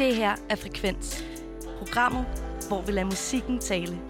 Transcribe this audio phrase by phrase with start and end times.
[0.00, 1.24] Det her er Frekvens.
[1.78, 2.26] Programmet,
[2.68, 4.00] hvor vi lader musikken tale.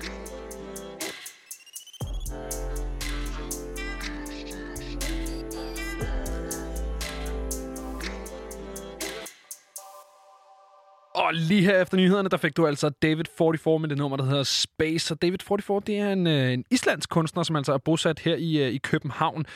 [11.14, 14.24] Og lige her efter nyhederne, der fik du altså David 44 med det nummer, der
[14.24, 15.14] hedder Space.
[15.14, 18.36] Og David 44, det er en, øh, en islandsk kunstner, som altså er bosat her
[18.36, 19.46] i, øh, i København.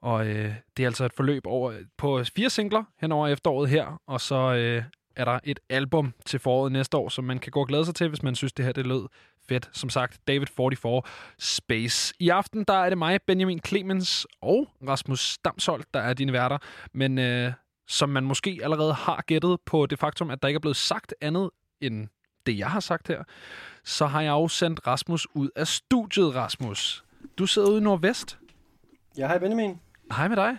[0.00, 4.00] Og øh, det er altså et forløb over på fire singler hen over efteråret her.
[4.06, 4.82] Og så øh,
[5.16, 7.94] er der et album til foråret næste år, som man kan gå og glæde sig
[7.94, 9.08] til, hvis man synes, det her det lød
[9.48, 9.70] fedt.
[9.72, 11.02] Som sagt, David 44
[11.38, 12.14] Space.
[12.18, 16.58] I aften, der er det mig, Benjamin Clemens og Rasmus Damshold, der er dine værter.
[16.92, 17.52] Men øh,
[17.88, 21.14] som man måske allerede har gættet på det faktum, at der ikke er blevet sagt
[21.20, 22.08] andet end
[22.46, 23.22] det, jeg har sagt her,
[23.84, 27.04] så har jeg også sendt Rasmus ud af studiet, Rasmus.
[27.38, 28.38] Du sidder ude i Nordvest.
[29.18, 29.80] Ja, hej Benjamin.
[30.16, 30.58] Hej med dig.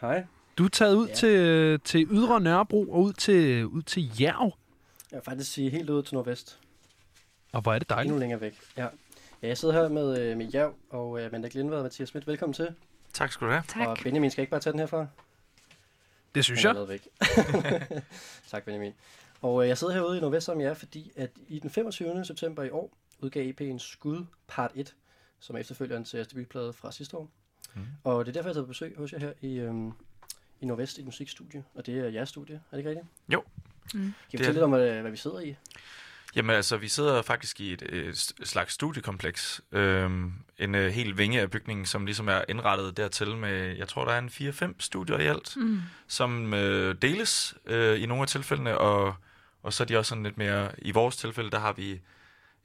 [0.00, 0.24] Hej.
[0.60, 1.14] Du er taget ud Ja.
[1.14, 4.56] til, til Ydre Nørrebro og ud til, ud til Jerv.
[5.10, 6.58] Jeg vil faktisk sige helt ud til Nordvest.
[7.52, 8.18] Og hvor er det Endnu dejligt.
[8.20, 8.58] længere væk.
[8.76, 8.86] Ja.
[9.42, 12.26] ja jeg sidder her med, øh, med Jav og øh, Amanda Glindvad og Mathias Schmidt.
[12.26, 12.68] Velkommen til.
[13.12, 13.88] Tak skal du have.
[13.88, 15.06] Og Benjamin skal ikke bare tage den herfra.
[16.34, 16.76] Det synes jeg.
[16.76, 17.08] er væk.
[18.50, 18.92] tak Benjamin.
[19.42, 22.24] Og øh, jeg sidder herude i Nordvest sammen med jer, fordi at i den 25.
[22.24, 24.94] september i år udgav EP'en Skud Part 1,
[25.40, 27.30] som er efterfølgeren til jeres debutplade fra sidste år.
[27.74, 27.82] Mm.
[28.04, 29.92] Og det er derfor, jeg har taget på besøg hos jer her i, øhm,
[30.60, 31.64] i Nordvest i et musikstudie.
[31.74, 33.06] Og det er jeres studie, er det ikke rigtigt?
[33.28, 33.44] Jo.
[33.90, 35.56] Kan I Det er fortælle lidt om, hvad, hvad vi sidder i?
[36.36, 39.60] Jamen altså, vi sidder faktisk i et, et slags studiekompleks.
[39.72, 44.04] Øhm, en øh, hel vinge af bygningen, som ligesom er indrettet dertil med, jeg tror,
[44.04, 45.80] der er en 4-5 studier i alt, mm.
[46.06, 49.14] som øh, deles øh, i nogle af tilfældene, og,
[49.62, 52.00] og så er de også sådan lidt mere, i vores tilfælde, der har vi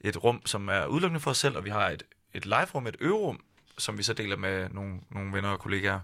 [0.01, 2.95] et rum, som er udelukkende for os selv, og vi har et, et live-rum, et
[2.99, 3.39] øverum,
[3.77, 5.99] som vi så deler med nogle, nogle venner og kollegaer.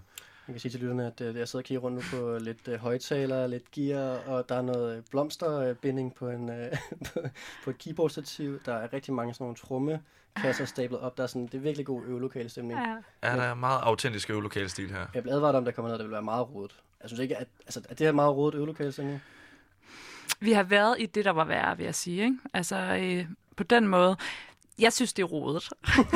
[0.48, 2.68] Jeg kan sige til lytterne, at øh, jeg sidder og kigger rundt nu på lidt
[2.68, 6.72] øh, højtaler, lidt gear, og der er noget øh, blomsterbinding på, en, øh,
[7.64, 8.60] på, et keyboardstativ.
[8.66, 11.16] Der er rigtig mange sådan nogle trummekasser stablet op.
[11.16, 12.80] Der er sådan, det er virkelig god øvelokale stemning.
[12.80, 12.96] Ja.
[13.22, 15.06] Er der er meget autentisk øvelokalstil her?
[15.14, 16.76] Jeg blev advaret om, der kommer noget, der vil være meget rodet.
[17.02, 19.22] Jeg synes ikke, at, altså, at det her meget rodet øvelokale stemning.
[20.40, 22.24] Vi har været i det, der var værre, vil jeg sige.
[22.24, 22.36] Ikke?
[22.54, 23.26] Altså, øh,
[23.56, 24.16] på den måde.
[24.82, 25.68] Jeg synes, det er rodet.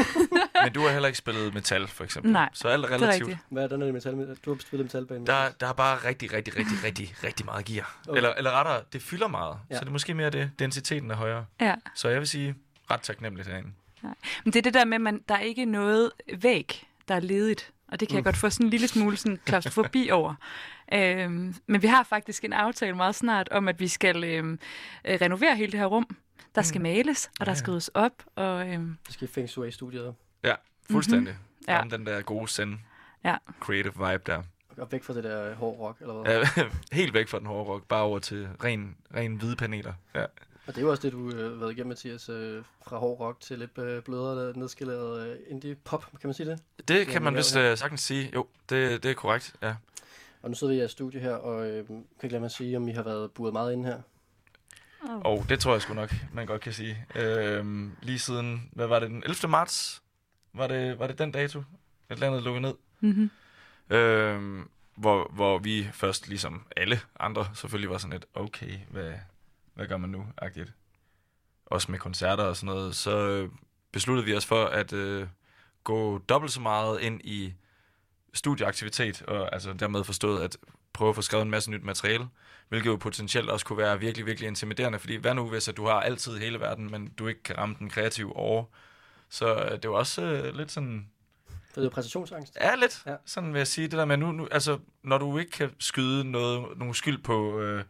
[0.65, 2.32] Men du har heller ikke spillet metal, for eksempel.
[2.32, 3.28] Nej, Så alt er Det er relativt.
[3.28, 3.47] rigtigt.
[3.50, 4.37] Hvad er den her metal?
[4.44, 5.27] Du har spillet metalbane.
[5.27, 7.99] Der, der er bare rigtig, rigtig, rigtig, rigtig, rigtig meget gear.
[8.09, 8.16] Okay.
[8.16, 9.56] Eller, eller rettere, det fylder meget.
[9.71, 9.75] Ja.
[9.75, 10.50] Så det er måske mere det.
[10.59, 11.44] Densiteten er højere.
[11.60, 11.75] Ja.
[11.94, 12.54] Så jeg vil sige,
[12.91, 13.69] ret taknemmeligt herinde.
[14.44, 17.21] Men det er det der med, at man, der er ikke noget væg, der er
[17.21, 17.72] ledigt.
[17.88, 20.34] Og det kan jeg godt få sådan en lille smule sådan klaustrofobi over.
[20.93, 24.59] Øhm, men vi har faktisk en aftale meget snart om, at vi skal øhm,
[25.04, 26.16] øh, renovere hele det her rum.
[26.56, 28.12] Der skal males, og der skal ryddes op.
[28.36, 30.14] Og, øhm, Så skal Shui i studiet.
[30.44, 30.54] Ja,
[30.90, 31.32] fuldstændig.
[31.32, 31.64] Mm-hmm.
[31.68, 31.76] Ja.
[31.76, 31.96] Ja.
[31.96, 32.78] den der gode send
[33.24, 33.36] ja.
[33.60, 34.42] creative vibe der.
[34.76, 36.46] Og væk fra det der øh, hård rock, eller hvad?
[36.56, 36.64] Ja,
[36.96, 39.92] helt væk fra den hårde rock, bare over til ren, ren hvide paneler.
[40.14, 40.24] Ja.
[40.66, 43.20] Og det er jo også det, du øh, har været igennem, Mathias, øh, fra hård
[43.20, 46.60] rock til lidt øh, blødere, nedskaleret øh, indie-pop, kan man sige det?
[46.88, 48.30] Det Ja, kan man vi vist uh, sagtens sige.
[48.34, 49.54] Jo, det, det er korrekt.
[49.62, 49.74] Ja.
[50.42, 52.76] Og nu sidder vi i jeres studie her, og øh, kan ikke lade mig sige,
[52.76, 54.00] om I har været buret meget inde her.
[55.00, 57.06] Og det tror jeg sgu nok, man godt kan sige.
[57.14, 59.48] Øhm, lige siden, hvad var det, den 11.
[59.48, 60.02] marts?
[60.52, 61.62] Var det, var det den dato,
[62.08, 62.74] at landet lukkede ned?
[63.00, 63.30] Mm-hmm.
[63.96, 69.12] Øhm, hvor, hvor vi først, ligesom alle andre, selvfølgelig var sådan lidt, okay, hvad,
[69.74, 70.26] hvad gør man nu?
[70.38, 70.72] Agtigt.
[71.66, 72.96] Også med koncerter og sådan noget.
[72.96, 73.50] Så øh,
[73.92, 75.28] besluttede vi os for at øh,
[75.84, 77.54] gå dobbelt så meget ind i
[78.34, 80.56] studieaktivitet, og altså dermed forstået at
[80.96, 82.28] prøve at få skrevet en masse nyt materiale,
[82.68, 85.86] hvilket jo potentielt også kunne være virkelig, virkelig intimiderende, fordi hvad nu hvis at du
[85.86, 88.64] har altid hele verden, men du ikke kan ramme den kreative over?
[89.28, 91.08] Så øh, det var også øh, lidt sådan,
[91.74, 92.58] det er præstationsangst.
[92.60, 93.02] Ja, lidt.
[93.06, 93.10] Ja.
[93.10, 93.16] Ja.
[93.26, 93.88] Sådan vil jeg sige.
[93.88, 97.60] Det der med, nu, nu, altså, når du ikke kan skyde noget, nogen skyld på,
[97.60, 97.84] øh,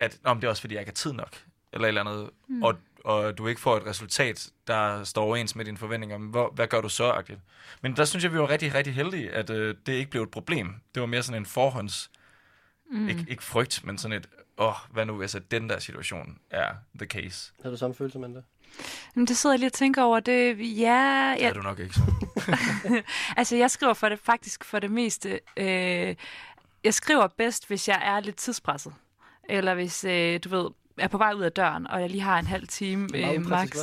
[0.00, 1.36] at om det er også fordi, jeg ikke har tid nok,
[1.72, 2.62] eller et eller andet, mm.
[2.62, 6.52] og, og du ikke får et resultat, der står overens med dine forventninger, men hvor,
[6.54, 7.40] hvad gør du så, agtigt?
[7.82, 10.30] Men der synes jeg, vi var rigtig, rigtig heldige, at øh, det ikke blev et
[10.30, 10.74] problem.
[10.94, 12.10] Det var mere sådan en forhånds,
[12.90, 13.08] mm.
[13.08, 16.38] ikke, ikke frygt, men sådan et, åh, oh, hvad nu hvis at den der situation
[16.50, 16.68] er
[16.98, 17.52] the case?
[17.62, 18.40] Har du samme følelse, Amanda?
[19.16, 20.20] Jamen, det sidder jeg lige og tænker over.
[20.20, 22.02] Det, ja, Det er du nok ikke så.
[23.36, 25.40] altså jeg skriver for det faktisk for det meste.
[25.56, 26.14] Øh,
[26.84, 28.94] jeg skriver bedst, hvis jeg er lidt tidspresset.
[29.48, 32.20] Eller hvis, øh, du ved, jeg er på vej ud af døren, og jeg lige
[32.20, 33.76] har en halv time øh, max.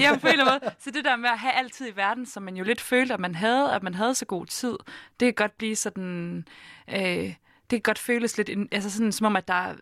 [0.00, 0.74] Ja, på en eller anden måde.
[0.78, 3.20] Så det der med at have altid i verden, som man jo lidt følte, at
[3.20, 4.76] man havde, at man havde så god tid,
[5.20, 6.44] det kan godt blive sådan...
[6.88, 7.36] Øh, det
[7.76, 9.70] kan godt føles lidt, altså sådan som om, at der...
[9.70, 9.76] Øh,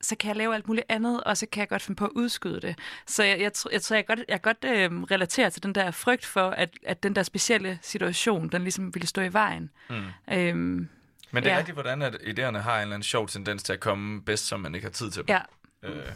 [0.00, 2.10] så kan jeg lave alt muligt andet, og så kan jeg godt finde på at
[2.14, 2.78] udskyde det.
[3.06, 6.26] Så jeg, jeg, jeg tror, jeg godt, jeg godt øh, relaterer til den der frygt
[6.26, 9.70] for, at, at den der specielle situation, den ligesom ville stå i vejen.
[9.90, 9.96] Mm.
[10.32, 10.88] Øhm, Men
[11.32, 11.58] det er ja.
[11.58, 14.60] rigtigt, hvordan at idéerne har en eller anden sjov tendens til at komme bedst, som
[14.60, 15.28] man ikke har tid til dem.
[15.28, 15.40] ja,
[15.82, 16.06] Øh,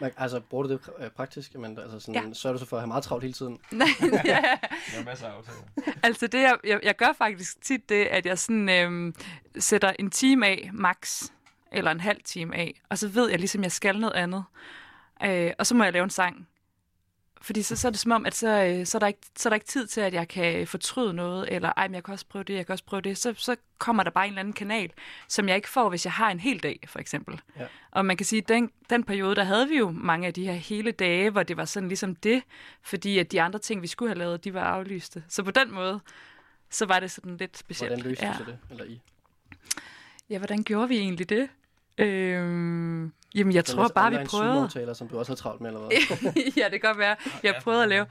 [0.00, 1.54] Men, altså, bruger du det øh, praktisk?
[1.54, 2.32] Men, altså, sådan, Ja.
[2.32, 3.58] Sørger du så for at have meget travlt hele tiden?
[3.72, 3.88] Nej,
[4.24, 4.42] ja.
[4.92, 5.58] Der er masser af aftaler.
[6.02, 9.14] Altså det, jeg, jeg, jeg gør faktisk tit det, at jeg sådan øhm,
[9.58, 11.22] sætter en time af, max,
[11.72, 14.44] eller en halv time af, og så ved jeg ligesom, jeg skal noget andet.
[15.24, 16.48] Øh, og så må jeg lave en sang.
[17.40, 19.48] Fordi så, så er det som om, at så, øh, så, er der ikke, så
[19.48, 22.12] er der ikke tid til, at jeg kan fortryde noget, eller ej, men jeg kan
[22.12, 23.18] også prøve det, jeg kan også prøve det.
[23.18, 24.90] Så, så kommer der bare en eller anden kanal,
[25.28, 27.40] som jeg ikke får, hvis jeg har en hel dag, for eksempel.
[27.58, 27.66] Ja.
[27.90, 30.44] Og man kan sige, at den, den periode, der havde vi jo mange af de
[30.44, 32.42] her hele dage, hvor det var sådan ligesom det,
[32.82, 35.24] fordi at de andre ting, vi skulle have lavet, de var aflyste.
[35.28, 36.00] Så på den måde,
[36.70, 37.92] så var det sådan lidt specielt.
[37.92, 38.34] Hvordan løste ja.
[38.46, 38.58] det?
[38.70, 39.00] Eller I?
[40.30, 41.48] Ja, hvordan gjorde vi egentlig det?
[41.98, 44.94] Øhm, jamen, jeg tror bare, vi prøvede.
[44.94, 46.32] Som du også har travlt med, eller hvad?
[46.56, 47.16] ja, det kan godt være.
[47.42, 48.06] Jeg prøvede at lave...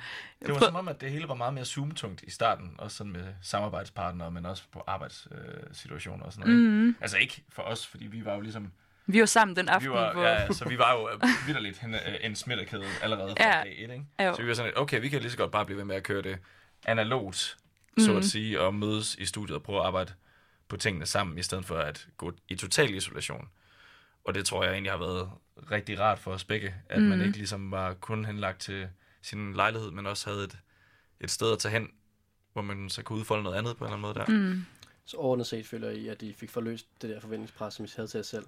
[0.46, 3.12] Det var som om, at det hele var meget mere Zoom-tungt i starten, også sådan
[3.14, 6.64] med samarbejdspartnere, men også på arbejdssituationer og sådan noget.
[6.64, 6.88] Mhm.
[6.88, 6.98] Ikke?
[7.02, 8.72] Altså ikke for os, fordi vi var jo ligesom...
[9.10, 10.24] Vi var sammen den Vi aften, var, hvor...
[10.24, 13.62] ja, ja, så vi var jo øh, vidderligt en, øh, en smittekæde allerede fra Ja.
[13.63, 14.06] dag et, ikke?
[14.20, 14.36] Jo.
[14.36, 15.96] Så vi var sådan lidt, okay, vi kan lige så godt bare blive ved med
[15.96, 16.38] at køre det
[16.86, 17.58] analogt,
[18.00, 18.18] så Mhm.
[18.18, 20.13] at sige, og mødes i studiet og prøve at arbejde
[20.68, 23.48] på tingene sammen, i stedet for at gå i total isolation.
[24.27, 25.29] Og det tror jeg egentlig har været
[25.71, 27.07] rigtig rart for os begge, at mm.
[27.07, 27.27] man Mhm.
[27.27, 28.88] ikke ligesom var kun henlagt til
[29.21, 30.57] sin lejlighed, men også havde et,
[31.21, 31.89] et sted at tage hen,
[32.53, 34.53] hvor man så kunne udfolde noget andet på en eller anden måde der.
[34.53, 34.65] Mm.
[35.06, 38.07] Så overordnet set føler I, at I fik forløst det der forventningspres, som I havde
[38.07, 38.45] til jer selv.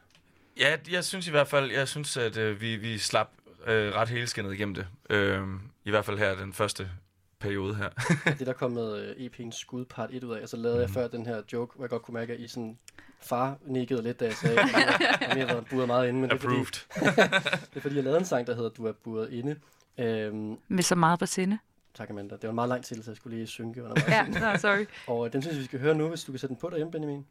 [0.60, 3.30] Ja, jeg synes i hvert fald, jeg synes, at øh, vi, vi slap
[3.68, 4.88] øh, ret helskindet igennem det.
[5.10, 5.48] Øh,
[5.86, 6.90] I hvert fald her den første
[7.40, 7.90] periode her.
[8.40, 10.90] det der kom med øh, EP'en Skud part 1 ud af, og så lavede jeg
[10.90, 12.78] før den her joke, hvor jeg godt kunne mærke, at I sådan
[13.20, 14.68] far nikkede lidt, da jeg sagde, at
[15.38, 16.20] jeg har været buret meget inde.
[16.20, 17.30] Men det er, fordi, Approved.
[17.70, 19.56] det er fordi, jeg lavede en sang, der hedder Du er buret inde.
[19.98, 21.58] Øhm, Med så meget på sinde.
[21.94, 22.36] tak Amanda.
[22.36, 24.10] Det var en meget lang tid, så jeg skulle lige synke undervejs.
[24.10, 24.86] Ja, no, sorry.
[25.08, 26.70] Og øh, den synes jeg, vi skal høre nu, hvis du kan sætte den på
[26.70, 27.26] derhjemme, Benjamin.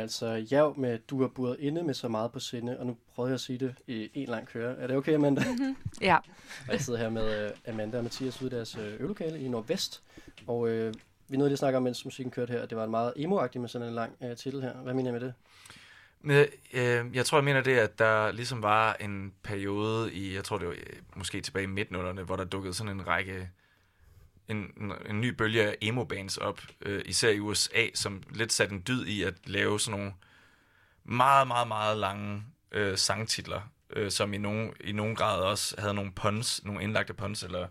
[0.00, 3.30] Altså Jav med Du er buret inde med så meget på sinde, og nu prøvede
[3.30, 4.78] jeg at sige det i en lang køre.
[4.78, 5.44] Er det okay, Amanda?
[6.00, 6.16] Ja.
[6.66, 9.48] Og jeg sidder her med øh, Amanda og Mathias ude i deres øh, øvelokale i
[9.48, 10.02] Nordvest.
[10.46, 10.94] Og øh,
[11.28, 13.12] vi nåede lige at snakke om, mens musikken kørte her, at det var en meget
[13.16, 14.72] emo med sådan en lang øh, titel her.
[14.72, 15.34] Hvad mener jeg med det?
[16.24, 20.44] Øh, øh, jeg tror, jeg mener det, at der ligesom var en periode i, jeg
[20.44, 23.50] tror det var øh, måske tilbage i midtnullerne, hvor der dukkede sådan en række,
[24.50, 28.82] en, en, ny bølge af emo-bands op, øh, især i USA, som lidt satte en
[28.88, 30.12] dyd i at lave sådan nogle
[31.04, 32.42] meget, meget, meget lange
[32.72, 37.14] øh, sangtitler, øh, som i nogen, i nogen grad også havde nogle puns, nogle indlagte
[37.14, 37.68] puns, eller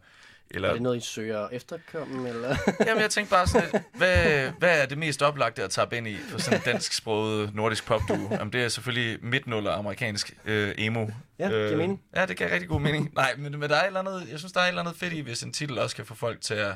[0.51, 2.29] eller, Er det noget, I søger efterkomme?
[2.29, 2.55] Eller?
[2.87, 6.07] Jamen, jeg tænkte bare sådan lidt, hvad, hvad er det mest oplagte at tage ind
[6.07, 8.27] i for sådan en dansk-sproget nordisk pop duo?
[8.31, 11.07] Jamen, det er selvfølgelig midtnuller amerikansk øh, emo.
[11.39, 12.01] Ja, giver mening.
[12.15, 13.13] Ja, det giver rigtig god mening.
[13.15, 14.95] Nej, men, men der er et eller andet, jeg synes, der er et eller andet
[14.95, 16.73] fedt i, hvis en titel også kan få folk til at,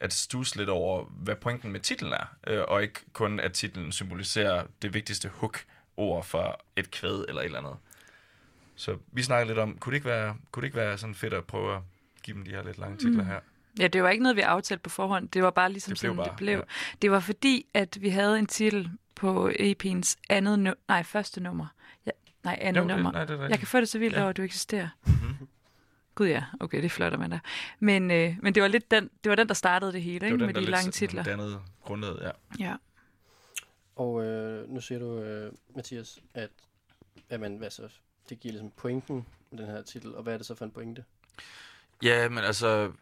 [0.00, 3.92] at stusse lidt over, hvad pointen med titlen er, øh, og ikke kun, at titlen
[3.92, 7.74] symboliserer det vigtigste hook-ord for et kvæd eller et eller andet.
[8.76, 11.34] Så vi snakker lidt om, kunne det ikke være, kunne det ikke være sådan fedt
[11.34, 11.80] at prøve at
[12.22, 13.40] give dem de her lidt lange titler her?
[13.78, 15.28] Ja, det var ikke noget, vi aftalte på forhånd.
[15.28, 16.56] Det var bare ligesom Det blev sådan, bare, det blev.
[16.58, 16.62] ja.
[17.02, 21.66] Det var fordi, at vi havde en titel på EP'ens andet nu- nej, første nummer.
[22.06, 22.10] Ja,
[22.44, 23.12] nej, andet Jo, det- nummer.
[23.12, 24.20] nej, det er jeg kan få det så vildt Ja.
[24.20, 24.88] over, at du eksisterer.
[25.06, 25.48] Mm-hmm.
[26.14, 27.38] Gud ja, okay, det flotter man da.
[27.78, 30.26] Men, øh, men det var lidt den, det var den, der startede det hele, Det
[30.26, 30.40] ikke?
[30.40, 31.22] var med den, de lange titler.
[31.22, 32.30] dannede grundlaget, ja.
[32.66, 32.76] Ja.
[33.96, 36.50] Og øh, nu siger du, øh, Mathias, at
[37.30, 37.88] jamen, hvad så,
[38.28, 40.70] det giver ligesom pointen med den her titel, og hvad er det så for en
[40.70, 41.04] pointe?
[42.02, 42.92] Ja, men altså,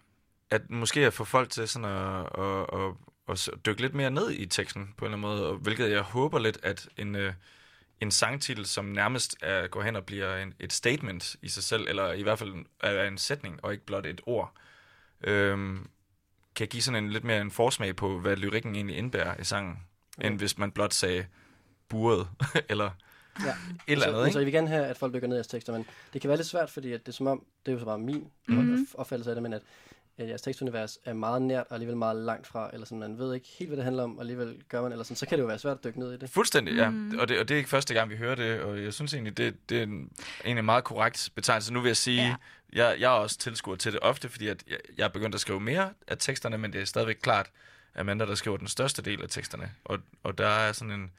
[0.51, 2.95] at måske at få folk til sådan at, at, at,
[3.29, 5.91] at, s- dykke lidt mere ned i teksten på en eller anden måde, og hvilket
[5.91, 7.33] jeg håber lidt, at en, øh,
[8.01, 11.87] en sangtitel, som nærmest er, går hen og bliver en, et statement i sig selv,
[11.89, 14.53] eller i hvert fald er en sætning, og ikke blot et ord,
[15.25, 15.89] øhm,
[16.57, 19.79] kan give sådan en lidt mere en forsmag på, hvad lyrikken egentlig indbærer i sangen,
[20.19, 20.29] Okay.
[20.29, 21.27] end hvis man blot sagde
[21.89, 22.29] buret,
[22.69, 22.91] eller
[23.41, 23.51] Ja.
[23.51, 23.55] et
[23.89, 24.39] eller så, andet, Altså, ikke?
[24.39, 26.37] jeg vil gerne have, at folk dykker ned i jeres tekster, men det kan være
[26.39, 28.59] lidt svært, fordi at det er som om, det er jo så bare min Mhm.
[28.59, 28.87] mm-hmm.
[28.95, 29.63] opfattelse af det, men at,
[30.19, 33.35] at jeres tekstunivers er meget nært og alligevel meget langt fra, eller sådan, man ved
[33.35, 35.43] ikke helt, hvad det handler om, og alligevel gør man, eller sådan, så kan det
[35.43, 36.31] jo være svært at dykke ned i det.
[36.31, 36.91] Fuldstændig, ja.
[36.91, 37.19] Mm.
[37.19, 39.37] Og, det, og det er ikke første gang, vi hører det, og jeg synes egentlig,
[39.37, 40.11] det, det er en,
[40.45, 41.73] en meget korrekt betegnelse.
[41.73, 42.37] Nu vil jeg sige, Ja.
[42.77, 42.89] ja.
[42.89, 45.41] jeg, jeg er også tilskuer til det ofte, fordi at jeg, jeg er begyndt at
[45.41, 47.51] skrive mere af teksterne, men det er stadigvæk klart,
[47.95, 49.71] at Amanda, der skriver den største del af teksterne.
[49.85, 51.11] Og, og der er sådan en...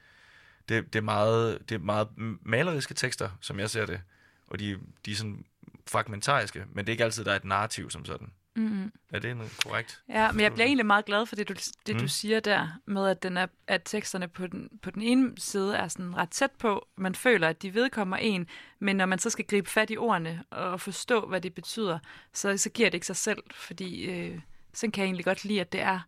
[0.72, 2.08] Det, det, er meget, det er meget
[2.42, 4.01] maleriske tekster, som jeg ser det.
[4.48, 5.46] Og de, de er sådan
[5.88, 8.32] fragmentariske, men det er ikke altid, der er et narrativ som sådan.
[8.56, 8.92] Mm-hmm.
[9.13, 10.01] Er det en korrekt?
[10.10, 11.54] Ja, men jeg bliver egentlig meget glad for det, du,
[11.88, 12.08] det, du Mm.
[12.08, 15.88] siger der, med at, den er, at teksterne på den, på den ene side er
[15.88, 16.88] sådan ret tæt på.
[16.98, 18.48] Man føler, at de vedkommer en,
[18.80, 22.00] men når man så skal gribe fat i ordene og forstå, hvad det betyder,
[22.34, 24.40] så, så giver det ikke sig selv, fordi øh,
[24.74, 26.00] sådan kan jeg egentlig godt lide, at det er.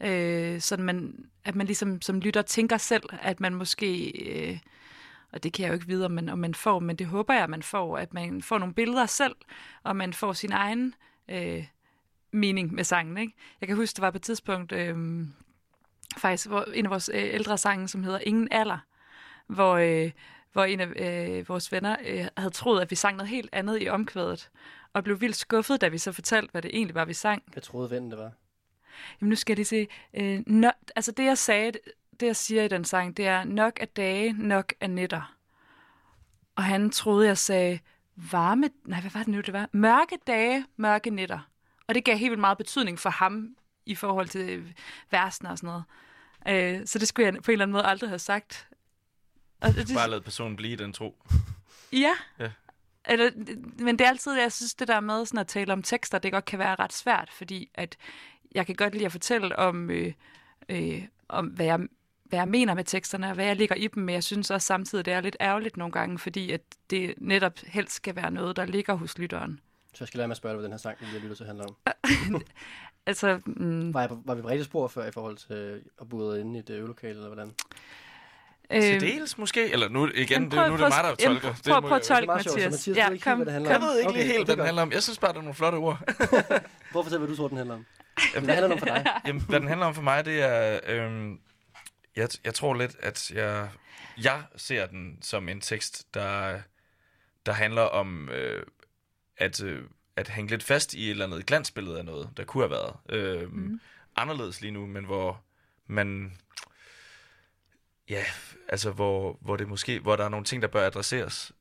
[0.00, 4.10] Øh, sådan man, at man ligesom som lytter tænker selv, at man måske...
[4.10, 4.58] Øh,
[5.32, 7.34] og det kan jeg jo ikke vide, om man, om man får, men det håber
[7.34, 9.36] jeg, at man får, at man får nogle billeder selv,
[9.82, 10.94] og man får sin egen
[11.28, 11.66] øh,
[12.30, 13.18] mening med sangen.
[13.18, 13.34] Ikke?
[13.60, 15.26] Jeg kan huske, der var på et tidspunkt, øh,
[16.18, 18.78] faktisk hvor en af vores øh, ældre sange, som hedder Ingen alder,
[19.46, 20.10] hvor, øh,
[20.52, 23.82] hvor en af øh, vores venner øh, havde troet, at vi sang noget helt andet
[23.82, 24.50] i omkvædet,
[24.92, 27.42] og blev vildt skuffet, da vi så fortalte, hvad det egentlig var, vi sang.
[27.54, 28.32] Jeg troede, vennen det var.
[29.20, 29.88] Jamen nu skal lige se.
[30.14, 31.72] Øh, no, altså det, jeg sagde,
[32.20, 35.36] det jeg siger i den sang, det er nok af dage, nok af nætter.
[36.56, 37.78] Og han troede, jeg sagde
[38.16, 38.70] varme...
[38.84, 39.68] Nej, hvad var det nu, det var?
[39.72, 41.38] Mørke dage, mørke nætter.
[41.86, 43.56] Og det gav helt vildt meget betydning for ham
[43.86, 44.74] i forhold til
[45.10, 45.82] versene og sådan
[46.46, 46.80] noget.
[46.80, 48.68] Øh, så det skulle jeg på en eller anden måde aldrig have sagt.
[49.60, 51.16] Og det, Bare lad personen blive den tro.
[51.92, 52.14] Ja.
[52.38, 52.50] Ja.
[53.04, 53.30] Eller,
[53.78, 56.32] men det er altid, jeg synes, det der med sådan at tale om tekster, det
[56.32, 57.96] godt kan være ret svært, fordi at
[58.54, 60.12] jeg kan godt lide at fortælle om, øh,
[60.68, 61.78] øh, om hvad, jeg,
[62.24, 64.66] hvad jeg mener med teksterne, og hvad jeg ligger i dem, men jeg synes også
[64.66, 68.56] samtidig, det er lidt ærgerligt nogle gange, fordi at det netop helst skal være noget,
[68.56, 69.60] der ligger hos lytteren.
[69.94, 71.46] Så jeg skal lade at spørge dig, hvad den her sang, vi har lyttet til,
[71.46, 71.76] handler om.
[73.06, 76.08] Altså, mm, Var, jeg var vi på rigtigt spor før i forhold til øh, at
[76.08, 77.52] burde inde i det øvelokale, eller hvordan?
[78.70, 79.72] Til dels måske?
[79.72, 81.40] Eller nu igen, jamen, det, nu er det mig, der tolker.
[81.40, 82.86] prøv, Det må prøv at jeg- tolke, meget sjovt, så Mathias.
[82.88, 83.82] Mathias ikke helt, hvad det handler Jeg om.
[83.82, 84.92] ved ikke Okay, lige helt, hvad den handler om.
[84.92, 85.98] Jeg synes bare, det er nogle flotte ord.
[86.92, 87.86] Prøv at fortælle, hvad du tror, den handler om.
[88.34, 89.06] Jamen, hvad handler den om for dig?
[89.26, 90.80] Jamen, hvad den handler om for mig, det er...
[90.86, 91.40] Øhm,
[92.16, 93.68] jeg, jeg tror lidt, at jeg,
[94.22, 96.60] jeg ser den som en tekst, der,
[97.46, 98.66] der handler om øh,
[99.36, 99.84] at, øh,
[100.16, 102.96] at hænge lidt fast i et eller andet glansbillede af noget, der kunne have været
[103.08, 103.80] øh, mm.
[104.16, 105.42] anderledes lige nu, men hvor
[105.86, 106.36] man...
[108.08, 108.24] Ja,
[108.68, 111.52] altså hvor, hvor det måske, hvor der er nogle ting, der bør adresseres,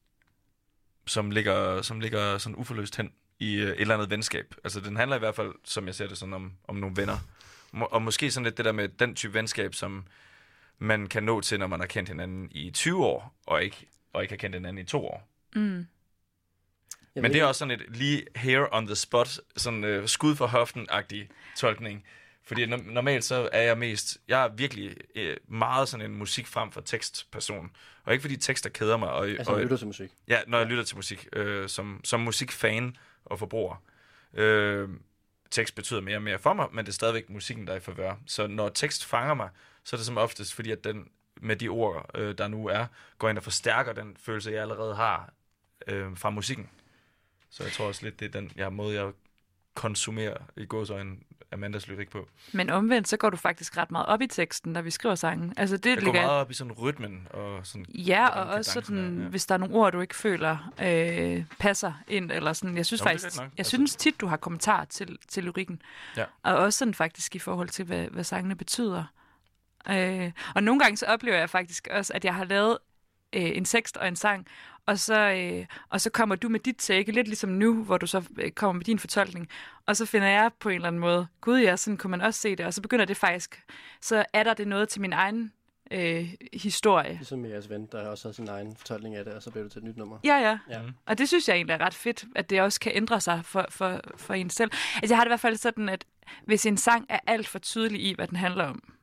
[1.05, 4.55] som ligger, som ligger sådan uforløst hen i øh, et eller andet venskab.
[4.63, 7.17] Altså den handler i hvert fald, som jeg ser det, sådan om, om nogle venner.
[7.71, 10.05] Må, og måske sådan lidt det der med den type venskab, som,
[10.79, 14.21] man kan nå til, når man har kendt hinanden i 20 år, og ikke, og
[14.21, 15.29] ikke har kendt hinanden i to år.
[15.55, 15.87] Mm.
[17.15, 20.35] Jeg Men det er også sådan et lige here on the spot, sådan øh, skud
[20.35, 22.05] for hoften-agtig tolkning.
[22.43, 26.47] Fordi no- normalt så er jeg mest, jeg er virkelig øh, meget sådan en musik
[26.47, 27.71] frem for tekstperson.
[28.03, 29.09] Og ikke fordi tekster keder mig.
[29.09, 30.11] Og, Altså, og, lytter til musik.
[30.27, 33.83] Ja, når jeg lytter til musik, øh, som, som musikfan og forbruger.
[34.33, 34.89] Øh,
[35.51, 37.79] tekst betyder mere og mere for mig, men det er stadigvæk musikken, der er i
[37.79, 38.15] forvør.
[38.25, 39.49] Så når tekst fanger mig,
[39.83, 41.09] så er det som oftest, fordi at den
[41.41, 42.85] med de ord, øh, der nu er,
[43.17, 45.33] går ind og forstærker den følelse, jeg allerede har
[45.87, 46.69] øh, fra musikken.
[47.49, 49.11] Så jeg tror også lidt, det er den jeg, måde, jeg
[49.73, 51.17] konsumerer i gåsøjne
[51.51, 52.27] Amandas lyrik på.
[52.53, 55.53] Men omvendt, så går du faktisk ret meget op i teksten, når vi skriver sangen.
[55.57, 56.21] Altså, det Jeg går ligger...
[56.21, 57.85] meget op i sådan rytmen og sådan...
[57.89, 59.27] Ja, og også sådan, ja.
[59.27, 62.77] hvis der er nogle ord, du ikke føler øh, passer ind, eller sådan.
[62.77, 65.81] Jeg synes er faktisk, jeg Altså- synes tit, du har kommentar til, til lyrikken.
[66.17, 66.25] Ja.
[66.43, 69.03] Og også sådan faktisk i forhold til, hvad, hvad sangene betyder.
[69.89, 72.77] Øh, og nogle gange så oplever jeg faktisk også, at jeg har lavet
[73.33, 74.47] øh, en tekst og en sang,
[74.85, 78.07] og så, øh, og så kommer du med dit take, lidt ligesom nu, hvor du
[78.07, 79.49] så øh, kommer med din fortolkning,
[79.85, 82.39] og så finder jeg på en eller anden måde, gud ja, sådan kunne man også
[82.39, 83.63] se det, og så begynder det faktisk,
[84.01, 85.51] så er der det noget til min egen
[85.91, 87.13] øh, historie.
[87.13, 89.63] Ligesom med jeres ven, der også har sin egen fortolkning af det, og så bliver
[89.63, 90.17] det til et nyt nummer.
[90.23, 90.57] Ja, ja.
[90.69, 90.81] Ja.
[91.05, 93.65] Og det synes jeg egentlig er ret fedt, at det også kan ændre sig for,
[93.69, 94.71] for, for en selv.
[94.95, 96.05] Altså, jeg har det i hvert fald sådan, at
[96.45, 98.93] hvis en sang er alt for tydelig i, hvad den handler om,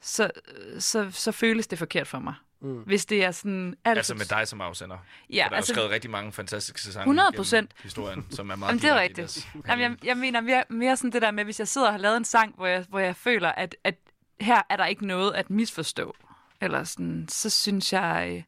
[0.00, 0.30] så,
[0.78, 2.34] så, så føles det forkert for mig.
[2.62, 2.82] Mm.
[2.82, 4.96] Hvis det er sådan alt Altså med dig som afsender.
[5.30, 8.56] Ja, der er altså, jo skrevet rigtig mange fantastiske sange 100 gennem historien, som er
[8.56, 9.48] meget Jamen, det er rigtigt.
[9.68, 11.98] Jamen, jeg, jeg mener mere, mere sådan det der med, hvis jeg sidder og har
[11.98, 13.94] lavet en sang, hvor jeg, hvor jeg føler, at, at
[14.40, 16.16] her er der ikke noget at misforstå,
[16.60, 18.42] eller sådan, så synes jeg, øh,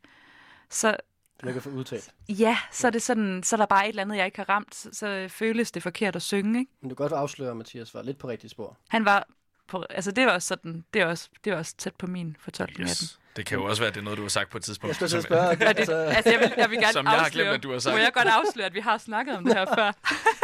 [0.70, 0.96] så,
[1.42, 2.10] Du ikke få udtalt.
[2.28, 4.48] ja, så er det sådan, så er der bare et eller andet, jeg ikke har
[4.48, 6.72] ramt, så, så føles det forkert at synge, ikke?
[6.80, 8.76] Men du kan godt afsløre, at Mathias var lidt på rigtigt spor.
[8.88, 9.26] Han var
[9.66, 12.36] på, altså det var også sådan, det er også, det er også tæt på min
[12.40, 13.08] fortolkning af den.
[13.36, 14.88] Det kan jo også være, at det er noget, du har sagt på et tidspunkt.
[14.88, 16.92] Jeg skulle til at som- spørge, Og det, altså, altså jeg vil, jeg vil gerne
[16.92, 17.94] Som jeg har afsløre, glemt, at du har sagt.
[17.94, 19.92] Må jeg godt afsløre, at vi har snakket om det her før?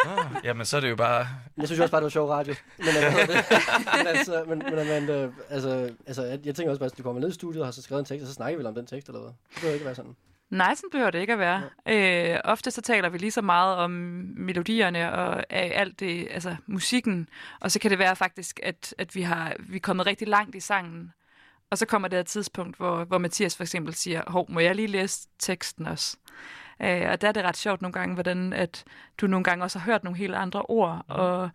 [0.06, 1.26] Ah, Jamen, så er det jo bare...
[1.56, 2.54] jeg synes også bare, det var sjov radio.
[2.78, 2.94] Men, øh,
[3.28, 3.44] det?
[3.98, 7.20] men, altså, men, men Amanda, altså, altså, jeg, jeg tænker også bare, at du kommer
[7.20, 8.86] ned i studiet og har så skrevet en tekst, og så snakker vi om den
[8.86, 9.30] tekst, eller hvad?
[9.30, 10.16] Det behøver ikke være sådan.
[10.50, 11.62] Nej, sådan behøver det ikke at være.
[11.88, 13.90] Øh, ofte så taler vi lige så meget om
[14.36, 17.28] melodierne og af alt det, altså musikken,
[17.60, 20.54] og så kan det være faktisk, at, at vi, har, vi er kommet rigtig langt
[20.54, 21.12] i sangen,
[21.70, 24.74] og så kommer det et tidspunkt, hvor, hvor Mathias for eksempel siger, hov, må jeg
[24.74, 26.16] lige læse teksten også?
[26.82, 28.84] Øh, og der er det ret sjovt nogle gange, hvordan at
[29.18, 31.50] du nogle gange også har hørt nogle helt andre ord, og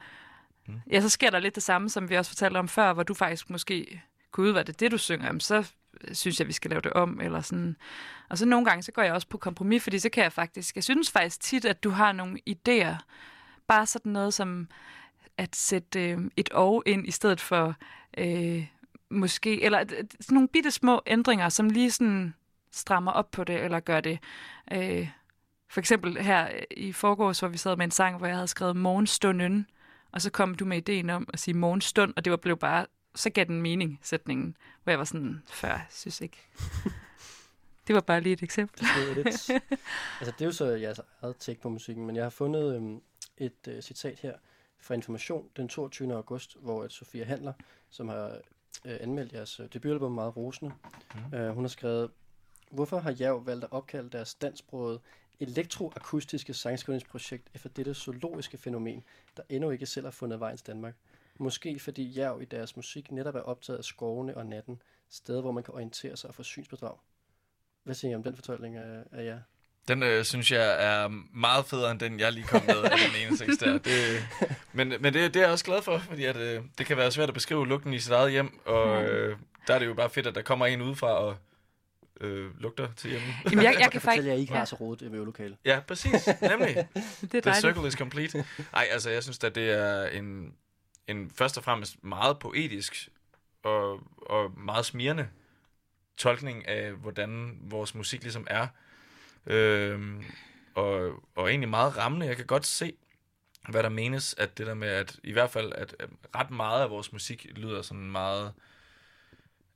[0.91, 3.13] ja, så sker der lidt det samme, som vi også fortalte om før, hvor du
[3.13, 4.01] faktisk måske
[4.31, 5.25] gud, hvad er det det, du synger?
[5.25, 5.71] Jamen, så
[6.11, 7.75] synes jeg, vi skal lave det om, eller sådan.
[8.29, 10.75] Og så nogle gange, så går jeg også på kompromis, fordi så kan jeg faktisk,
[10.75, 12.95] jeg synes faktisk tit, at du har nogle idéer,
[13.67, 14.67] bare sådan noget som
[15.37, 17.75] at sætte øh, et og ind i stedet for
[18.17, 18.67] øh,
[19.09, 22.33] måske, eller sådan nogle bitte små ændringer, som lige sådan
[22.71, 24.19] strammer op på det, eller gør det.
[24.71, 25.09] Øh,
[25.69, 28.75] for eksempel her i forgårs, hvor vi sad med en sang, hvor jeg havde skrevet
[28.75, 29.67] morgenstunden,
[30.11, 32.85] og så kom du med ideen om at sige morgenstund, og det var blev bare,
[33.15, 36.37] så gav den mening, sætningen, hvor jeg var sådan, før, jeg synes ikke.
[37.87, 38.79] Det var bare lige et eksempel.
[38.79, 39.27] Det er, lidt,
[40.19, 43.01] altså, det er jo så jeres eget take på musikken, men jeg har fundet øhm,
[43.37, 44.33] et øh, citat her
[44.79, 46.13] fra Information den 22.
[46.13, 47.53] august, hvor at Sofia Handler,
[47.89, 48.39] som har
[48.85, 50.73] øh, anmeldt jeres øh, debutalbum meget rosende,
[51.15, 51.37] mm.
[51.37, 52.11] øh, hun har skrevet,
[52.71, 54.99] Hvorfor har Jav valgt at opkalde deres dansksprogede
[55.39, 59.03] elektroakustiske sangskrivningsprojekt efter dette zoologiske fænomen,
[59.37, 60.95] der endnu ikke selv har fundet vej til Danmark?
[61.39, 65.51] Måske fordi Jav i deres musik netop er optaget af skovene og natten, steder hvor
[65.51, 66.97] man kan orientere sig og få synsbedrag.
[67.83, 69.41] Hvad siger I om den fortolkning af, af jer?
[69.87, 73.27] Den øh, synes jeg er meget federe end den, jeg lige kom med af den
[73.27, 73.77] ene tekst der.
[73.77, 74.27] Det,
[74.73, 77.11] men men det, det er jeg også glad for, fordi at, øh, det kan være
[77.11, 80.09] svært at beskrive lugten i sit eget hjem, og øh, der er det jo bare
[80.09, 81.37] fedt, at der kommer en udefra og
[82.21, 83.27] øh, lugter til hjemme.
[83.45, 84.27] Jamen, jeg, jeg Jeg kan faktisk...
[84.27, 85.57] jer, at I ikke ja, har så rodet et øvelokale.
[85.65, 86.29] Ja, præcis.
[86.41, 86.87] Nemlig.
[87.31, 88.45] det er The circle is complete.
[88.73, 90.53] Nej, altså jeg synes at det er en,
[91.07, 93.09] en først og fremmest meget poetisk
[93.63, 95.27] og, og meget smirrende
[96.17, 98.67] tolkning af, hvordan vores musik ligesom er.
[99.47, 100.23] Øhm,
[100.75, 102.25] og, og egentlig meget rammende.
[102.25, 102.93] Jeg kan godt se,
[103.69, 106.81] hvad der menes, at det der med, at i hvert fald, at, at ret meget
[106.81, 108.53] af vores musik lyder sådan meget,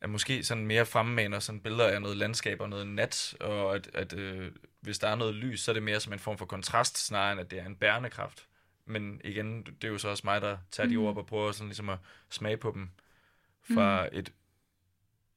[0.02, 3.90] at måske sådan mere fremmaner sådan billeder af noget landskab og noget nat, og at,
[3.94, 4.52] at øh,
[4.82, 7.32] hvis der er noget lys, så er det mere som en form for kontrast, snarere
[7.32, 8.46] end at det er en bærende kraft.
[8.86, 11.04] Men igen, det er jo så også mig, der tager de Mm.
[11.04, 11.98] ord op og prøver sådan ligesom at
[12.30, 12.90] smage på dem
[13.74, 14.34] fra et,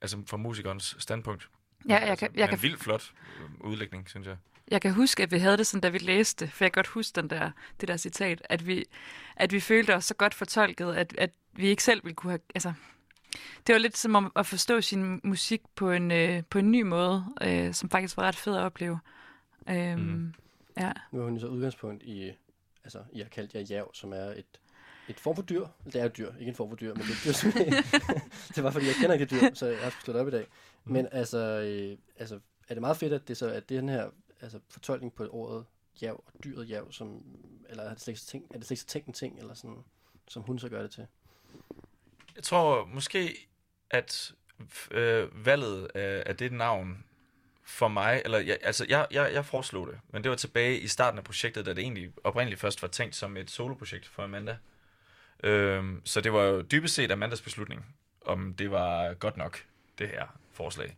[0.00, 1.48] altså fra musikernes standpunkt.
[1.88, 4.36] Ja, jeg altså, kan- jeg kan- vildt flot øh, udlægning, synes jeg.
[4.70, 6.86] Jeg kan huske, at vi havde det sådan, da vi læste, for jeg kan godt
[6.86, 8.84] huske den der, det der citat, at vi,
[9.36, 12.40] at vi følte os så godt fortolket, at, at vi ikke selv ville kunne have,
[12.54, 12.72] altså,
[13.66, 16.82] Det var lidt som om at forstå sin musik på en, øh, på en ny
[16.82, 18.98] måde, øh, som faktisk var ret fed at opleve.
[19.70, 20.34] Øhm, Mm.
[20.76, 20.92] Ja.
[21.12, 22.32] Nu har hun jo så udgangspunkt i,
[22.84, 24.44] altså, I har kaldt jer jav, som er et,
[25.08, 25.66] et form for dyr.
[25.86, 27.32] Det er jo et dyr, ikke en form for dyr, men det er et dyr,
[27.32, 27.52] som
[28.54, 30.46] Det var, fordi jeg kender ikke det dyr, så jeg har slået op i dag.
[30.84, 34.60] Men altså, øh, altså, er det meget fedt, at det så at den her altså,
[34.68, 35.64] fortolkning på ordet
[36.02, 37.22] jav og dyret jav, som,
[37.68, 39.84] eller er det slet ikke tænkt, er det slet ikke tænkt en ting, eller sådan,
[40.28, 41.06] som hun så gør det til?
[42.36, 43.48] Jeg tror måske,
[43.90, 44.34] at
[44.90, 47.04] øh, valget af, af det navn
[47.64, 50.86] for mig, eller jeg, altså jeg, jeg, jeg foreslog det, men det var tilbage i
[50.86, 54.56] starten af projektet, da det egentlig oprindeligt først var tænkt som et soloprojekt for Amanda.
[55.42, 59.64] Øhm, så det var jo dybest set Amandas beslutning, om det var godt nok,
[59.98, 60.96] det her forslag.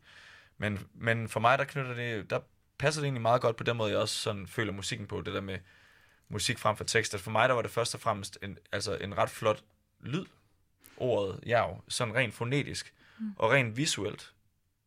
[0.59, 2.40] Men, men for mig, der knytter det, der
[2.79, 5.35] passer det egentlig meget godt på den måde, jeg også sådan føler musikken på, det
[5.35, 5.59] der med
[6.29, 7.14] musik frem for tekst.
[7.14, 9.64] At for mig, der var det først og fremmest en, altså en ret flot
[10.01, 10.25] lyd,
[10.97, 13.35] ordet jav, sådan rent fonetisk, mm.
[13.38, 14.33] og rent visuelt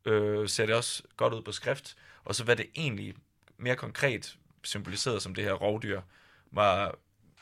[0.05, 3.15] øh, ser det også godt ud på skrift, og så hvad det egentlig
[3.57, 6.01] mere konkret symboliseret som det her rovdyr,
[6.51, 6.95] var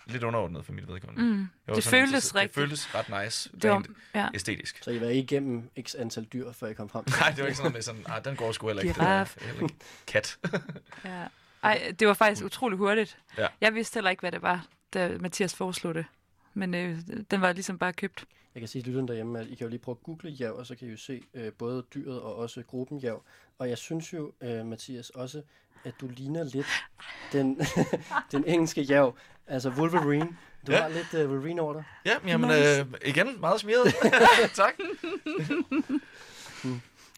[0.07, 1.23] lidt underordnet for mit vedkommende.
[1.35, 1.47] Mm.
[1.67, 2.55] Var Det føltes interesseret- rigtigt.
[2.55, 4.27] Det føltes ret nice, Det var, ja.
[4.33, 4.83] æstetisk.
[4.83, 7.57] Så I var igennem x antal dyr, før I kom frem Nej, det var ikke
[7.57, 8.93] sådan noget med sådan, ah, den går sgu heller ikke.
[8.93, 9.35] Giraf.
[9.39, 9.75] Det ikke
[10.07, 10.37] kat.
[11.05, 11.23] Ja.
[11.63, 13.17] Ej, det var faktisk utrolig hurtigt.
[13.37, 13.47] Ja.
[13.61, 16.05] Jeg vidste heller ikke, hvad det var, da Mathias foreslog det.
[16.53, 16.97] Men øh,
[17.31, 18.25] den var ligesom bare købt.
[18.55, 20.51] Jeg kan sige til lytterne derhjemme, at I kan jo lige prøve at google jav,
[20.57, 23.23] og så kan I jo se øh, både dyret og også gruppen jav.
[23.59, 25.41] Og jeg synes jo, øh, Mathias, også,
[25.83, 26.67] at du ligner lidt
[27.33, 27.61] den,
[28.31, 30.27] den engelske jav, altså Wolverine.
[30.67, 30.81] Du Ja.
[30.81, 31.83] har lidt øh, Wolverine over dig.
[32.05, 32.79] Ja, men jamen, Nice.
[32.79, 33.93] øh, igen, meget smiret.
[34.53, 34.73] tak.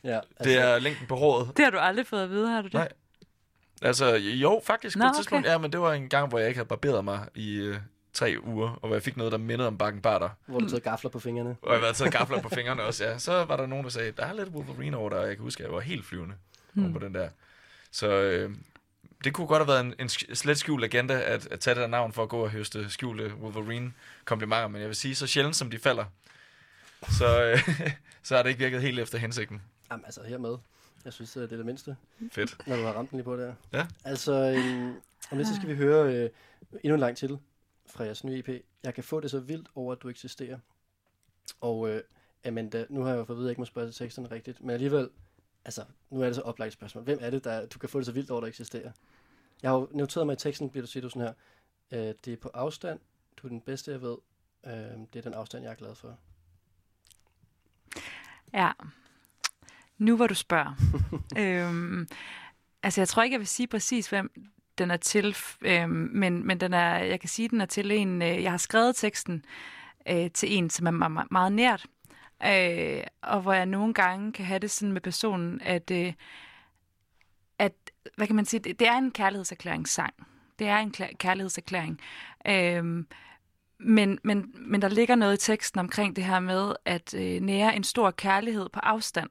[0.03, 1.57] Ja, altså, Det er længden på håret.
[1.57, 2.73] Det har du aldrig fået at vide, har du det?
[2.73, 2.89] Nej.
[3.81, 5.17] Altså, jo, faktisk Nå, på et okay.
[5.17, 5.47] tidspunkt.
[5.47, 7.77] Ja, men det var en gang, hvor jeg ikke havde barberet mig i øh,
[8.13, 10.29] tre uger, og hvor jeg fik noget, der mindede om bakken barter.
[10.45, 11.55] Hvor du tager gafler på fingrene.
[11.61, 13.17] Og jeg havde taget gafler på fingrene også, ja.
[13.17, 15.43] Så var der nogen, der sagde, der er lidt Wolverine over dig, og jeg kan
[15.43, 16.35] huske, at jeg var helt flyvende
[16.73, 16.93] hmm.
[16.93, 17.29] på den der.
[17.91, 18.51] Så øh,
[19.23, 21.87] det kunne godt have været en, en slet skjult agenda, at, at tage det der
[21.87, 25.71] navn for at gå og høste skjulte Wolverine-komplimenter, men jeg vil sige, så sjældent som
[25.71, 26.05] de falder,
[27.09, 27.69] så, øh,
[28.23, 29.61] så har det ikke virket helt efter hensigten.
[29.91, 30.57] Jamen altså, hermed.
[31.05, 31.95] Jeg synes, øh, det er det mindste,
[32.31, 32.67] Fedt.
[32.67, 33.53] når du har ramt den lige på der.
[33.73, 33.87] Ja.
[34.03, 34.93] Altså, øhm,
[35.31, 36.29] om lidt så skal vi høre øh,
[36.83, 37.37] endnu en lang titel
[37.89, 38.49] fra jeres nye EP.
[38.83, 40.57] Jeg kan få det så vildt over, at du eksisterer.
[41.61, 42.01] Og øh,
[42.45, 44.31] Amanda, nu har jeg jo fået at vide, at jeg ikke må spørge til teksterne
[44.31, 45.09] rigtigt, men alligevel,
[45.67, 47.03] altså, nu er det så oplagt et spørgsmål.
[47.03, 48.91] Hvem er det, der du kan få det så vildt over, der eksisterer?
[49.63, 51.33] Jeg har jo noteret mig i teksten, bliver du siger du sådan her,
[52.09, 52.99] øh, det er på afstand,
[53.37, 54.17] du er den bedste, jeg ved.
[54.65, 54.71] Øh,
[55.13, 56.17] det er den afstand, jeg er glad for.
[58.53, 58.71] Ja.
[59.97, 60.73] Nu hvor du spørger.
[61.39, 62.07] øhm,
[62.83, 64.31] altså, jeg tror ikke, jeg vil sige præcis, hvem
[64.77, 68.21] den er til, øhm, men, men den er, jeg kan sige, den er til en,
[68.21, 69.45] øh, jeg har skrevet teksten
[70.09, 71.85] øh, til en, som er meget- meget nært,
[72.45, 76.13] øh, og hvor jeg nogle gange kan have det sådan med personen, at, øh,
[77.59, 77.73] at
[78.15, 80.13] hvad kan man sige, det, det er en kærlighedserklæringssang.
[80.59, 81.99] Det er en kærlighedserklæring.
[82.47, 83.07] Øhm,
[83.79, 87.75] men, men, men der ligger noget i teksten omkring det her med at øh, nære
[87.75, 89.29] en stor kærlighed på afstand.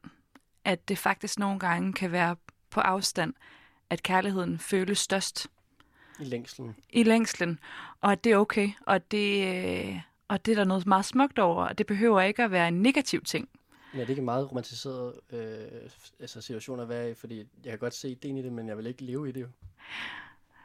[0.64, 2.37] At det faktisk nogle gange kan være
[2.71, 3.35] på afstand,
[3.90, 5.47] at kærligheden føles størst
[6.21, 6.77] I længslen.
[6.90, 7.59] i længslen,
[8.01, 11.39] og at det er okay, og det, øh, og det er der noget meget smukt
[11.39, 13.49] over, og det behøver ikke at være en negativ ting.
[13.95, 17.15] Er det ikke en meget romantiseret øh, altså situation at være i?
[17.15, 19.41] Fordi jeg kan godt se ideen i det, men jeg vil ikke leve i det
[19.41, 19.47] jo.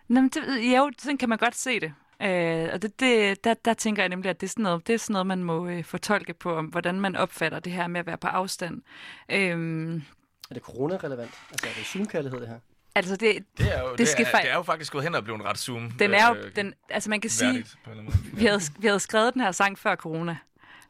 [0.08, 1.93] Nå, men det, jo, sådan kan man godt se det.
[2.21, 4.93] Øh, og det, det, der, der tænker jeg nemlig, at det er sådan noget, det
[4.93, 8.00] er sådan noget man må øh, fortolke på, om hvordan man opfatter det her med
[8.00, 8.82] at være på afstand.
[9.30, 9.95] Øh,
[10.50, 11.34] Er det corona-relevant?
[11.52, 12.60] Altså er det Zoom-kærlighed, det her?
[12.95, 15.15] Altså, det, Det er jo, det Det skal er, det er jo faktisk gået hen
[15.15, 15.91] og blevet en ret zoom.
[15.91, 19.34] den er jo, øh, den, altså man kan sige, en vi havde, vi havde skrevet
[19.34, 20.38] den her sang før corona,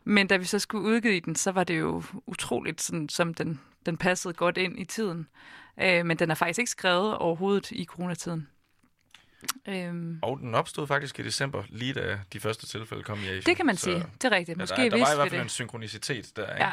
[0.04, 3.62] men da vi så skulle udgive den, så var det jo utroligt, sådan, som den,
[3.86, 5.28] den passede godt ind i tiden.
[5.82, 8.48] Øh, men den er faktisk ikke skrevet overhovedet i coronatiden.
[9.68, 13.42] Øhm, Og den opstod faktisk i december, lige da de første tilfælde kom i Asien.
[13.44, 13.96] det kan man Så, sige.
[14.22, 14.58] Det er rigtigt.
[14.58, 15.52] Ja, Måske der, der var i hvert fald en det.
[15.52, 16.66] synkronicitet der, ikke?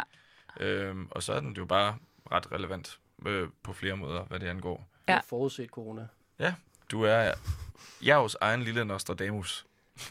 [0.61, 0.64] Ja.
[0.67, 1.97] Øhm, og så er den jo bare
[2.33, 4.88] ret relevant øh, på flere måder, hvad det angår.
[5.09, 5.14] Ja.
[5.14, 6.07] har forudset corona.
[6.90, 7.33] Du er
[8.05, 9.66] Javs egen lille Nostradamus.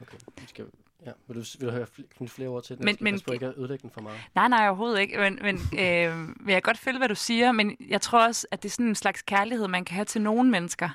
[0.00, 0.66] Okay, vi skal...
[1.06, 2.84] Ja, vil du, vil du høre fl- knytte flere ord til den?
[2.84, 4.20] Men- Jeg skal men- på ikke at ødelægge den for meget.
[4.34, 5.18] Nej, nej, overhovedet ikke.
[5.18, 8.62] Men, men øh, vil jeg godt følge, hvad du siger, men jeg tror også, at
[8.62, 10.88] det er sådan en slags kærlighed, man kan have til nogle mennesker.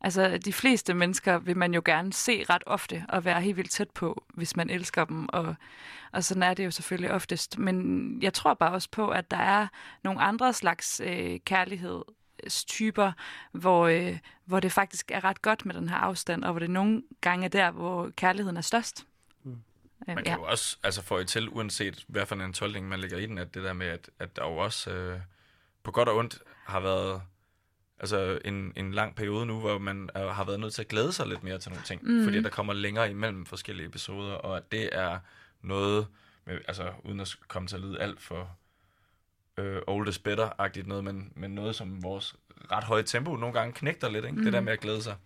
[0.00, 3.70] Altså, de fleste mennesker vil man jo gerne se ret ofte og være helt vildt
[3.70, 5.54] tæt på, hvis man elsker dem, og,
[6.12, 7.58] og sådan er det jo selvfølgelig oftest.
[7.58, 9.66] Men jeg tror bare også på, at der er
[10.04, 11.38] nogle andre slags øh,
[12.36, 13.12] kærlighedstyper,
[13.52, 16.70] hvor, øh, hvor det faktisk er ret godt med den her afstand, og hvor det
[16.70, 19.06] nogle gange er der, hvor kærligheden er størst.
[19.42, 19.50] Mm.
[19.50, 19.56] Øh,
[20.14, 20.22] Man ja.
[20.22, 23.26] kan jo også altså, få et til, uanset hvad for en tolkning man lægger i
[23.26, 25.20] den, at det der med, at, at der jo også øh,
[25.82, 27.22] på godt og ondt har været
[28.00, 31.12] altså en, en lang periode nu, hvor man er, har været nødt til at glæde
[31.12, 32.24] sig lidt mere til nogle ting, mm.
[32.24, 35.18] fordi der kommer længere imellem forskellige episoder, og at det er
[35.62, 36.06] noget,
[36.44, 38.56] med, altså uden at komme til at lyde alt for
[39.58, 42.36] øh, oldest better-agtigt noget, men, men noget, som vores
[42.72, 44.36] ret høje tempo nogle gange knægter lidt, ikke?
[44.36, 44.44] Mm.
[44.44, 45.16] det der med at glæde sig.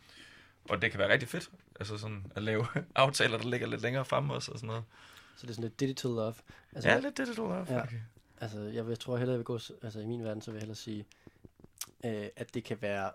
[0.69, 4.05] Og det kan være rigtig fedt, altså sådan at lave aftaler, der ligger lidt længere
[4.05, 4.85] fremme også, og sådan noget.
[5.37, 6.35] Så det er sådan lidt digital love.
[6.73, 7.67] Altså, Ja, lidt digital love.
[7.69, 7.75] Ja.
[7.75, 7.83] Ja.
[8.41, 10.57] Altså, jeg, vil, jeg tror hellere, jeg vil gå, altså i min verden, så vil
[10.57, 11.07] jeg hellere sige,
[12.05, 13.11] øh, at det kan være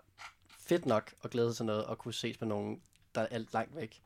[0.58, 2.80] fedt nok at glæde sig til noget, og kunne ses med nogen,
[3.14, 4.00] der er alt langt væk,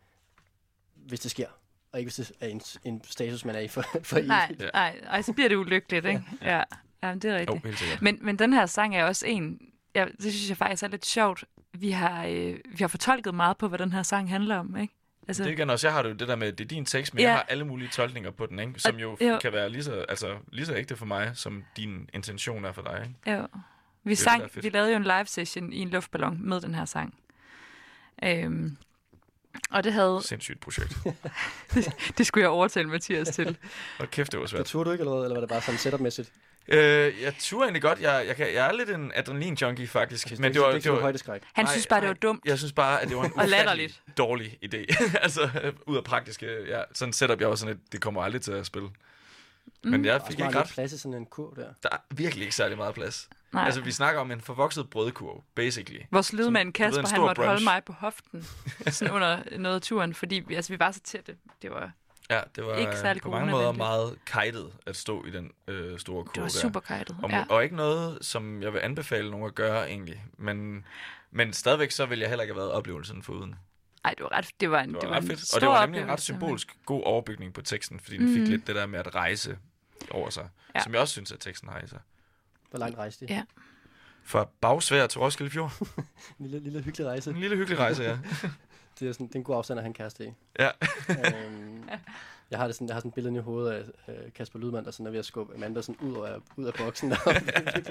[0.94, 1.48] hvis det sker.
[1.92, 4.62] Og ikke hvis det er en, en status, man er i for, for Nej, evigt.
[4.62, 4.70] Ja.
[4.74, 6.22] nej, ej, så bliver det ulykkeligt, ikke?
[6.42, 6.64] Ja, ja
[7.02, 7.64] det er Jo, rigtigt.
[7.64, 8.02] helt sikkert.
[8.02, 9.60] Men, men den her sang er også en,
[9.94, 11.44] ja, det synes jeg faktisk er lidt sjovt.
[11.72, 14.94] Vi har, øh, vi har fortolket meget på, hvad den her sang handler om, ikke?
[15.28, 17.14] Altså, Det kan også, jeg har det jo det der med, det er din tekst,
[17.14, 17.28] men Ja.
[17.28, 18.80] jeg har alle mulige tolkninger på den, ikke?
[18.80, 19.38] som Og- jo, jo.
[19.42, 22.82] kan være lige så, altså, lige så ægte for mig, som din intention er for
[22.82, 23.06] dig.
[23.26, 23.38] Ikke?
[23.40, 23.46] Jo.
[24.04, 26.84] Vi, det, sang, vi lavede jo en live session i en luftballon med den her
[26.84, 27.14] sang.
[28.24, 28.76] Øhm,
[29.70, 30.96] og det havde, Sindssygt projekt.
[32.18, 33.56] det skulle jeg overtale Mathias til.
[33.98, 34.66] Og kæft, det var Det svært.
[34.66, 35.24] turde du ikke, eller hvad?
[35.24, 36.32] Eller var det bare sådan setup-mæssigt?
[36.70, 38.00] Øh, jeg turer egentlig godt.
[38.00, 40.38] Jeg, jeg, kan, jeg er lidt en adrenalin-junkie, faktisk.
[40.38, 41.42] Men det var, det det var, højdeskræk.
[41.52, 42.42] Han Nej, synes bare, det var dumt.
[42.44, 44.02] Jeg synes bare, at det var en latterligt.
[44.18, 44.86] dårlig idé.
[45.22, 45.50] altså,
[45.86, 46.46] ud af praktiske...
[46.68, 48.88] Ja, sådan setup, jeg var sådan, at det kommer aldrig til at spille.
[49.84, 49.90] Mm.
[49.90, 50.68] Men jeg fik ikke ret.
[50.74, 51.66] plads i sådan en kurv der.
[51.82, 53.28] Der er virkelig ikke særlig meget plads.
[53.52, 53.64] Nej.
[53.64, 56.00] Altså, vi snakker om en forvokset brødkurv, basically.
[56.10, 57.64] Vores lydmand Kasper, han måtte holde brunch.
[57.64, 58.46] mig på hoften
[58.86, 61.36] sådan under noget af turen, fordi vi, altså, vi var så tætte.
[61.62, 61.90] Det var,
[62.30, 65.98] Ja, det var Ikke særlig på mange måder meget kajtet at stå i den øh,
[65.98, 66.60] store kurve det var der.
[66.60, 67.16] super kajtet.
[67.22, 67.44] Og, Ja.
[67.48, 70.24] og ikke noget, som jeg vil anbefale nogen at gøre egentlig.
[70.38, 70.84] Men,
[71.30, 73.54] men stadigvæk så vil jeg heller ikke have været oplevelsen foruden.
[74.04, 75.40] Ej, det var ret, det var en, Det var, det var ret en fedt.
[75.40, 78.42] stor Og det var nemlig en ret symbolsk god overbygning på teksten, fordi den fik
[78.42, 78.50] Mhm.
[78.50, 79.58] lidt det der med at rejse
[80.10, 80.48] over sig.
[80.74, 80.80] Ja.
[80.82, 81.98] Som jeg også synes, at teksten har i sig.
[82.70, 83.32] Hvor langt rejste de?
[83.34, 83.42] Ja.
[84.24, 85.72] Fra Bagsvær til Roskilde Fjord.
[86.38, 87.30] En lille, lille hyggelig rejse.
[87.30, 88.18] En lille hyggelig rejse, ja.
[89.00, 90.32] Det er, sådan, det er en god afstand at have en kæreste i.
[90.58, 90.68] Ja.
[91.10, 91.88] øhm,
[92.50, 93.72] jeg har, det sådan, jeg har sådan et billede i hovedet
[94.06, 96.64] af øh, Kasper Lydman, der sådan er ved at skubbe Amanda sådan ud, af, ud
[96.64, 97.08] af boksen.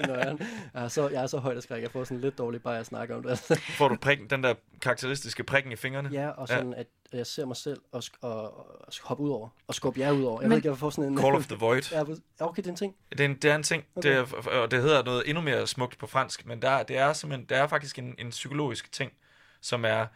[0.06, 0.38] Nøjeren.
[0.74, 1.82] jeg, er så, jeg er så højt og skræk.
[1.82, 3.38] Jeg får sådan lidt dårlig bare at snakke om det.
[3.78, 6.08] Får du prikken, den der karakteristiske prikken i fingrene?
[6.12, 8.42] ja, og sådan, at jeg ser mig selv og, og,
[8.80, 9.48] og hoppe ud over.
[9.66, 10.40] Og skubbe jer ud over.
[10.40, 11.18] Jeg Men- ved ikke, jeg får sådan en...
[11.18, 11.82] Call of the Void.
[11.92, 12.02] ja,
[12.40, 12.94] okay, det er en ting.
[13.10, 14.08] Det er en, det er en ting, Okay.
[14.10, 17.12] det er, og det hedder noget endnu mere smukt på fransk, men der, det er
[17.12, 19.12] simpelthen, der er faktisk en, en psykologisk ting,
[19.60, 20.06] som er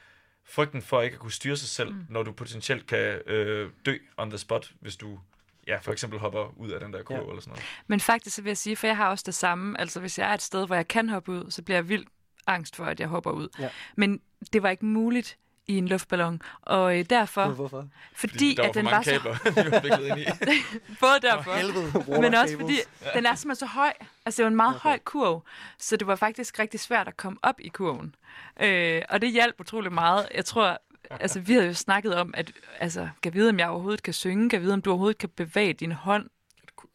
[0.49, 2.07] frygten for ikke at kunne styre sig selv, mm.
[2.09, 5.19] når du potentielt kan øh, dø on the spot, hvis du
[5.67, 7.25] ja, for eksempel hopper ud af den der kurve Ja.
[7.25, 7.31] ja.
[7.31, 7.65] eller sådan noget.
[7.87, 9.81] Men faktisk så vil jeg sige, for jeg har også det samme.
[9.81, 12.09] Altså hvis jeg er et sted, hvor jeg kan hoppe ud, så bliver jeg vildt
[12.47, 13.49] angst for, at jeg hopper ud.
[13.59, 13.69] Ja.
[13.97, 14.21] Men
[14.53, 16.43] det var ikke muligt i en luftballon.
[16.63, 17.89] Og øh, derfor, Hvorfor?
[18.15, 19.11] fordi, der var at den mange var så...
[19.53, 20.25] kabler, vi var ind i.
[21.01, 22.77] Både derfor, men også fordi,
[23.15, 23.93] den er simpelthen så høj.
[24.27, 24.83] Altså, det jo en meget okay.
[24.83, 25.45] høj kurv,
[25.79, 28.15] så det var faktisk rigtig svært at komme op i kurven.
[28.61, 30.29] Øh, og det hjalp utrolig meget.
[30.35, 30.79] Jeg tror,
[31.11, 34.51] altså, vi havde jo snakket om, at, altså, kan vide, om jeg overhovedet kan synge,
[34.51, 36.31] kan vide, om du overhovedet kan bevæge din hånd.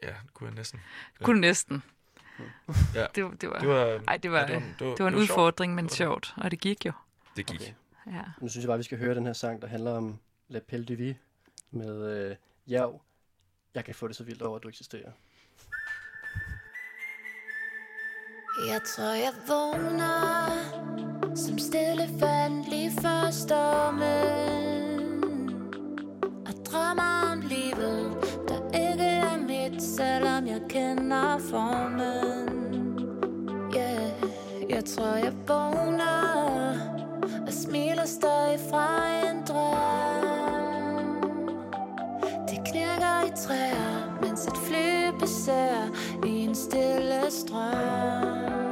[0.03, 0.79] Ja, det kunne jeg næsten.
[1.19, 1.25] Ja.
[1.25, 1.83] Kunne næsten.
[2.95, 3.05] Ja.
[3.15, 4.99] Det, var- det var, Det var, ej, det var, ja, det var, det var, det
[5.03, 5.29] var en det var sjovt.
[5.29, 6.33] udfordring, men sjovt.
[6.37, 6.91] Og det gik jo.
[7.35, 7.61] Det gik.
[7.61, 7.73] Okay.
[8.15, 8.21] Ja.
[8.41, 10.59] Nu synes jeg bare, at vi skal høre den her sang, der handler om La
[10.59, 11.17] Pelle de Vie
[11.71, 12.35] med øh,
[12.67, 13.01] Jav.
[13.73, 15.11] Jeg kan få det så vildt over, at du eksisterer.
[18.57, 20.49] Jeg tror, jeg vågner
[21.35, 24.03] som stille vand lige før stormen.
[26.23, 32.49] Og drømmer om livet, der ikke er mit, selvom jeg kender formen.
[33.75, 34.11] Yeah,
[34.69, 36.73] jeg tror, jeg vågner
[37.47, 38.87] og smiler stadig fra
[39.29, 41.21] en drøm.
[42.49, 43.98] Det knirker i træer,
[45.19, 45.89] besær
[46.25, 48.68] i en stille strøm.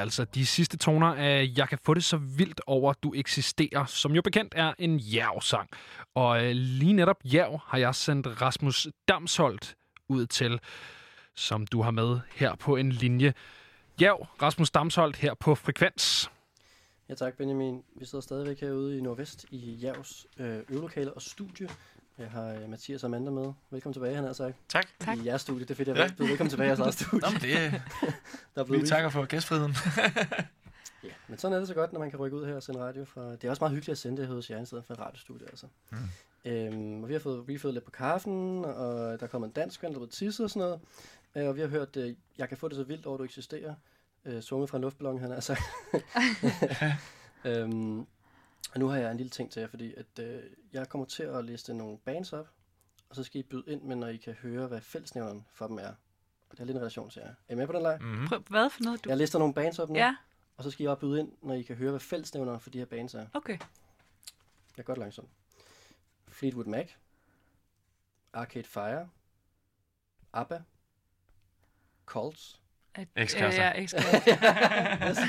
[0.00, 4.12] Altså de sidste toner af Jeg kan få det så vildt over, du eksisterer, som
[4.12, 5.68] jo bekendt er en jævsang.
[6.14, 9.74] Og øh, lige netop jæv har jeg sendt Rasmus Damsholdt
[10.08, 10.60] ud til,
[11.34, 13.34] som du har med her på en linje.
[14.00, 16.30] Jæv, Rasmus Damsholdt her på Frekvens.
[17.08, 17.82] Ja tak, Benjamin.
[17.96, 21.68] Vi sidder stadigvæk herude i Nordvest i Javs øh, øvelokale og studie.
[22.20, 23.52] Jeg har øh, Mathias og Amanda med.
[23.70, 24.56] Velkommen tilbage, han har sagt.
[24.68, 24.86] Tak.
[25.00, 25.18] Tak.
[25.18, 25.60] I jeres studie.
[25.60, 26.24] Det er fedt, jeg Ja.
[26.24, 27.20] Velkommen tilbage i jeres eget studie.
[27.20, 27.82] Nå, men det,
[28.54, 29.74] Der er vi takker for gæstfriheden.
[31.04, 32.80] Ja, men sådan er det så godt, når man kan rykke ud her og sende
[32.80, 33.04] radio.
[33.04, 33.30] Fra...
[33.32, 35.00] Det er også meget hyggeligt at sende det her hos jer, i stedet for et
[35.00, 35.66] radiostudie, altså.
[35.90, 35.98] Mm.
[36.44, 39.90] Øhm, og vi har fået refillet lidt på kaffen, og der kommer en dansk ven,
[39.90, 40.80] der er blevet tisset og sådan noget.
[41.36, 43.74] Øh, og vi har hørt, øh, jeg kan få det så vildt over, du eksisterer.
[44.24, 45.60] Øh, sunget fra en luftballon, han har sagt.
[47.44, 48.06] øhm,
[48.72, 50.42] og nu har jeg en lille ting til jer, fordi at, øh,
[50.72, 52.48] jeg kommer til at liste nogle bands op,
[53.08, 55.78] og så skal I byde ind med, når I kan høre, hvad fællesnævneren for dem
[55.78, 55.88] er.
[55.88, 57.34] Og det har lidt en relation til jer.
[57.48, 57.98] Er I med på den leg?
[58.00, 58.06] Mm.
[58.06, 58.26] Mm-hmm.
[58.28, 59.04] Prøv, hvad for noget?
[59.04, 59.08] Du...
[59.08, 59.94] Jeg lister nogle bands op nu.
[59.98, 60.16] Ja,
[60.56, 62.78] Og så skal I bare byde ind, når I kan høre, hvad fællesnævneren for de
[62.78, 63.26] her bands er.
[63.34, 63.58] okay.
[64.76, 65.28] Jeg er godt langsom.
[66.28, 66.90] Fleetwood Mac.
[68.32, 69.08] Arcade Fire.
[70.32, 70.62] ABBA.
[72.06, 72.59] Colts.
[72.94, 73.62] At, Ekskærester.
[73.62, 75.26] Ja, ekskærester.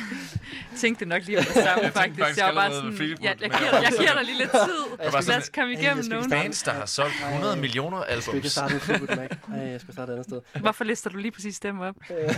[0.82, 2.20] tænkte nok lige på det samme, Jeg faktisk.
[2.20, 3.60] faktisk Jeg var bare sådan, ja, jeg, Mac.
[3.60, 4.98] giver, jeg giver dig lige lidt tid.
[5.04, 6.30] Jeg var Lad os komme Ej, igennem jeg nogen.
[6.30, 8.52] Bands, der har solgt 100 millioner Jeg skal ikke albums.
[8.52, 9.30] starte med Fleetwood Mac.
[9.60, 10.42] Ej, jeg skal starte et andet sted.
[10.62, 11.96] Hvorfor lister du lige præcis dem op?
[12.12, 12.34] Øh, der,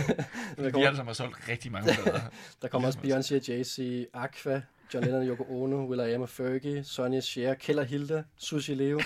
[0.56, 2.20] Vi alle kommer, sammen har solgt rigtig mange plader.
[2.62, 4.62] der kommer også Beyoncé, Jay-Z, Aqua,
[4.94, 9.00] John Lennon, Yoko Ono, Will.i.am og Fergie, Sonja Cher, Keller Hilda, Susie Leo.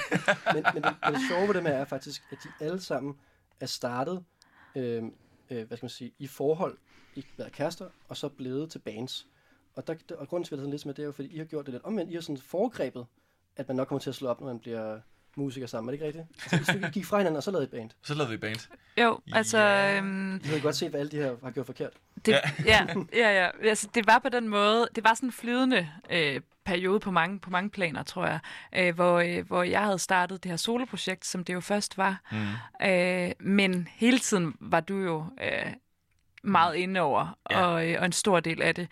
[0.55, 3.15] Men, men, det, men det sjove ved dem er faktisk, at de alle sammen
[3.61, 4.25] er startet
[4.77, 5.03] øh,
[5.51, 6.79] øh, hvad skal man sige, i forhold,
[7.15, 9.27] i været kærester, og så blevet til bands.
[9.75, 11.39] Og, der, og grunden til, at jeg sådan lidt med, det er jo, fordi I
[11.39, 12.11] har gjort det lidt omvendt.
[12.11, 13.07] I har sådan foregrebet,
[13.57, 15.01] at man nok kommer til at slå op, når man bliver
[15.39, 15.89] musiker sammen.
[15.89, 16.53] Er det ikke rigtigt?
[16.53, 17.91] Altså, I gik fra hinanden, og så lavede I et band.
[18.03, 18.69] Så lavede vi band.
[19.01, 19.59] Jo, altså...
[19.59, 19.97] Ja.
[19.97, 21.93] Øhm, I havde godt set, hvad alle de her har gjort forkert.
[22.27, 22.35] det,
[22.65, 23.49] ja, ja, ja.
[23.69, 24.89] Altså, det var på den måde...
[24.95, 28.39] Det var sådan en flydende øh, periode på mange, på mange planer, tror jeg.
[28.77, 32.21] Øh, hvor, øh, hvor jeg havde startet det her soloprojekt, som det jo først var.
[32.33, 32.87] Mm.
[32.87, 35.73] Øh, men hele tiden var du jo øh,
[36.49, 37.63] meget inde over, Ja.
[37.67, 38.89] og, øh, og en stor del af det.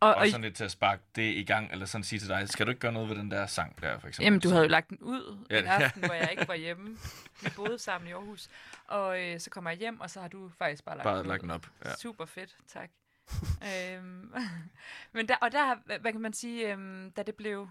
[0.00, 2.48] Og, Og sådan lidt til at sparke det i gang, eller sådan sige til dig,
[2.48, 4.24] skal du ikke gøre noget ved den der sang der, for eksempel?
[4.24, 5.84] jamen, du havde jo lagt den ud Ja, ja, en ja.
[5.84, 6.96] aften, hvor jeg ikke var hjemme.
[7.42, 8.48] Vi boede sammen i Aarhus.
[8.86, 11.26] Og øh, så kommer jeg hjem, og så har du faktisk bare lagt Bare den
[11.26, 11.66] lagt den op.
[11.84, 11.94] Ja.
[11.94, 12.90] Super fedt, tak.
[13.92, 14.34] øhm,
[15.14, 17.68] men der, og der, hvad kan man sige, øhm, da, det blev,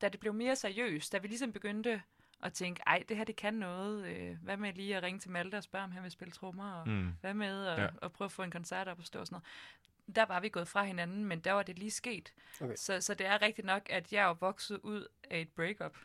[0.00, 2.02] da det blev mere seriøst, da vi ligesom begyndte
[2.42, 4.06] at tænke, ej, det her, det kan noget.
[4.06, 6.72] Øh, hvad med lige at ringe til Malte og spørge, om han vil spille trommer,
[6.72, 7.12] og Mm.
[7.20, 7.82] hvad med at, Ja.
[7.82, 7.88] ja.
[8.02, 10.16] at prøve at få en koncert op og stå og sådan noget.
[10.16, 12.32] Der var vi gået fra hinanden, men der var det lige sket.
[12.60, 12.74] Okay.
[12.76, 15.96] Så, så det er rigtigt nok, at jeg er vokset ud af et breakup.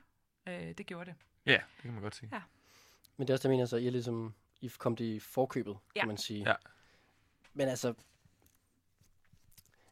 [0.47, 1.15] Øh, det gjorde det.
[1.45, 2.29] Ja, det kan man godt sige.
[2.33, 2.41] Ja.
[3.17, 5.19] Men det er også det, jeg mener, så I er ligesom, I kom det i
[5.19, 5.99] forkøbet, Ja.
[6.01, 6.49] kan man sige.
[6.49, 6.55] Ja.
[7.53, 7.93] Men altså,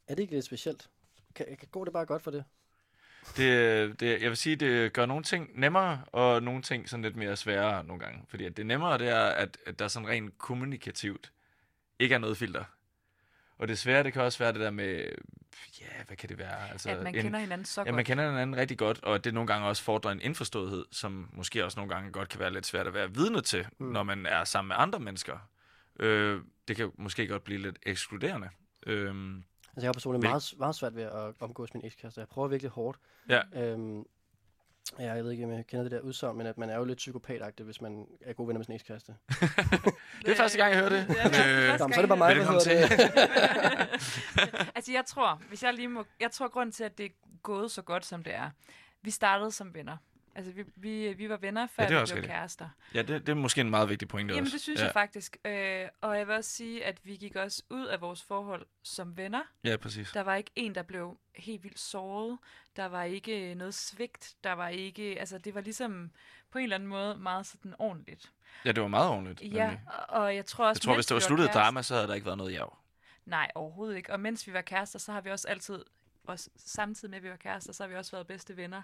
[0.08, 0.90] er det ikke lidt specielt?
[1.36, 2.46] Kan, kan, går det bare godt for det?
[3.38, 7.16] Det, det, jeg vil sige, det gør nogle ting nemmere, og nogle ting sådan lidt
[7.16, 8.24] mere svære nogle gange.
[8.28, 11.32] Fordi at det nemmere, det er, at, at der sådan rent kommunikativt
[12.00, 12.64] ikke er noget filter.
[13.58, 15.06] Og det svære, det kan også være det der med,
[15.82, 16.70] ja, hvad kan det være?
[16.72, 17.96] Altså, at man en, kender hinanden så Ja, godt.
[17.96, 21.30] man kender hinanden rigtig godt, og at det nogle gange også fordrer en indforståethed, som
[21.34, 23.86] måske også nogle gange godt kan være lidt svært at være vidne til, mm.
[23.86, 25.38] når man er sammen med andre mennesker.
[26.00, 28.50] Øh, det kan måske godt blive lidt ekskluderende.
[28.88, 29.16] Øh,
[29.76, 32.20] Altså, jeg har personligt meget, meget svært ved at omgås min ekskæreste.
[32.20, 33.00] Jeg prøver virkelig hårdt.
[33.30, 34.06] ja, Øhm,
[35.00, 36.84] ja, jeg ved ikke, om jeg kender det der udsagn, men at man er jo
[36.84, 39.16] lidt psykopatagtig, hvis man er god venner med sin ekskæreste.
[40.26, 41.16] det er første gang, jeg hører det.
[41.16, 42.92] Ja, det er Øh, så er det bare mig, der hedder det.
[44.76, 46.06] altså, jeg tror, hvis jeg lige må...
[46.20, 47.10] Jeg tror, grunden til, at det er
[47.44, 48.50] gået så godt, som det er,
[49.02, 49.98] vi startede som venner.
[50.36, 52.26] Altså, vi, vi, vi var venner, før Ja, vi blev rigtigt.
[52.26, 52.70] kærester.
[52.94, 54.54] Ja, det, det er måske en meget vigtig pointe Jamen, også.
[54.54, 54.86] det synes ja.
[54.86, 55.38] jeg faktisk.
[55.46, 59.18] Øh, og jeg vil også sige, at vi gik også ud af vores forhold som
[59.18, 59.42] venner.
[59.64, 60.12] Ja, præcis.
[60.12, 62.38] Der var ikke en, der blev helt vildt såret.
[62.76, 64.36] Der var ikke noget svigt.
[64.44, 65.20] Der var ikke...
[65.20, 66.12] Altså, det var ligesom
[66.52, 68.32] på en eller anden måde meget sådan ordentligt.
[68.66, 69.54] Ja, det var meget ordentligt.
[69.54, 69.82] Ja, nemlig.
[70.10, 70.80] og- og jeg tror også...
[70.80, 72.78] Jeg tror, hvis det var sluttet kærester- drama, så havde der ikke været noget jav.
[73.26, 74.14] Nej, overhovedet ikke.
[74.14, 75.84] Og mens vi var kærester, så har vi også altid,
[76.24, 78.82] også samtidig med, at vi var kærester, så har vi også været bedste venner,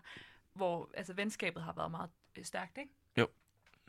[0.53, 2.91] hvor altså, venskabet har været meget øh, stærkt, ikke?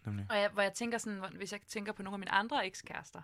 [0.07, 0.27] Nemlig.
[0.31, 3.23] Og jeg, hvor jeg tænker sådan, hvis jeg tænker på nogle af mine andre ekskærester,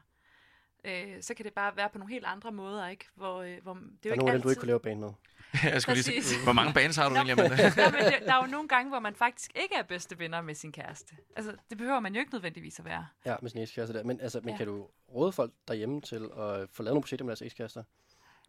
[0.85, 3.05] øh, så kan det bare være på nogle helt andre måder, ikke?
[3.15, 4.61] Hvor, øh, hvor det er jo Der er ikke nogle af dem, du ikke altid...
[4.61, 5.11] kunne lave band med.
[5.73, 6.25] jeg skulle lige Præcis.
[6.27, 7.57] sige, hvor mange bands har du egentlig, Amanda?
[7.85, 10.41] Nå, men det, der er jo nogle gange, hvor man faktisk ikke er bedste venner
[10.41, 11.17] med sin kæreste.
[11.37, 13.07] Altså, det behøver man jo ikke nødvendigvis at være.
[13.25, 14.05] Ja, med sin ekskæreste der.
[14.05, 14.57] Men, altså, men Ja.
[14.57, 17.83] kan du råde folk derhjemme til at få lavet nogle projekter med deres ekskærester?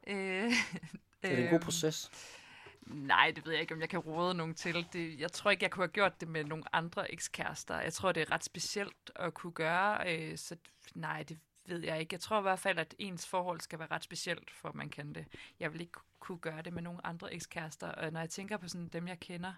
[0.07, 0.15] Øh,
[1.21, 2.11] Er det en god øhm, proces?
[2.89, 4.87] Nej, det ved jeg ikke, om jeg kan råde nogen til.
[4.93, 7.79] Det, jeg tror ikke, jeg kunne have gjort det med nogle andre ekskærester.
[7.79, 10.13] Jeg tror, det er ret specielt at kunne gøre.
[10.13, 10.55] Øh, så
[10.95, 12.13] nej, det ved jeg ikke.
[12.13, 14.89] Jeg tror i hvert fald, at ens forhold skal være ret specielt, for at man
[14.89, 15.25] kan det.
[15.59, 17.87] Jeg vil ikke kunne gøre det med nogle andre ekskærester.
[17.87, 19.53] Og når jeg tænker på sådan dem, jeg kender,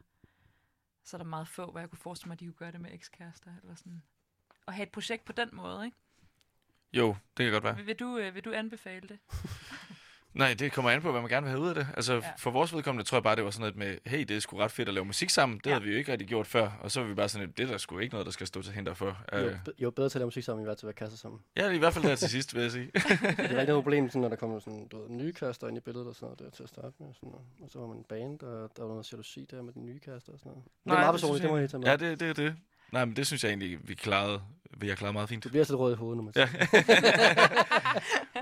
[1.03, 2.81] så er der meget få, hvor jeg kunne forestille mig, at de kunne gøre det
[2.81, 3.51] med ekskærester.
[3.61, 4.03] Eller sådan.
[4.65, 5.97] Og have et projekt på den måde, ikke?
[6.93, 7.75] Jo, det kan godt være.
[7.75, 9.19] Vil, vil, du, øh, vil du anbefale det?
[10.33, 11.87] Nej, det kommer an på, hvad man gerne vil have ud af det.
[11.95, 12.21] Altså, Ja.
[12.37, 14.57] for vores vedkommende tror jeg bare, det var sådan noget med, hey, det er sgu
[14.57, 15.57] ret fedt at lave musik sammen.
[15.57, 15.71] Det Ja.
[15.71, 16.71] havde vi jo ikke rigtig gjort før.
[16.81, 18.61] Og så var vi bare sådan, det er der sgu ikke noget, der skal stå
[18.61, 19.17] til hinder for.
[19.33, 20.93] Jo, be- jo bedre til at lave musik sammen, end vi var til at være
[20.93, 21.39] kasser sammen.
[21.57, 22.91] ja, i hvert fald der til sidst, vil jeg sige.
[22.93, 23.01] Det
[23.37, 25.79] er ikke noget problem, sådan, når der kommer sådan, du ved, nye kærester ind i
[25.79, 27.07] billedet og sådan noget der til at starte med.
[27.13, 27.45] Sådan noget.
[27.61, 29.99] Og så var man en band, og der var noget jalousi der med de nye
[29.99, 30.63] kærester og sådan noget.
[30.85, 31.87] Men det er meget personligt, det må jeg tage med.
[31.87, 32.55] Ja, det, det er det.
[32.91, 34.41] Nej, men det synes jeg egentlig, vi klarede,
[34.77, 35.43] vi har klaret meget fint.
[35.43, 36.47] Du bliver så rød i hovedet, når man Ja.
[36.47, 36.77] siger.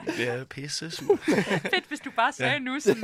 [0.17, 1.15] Det er pisse sur.
[1.73, 2.59] Fedt, hvis du bare sagde ja.
[2.59, 3.01] nu sådan,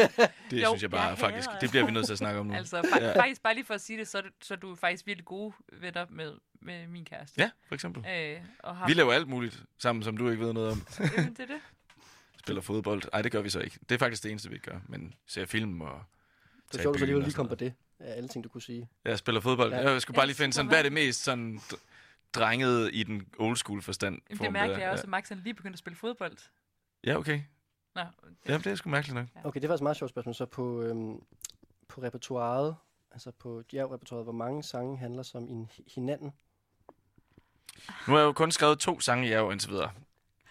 [0.52, 2.40] Det Jo, synes jeg bare jeg faktisk, hader det bliver vi nødt til at snakke
[2.40, 2.54] om nu.
[2.64, 3.20] altså fa- Ja.
[3.22, 5.26] faktisk bare lige for at sige det, så er du, så er du faktisk virkelig
[5.26, 6.32] gode venner med,
[6.62, 7.42] med min kæreste.
[7.42, 8.06] Ja, for eksempel.
[8.12, 10.84] Øh, og har, Vi laver alt muligt sammen, som du ikke ved noget om.
[11.00, 11.60] Jamen, det er det.
[12.40, 13.02] Spiller fodbold.
[13.14, 13.80] Nej, det gør vi så ikke.
[13.90, 14.80] Det er faktisk det eneste, vi ikke gør.
[14.88, 16.02] Men ser film og
[16.72, 17.74] Det er sjovt, at du lige kom på det.
[18.00, 18.90] Ja, alle ting, du kunne sige.
[19.06, 19.74] Jeg spiller fodbold.
[19.74, 19.92] Ja.
[19.92, 21.80] Jeg skulle bare lige finde sådan, hvad er det mest sådan dr-
[22.34, 24.14] drengede i den old school forstand?
[24.16, 24.86] Jamen, det form mærkelige der?
[24.88, 26.38] er også, at Max han lige begyndt at spille fodbold.
[27.04, 27.42] Ja, okay.
[27.96, 28.02] Nå,
[28.48, 29.28] Ja, det er sgu mærkeligt nok.
[29.44, 30.36] Okay, det var faktisk et meget sjovt spørgsmål.
[30.36, 31.22] Så på, øhm,
[31.88, 32.76] på repertoireet,
[33.12, 36.34] altså på jazz-repertoireet, hvor mange sange handler som en hinanden?
[38.08, 39.92] Nu har jeg jo kun skrevet to sange i jer indtil videre.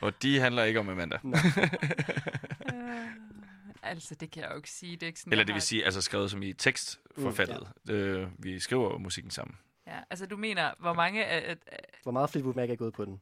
[0.01, 1.18] Og de handler ikke om Amanda.
[3.85, 4.93] øh, altså, det kan jeg jo ikke sige.
[4.97, 7.68] Det er ikke sådan, Eller det vil sige, altså skrevet som i tekstforfattet.
[7.85, 9.57] Mm, øh, vi skriver jo musikken sammen.
[9.87, 13.05] Ja, altså, du mener, hvor mange af- af- Hvor meget Fleetwood Mac er gået på
[13.05, 13.20] den?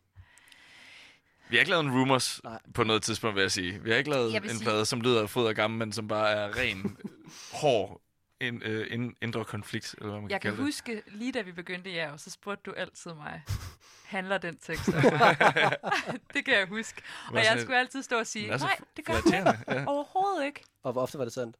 [1.48, 2.58] Vi har ikke lavet en rumors Nej.
[2.74, 3.82] på noget tidspunkt, vil jeg sige.
[3.82, 6.30] Vi har ikke lavet en sige- plade, som lyder fod og gammel, men som bare
[6.32, 6.96] er ren,
[7.62, 8.00] hård
[8.40, 11.40] in, øh, in, indre konflikt, eller hvad man Jeg kan kan kalde huske, lige da
[11.42, 13.42] vi begyndte i jer, så spurgte du altid mig,
[14.16, 15.36] handler den tekst om mig?
[16.34, 17.02] det kan jeg huske.
[17.28, 19.36] Og Var jeg skulle altid stå og sige, Den er så nej, det gør ikke.
[19.68, 19.84] ja.
[19.86, 20.64] Overhovedet ikke.
[20.82, 21.56] Og hvor ofte var det sandt?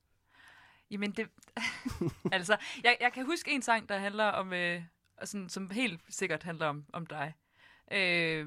[0.91, 1.29] Jamen det...
[2.33, 4.53] altså, jeg, jeg kan huske en sang, der handler om...
[4.53, 4.83] Øh,
[5.17, 7.35] og sådan, som helt sikkert handler om, om dig.
[7.93, 8.47] Øh,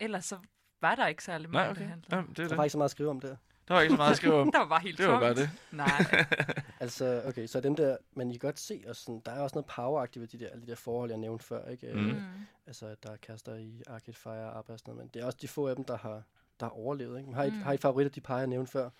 [0.00, 0.38] ellers så
[0.80, 1.80] var der ikke særlig Nej, meget, okay.
[1.80, 2.26] det handler Ja, om.
[2.34, 2.66] det er Der var det.
[2.66, 3.36] ikke så meget at skrive om der.
[3.68, 4.52] Der var ikke så meget at skrive om.
[4.52, 5.22] Der var bare helt Det var tomt.
[5.22, 5.50] bare det.
[5.70, 6.26] Nej.
[6.80, 9.54] Altså, okay, så dem der, men I kan godt se, og sådan, der er også
[9.56, 11.92] noget poweragtigt ved de der, alle de der forhold, jeg nævnte før, ikke?
[11.94, 12.10] Mm.
[12.10, 12.22] Øh,
[12.66, 15.22] Altså, at der er kærester i Arcade Fire og ABBA og sådan noget, men det
[15.22, 16.22] er også de få af dem, der har,
[16.60, 17.26] der har overlevet, ikke?
[17.26, 17.56] Men Har I, Mm.
[17.56, 17.62] mm.
[17.62, 18.90] har I favoritter, de par, jeg nævnte før?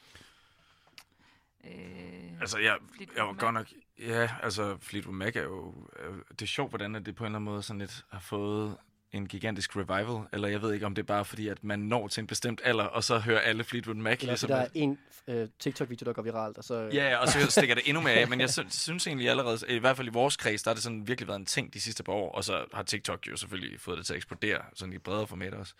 [1.64, 3.40] øh, Altså, jeg, Fleetwood jeg var Mac.
[3.40, 3.66] godt nok...
[3.98, 5.74] Ja, altså, Fleetwood Mac er jo...
[5.98, 8.04] er jo- Det er sjovt, hvordan at det på en eller anden måde sådan lidt
[8.10, 8.76] har fået
[9.12, 10.26] en gigantisk revival.
[10.32, 12.60] Eller jeg ved ikke, om det er bare fordi, at man når til en bestemt
[12.64, 14.18] alder, og så hører alle Fleetwood Mac.
[14.20, 14.98] Eller ligesom, der er en
[15.28, 16.74] øh, TikTok-video, der går viralt, og så...
[16.92, 18.28] Ja, ja, og så stikker det endnu mere af.
[18.28, 20.82] Men jeg sy- synes egentlig allerede, i hvert fald i vores kreds, der har det
[20.82, 22.32] sådan virkelig været en ting de sidste par år.
[22.32, 25.54] Og så har TikTok jo selvfølgelig fået det til at eksplodere, sådan i bredere format
[25.54, 25.74] også.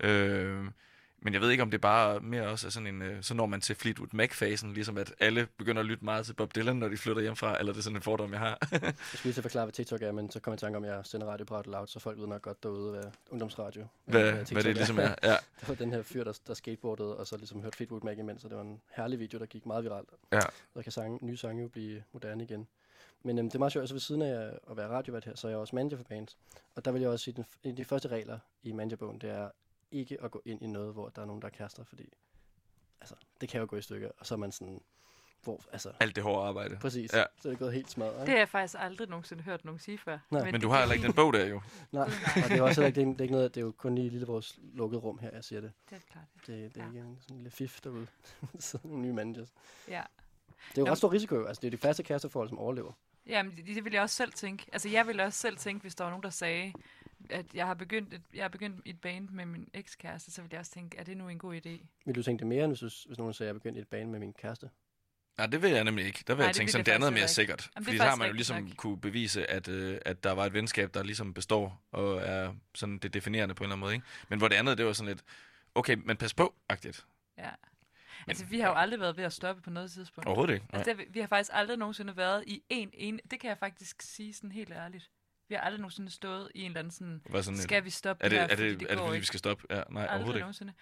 [0.00, 0.64] Øh,
[1.20, 3.02] men jeg ved ikke, om det bare mere også er sådan en...
[3.02, 6.32] Øh, så når man til Fleetwood Mac-fasen, ligesom at alle begynder at lytte meget til
[6.34, 8.58] Bob Dylan, når de flytter hjemmefra, eller det er sådan en fordom, jeg har.
[8.72, 10.76] Jeg skulle lige til at forklare, hvad TikTok er, men så kommer jeg i tanke
[10.76, 13.86] om, at jeg sender radio på Loud, så folk ved nok godt derude, hvad ungdomsradio
[14.04, 15.14] hvad, TikTok hvad det ligesom er.
[15.22, 18.18] Ja, Det var den her fyr, der, der skateboardede, og så ligesom hørte Fleetwood Mac
[18.18, 20.08] imens, så det var en herlig video, der gik meget viralt.
[20.32, 20.40] ja.
[20.74, 22.66] Så kan sange, nye sange jo blive moderne igen.
[23.22, 25.46] Men øhm, det er meget sjovt, altså ved siden af at være radiovært her, så
[25.46, 26.36] er jeg også manager for bands.
[26.74, 29.30] Og der vil jeg også sige, at en af de første regler i managerbogen, det
[29.30, 29.48] er
[29.90, 32.12] ikke at gå ind i noget, hvor der er nogen, der er kærester, fordi
[33.00, 34.80] altså, det kan jo gå i stykker, og så er man sådan,
[35.42, 36.76] hvor, altså, Alt det hårde arbejde.
[36.80, 37.24] præcis, Ja.
[37.40, 38.14] så er det gået helt smadret.
[38.14, 38.30] det Ikke?
[38.32, 40.18] har jeg faktisk aldrig nogensinde hørt nogen sige før.
[40.30, 40.50] Nej.
[40.50, 41.60] Men du har heller ikke den bog der jo.
[41.92, 42.02] Nej,
[42.44, 43.94] og det er også ikke, det er, det er ikke noget, det er jo kun
[43.94, 45.72] lige i lille vores lukkede rum her, jeg siger det.
[45.90, 46.24] Det er klart.
[46.46, 46.88] Det, det er Ja.
[46.88, 48.06] ikke en sådan en lille fif derude.
[48.58, 49.52] så nogle nye managers.
[49.88, 50.02] Ja.
[50.70, 50.90] Det er jo Nå.
[50.90, 52.92] ret stor risiko, altså det er de faste kæresteforhold, som overlever.
[53.26, 54.66] Jamen, det, det vil jeg også selv tænke.
[54.72, 56.72] Altså, jeg ville også selv tænke, hvis der var nogen, der sagde,
[57.30, 60.52] at jeg har begyndt et, jeg har begyndt et band med min ekskæreste, så ville
[60.52, 61.86] jeg også tænke, er det nu en god idé?
[62.06, 63.88] Vil du tænke det mere, end hvis, hvis nogen sagde, at jeg begyndt i et
[63.88, 64.70] bane med min kæreste?
[65.38, 66.24] Nej, det vil jeg nemlig ikke.
[66.26, 67.70] Der vil Nej, jeg det tænke, vil sådan, det andet er mere sikkert.
[67.76, 68.76] Jamen, det Fordi så har man jo ligesom nok.
[68.76, 72.98] kunne bevise, at, øh, at der var et venskab, der ligesom består og er sådan
[72.98, 73.94] det definerende på en eller anden måde.
[73.94, 74.06] Ikke?
[74.28, 75.24] Men hvor det andet, det var sådan lidt,
[75.74, 77.06] okay, men pas på, agtigt.
[77.38, 77.50] Ja.
[78.28, 80.26] Altså, vi har jo aldrig været ved at stoppe på noget tidspunkt.
[80.26, 80.66] Overhovedet ikke.
[80.72, 80.78] Nej.
[80.78, 83.20] Altså, det, vi har faktisk aldrig nogensinde været i en, en...
[83.30, 85.10] Det kan jeg faktisk sige sådan helt ærligt.
[85.48, 87.22] Vi har aldrig nogensinde stået i en eller anden sådan...
[87.30, 88.94] Var sådan, Skal vi stoppe er det, her, er det, fordi er det, det er
[88.96, 89.64] det fordi, vi skal stoppe?
[89.70, 90.40] Ja, nej, Aldrig overhovedet ikke.
[90.40, 90.72] nogensinde.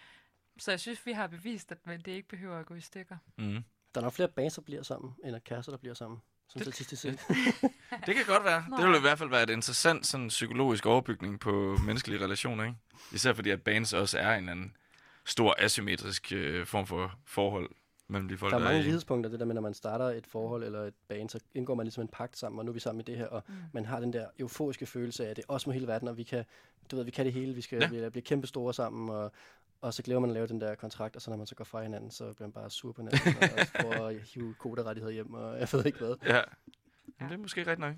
[0.58, 3.16] Så jeg synes, vi har bevist, at men det ikke behøver at gå i stykker.
[3.38, 3.64] Mm.
[3.94, 6.18] Der er nok flere bands, der bliver sammen, end at kærester, der bliver sammen.
[6.48, 7.20] Som Det- statistisk set.
[8.06, 8.64] Det kan godt være.
[8.68, 8.76] Nå.
[8.76, 12.64] Det vil i hvert fald være et interessant sådan, psykologisk overbygning på menneskelige relationer.
[12.64, 12.76] Ikke?
[13.12, 14.76] Især fordi, at bands også er en eller anden
[15.24, 17.70] stor asymmetrisk øh, form for forhold.
[18.09, 18.82] Mellem de folk, Der er mange i.
[18.82, 21.86] lighedspunkter, det der med, når man starter et forhold eller et band, så indgår man
[21.86, 23.54] ligesom en pagt sammen, og nu er vi sammen i det her, og Mm.
[23.72, 26.16] man har den der euforiske følelse af, at det er os med hele verden, og
[26.16, 26.44] vi kan,
[26.90, 27.98] du ved, vi kan det hele, vi skal Ja.
[28.02, 28.09] ja.
[28.09, 29.32] blive kæmpe store sammen, og,
[29.80, 31.64] og så glemmer man at lave den der kontrakt, og så når man så går
[31.64, 35.12] fra hinanden, så bliver man bare sur på hinanden, og, og prøver at hive koderettigheder
[35.12, 36.14] hjem, og jeg ved ikke hvad.
[36.26, 36.42] Ja.
[37.20, 37.94] Men det er måske rigtigt nok.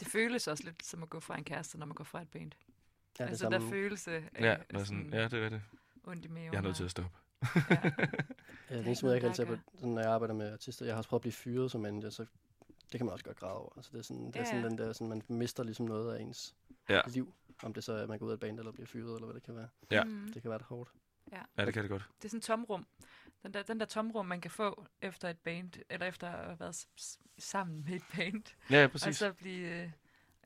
[0.00, 2.28] Det føles også lidt som at gå fra en kæreste, når man går fra et
[2.28, 2.52] band.
[3.20, 5.62] Ja, altså der følelse af Ja, sådan, ja, det er det.
[6.04, 6.52] ondt i maven.
[6.52, 7.10] Jeg er nødt til at stoppe.
[7.70, 7.76] Ja.
[8.70, 10.34] Ja, den er ikke måde, jeg kan noget, tage der på, sådan, når jeg arbejder
[10.34, 12.26] med artister, jeg har også prøvet at blive fyret som manager, så
[12.92, 13.72] det kan man også godt græde over.
[13.76, 14.68] Altså, det er sådan, det er Ja, sådan ja.
[14.68, 16.54] den der, sådan, man mister ligesom noget af ens
[16.88, 17.00] Ja.
[17.08, 17.34] liv.
[17.62, 19.26] Om det så er, at man går ud af et band, eller bliver fyret, eller
[19.26, 19.68] hvad det kan være.
[19.90, 20.04] Ja.
[20.04, 20.30] Mm.
[20.34, 20.90] Det kan være det hårdt.
[21.32, 22.08] Ja, det kan det godt.
[22.18, 22.86] Det er sådan en tomrum.
[23.42, 26.60] Den der, den der tomrum, man kan få efter et band, eller efter at have
[26.60, 29.16] været s- s- sammen med et band, Ja, og præcis.
[29.16, 29.92] så blive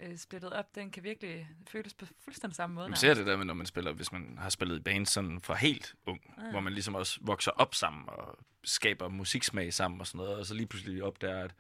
[0.01, 2.89] øh, splittet op, den kan virkelig føles på fuldstændig samme måde.
[2.89, 5.41] Man ser det der med, når man spiller, hvis man har spillet i band sådan
[5.41, 6.51] fra helt ung, Ah.
[6.51, 10.47] hvor man ligesom også vokser op sammen og skaber musiksmag sammen og sådan noget, og
[10.47, 11.55] så lige pludselig opdager, at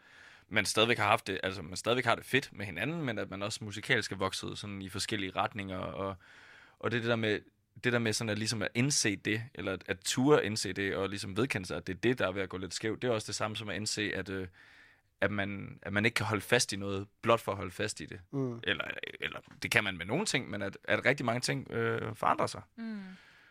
[0.48, 3.30] man stadigvæk har haft det, altså man stadigvæk har det fedt med hinanden, men at
[3.30, 6.16] man også musikalsk er vokset sådan i forskellige retninger, og,
[6.78, 7.40] og det det der med,
[7.84, 10.96] det der med sådan at ligesom at indse det, eller at, at ture indse det,
[10.96, 13.02] og ligesom vedkende sig, at det er det, der er ved at gå lidt skævt,
[13.02, 14.48] det er også det samme som at indse, at, øh,
[15.24, 18.00] at, man, at man ikke kan holde fast i noget, blot for at holde fast
[18.00, 18.20] i det.
[18.30, 18.60] Mm.
[18.62, 18.84] Eller,
[19.20, 22.46] eller det kan man med nogle ting, men at, at rigtig mange ting øh, forandrer
[22.46, 22.62] sig.
[22.76, 23.00] Mm.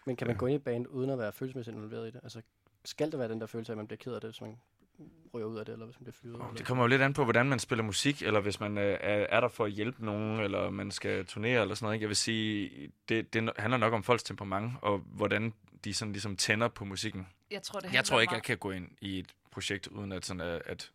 [0.05, 2.19] Men kan man gå ind i et band, uden at være følelsesmæssigt involveret i det?
[2.23, 2.41] Altså,
[2.85, 4.57] skal det være den der følelse af, at man bliver ked af det, hvis man
[5.33, 6.35] ryger ud af det, eller hvis man bliver fyret?
[6.49, 8.97] Oh, det kommer jo lidt an på, hvordan man spiller musik, eller hvis man øh,
[9.01, 11.95] er, er der for at hjælpe nogen, eller man skal turnere eller sådan noget.
[11.95, 12.03] ikke?
[12.03, 15.53] Jeg vil sige, det, det handler nok om folks temperament, og hvordan
[15.83, 17.27] de sådan ligesom tænder på musikken.
[17.51, 20.11] Jeg tror, det Jeg tror ikke, meget- jeg kan gå ind i et projekt, uden
[20.11, 20.91] at, sådan at, at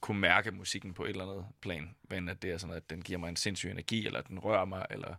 [0.00, 3.02] kunne mærke musikken på et eller andet plan, men at det er sådan, at den
[3.02, 5.14] giver mig en sindssyg energi, eller at den rører mig, eller...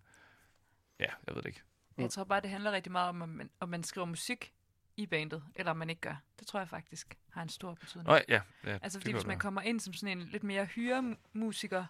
[1.00, 1.62] Ja, jeg ved det ikke.
[1.98, 4.54] Jeg tror bare, det handler rigtig meget om, om man, om man skriver musik
[4.98, 6.16] i bandet, eller om man ikke gør.
[6.40, 8.08] Det tror jeg faktisk har en stor betydning.
[8.10, 9.40] Nå, ja, ja, Altså det fordi hvis man være.
[9.40, 11.86] kommer ind som sådan en lidt mere hyremusiker,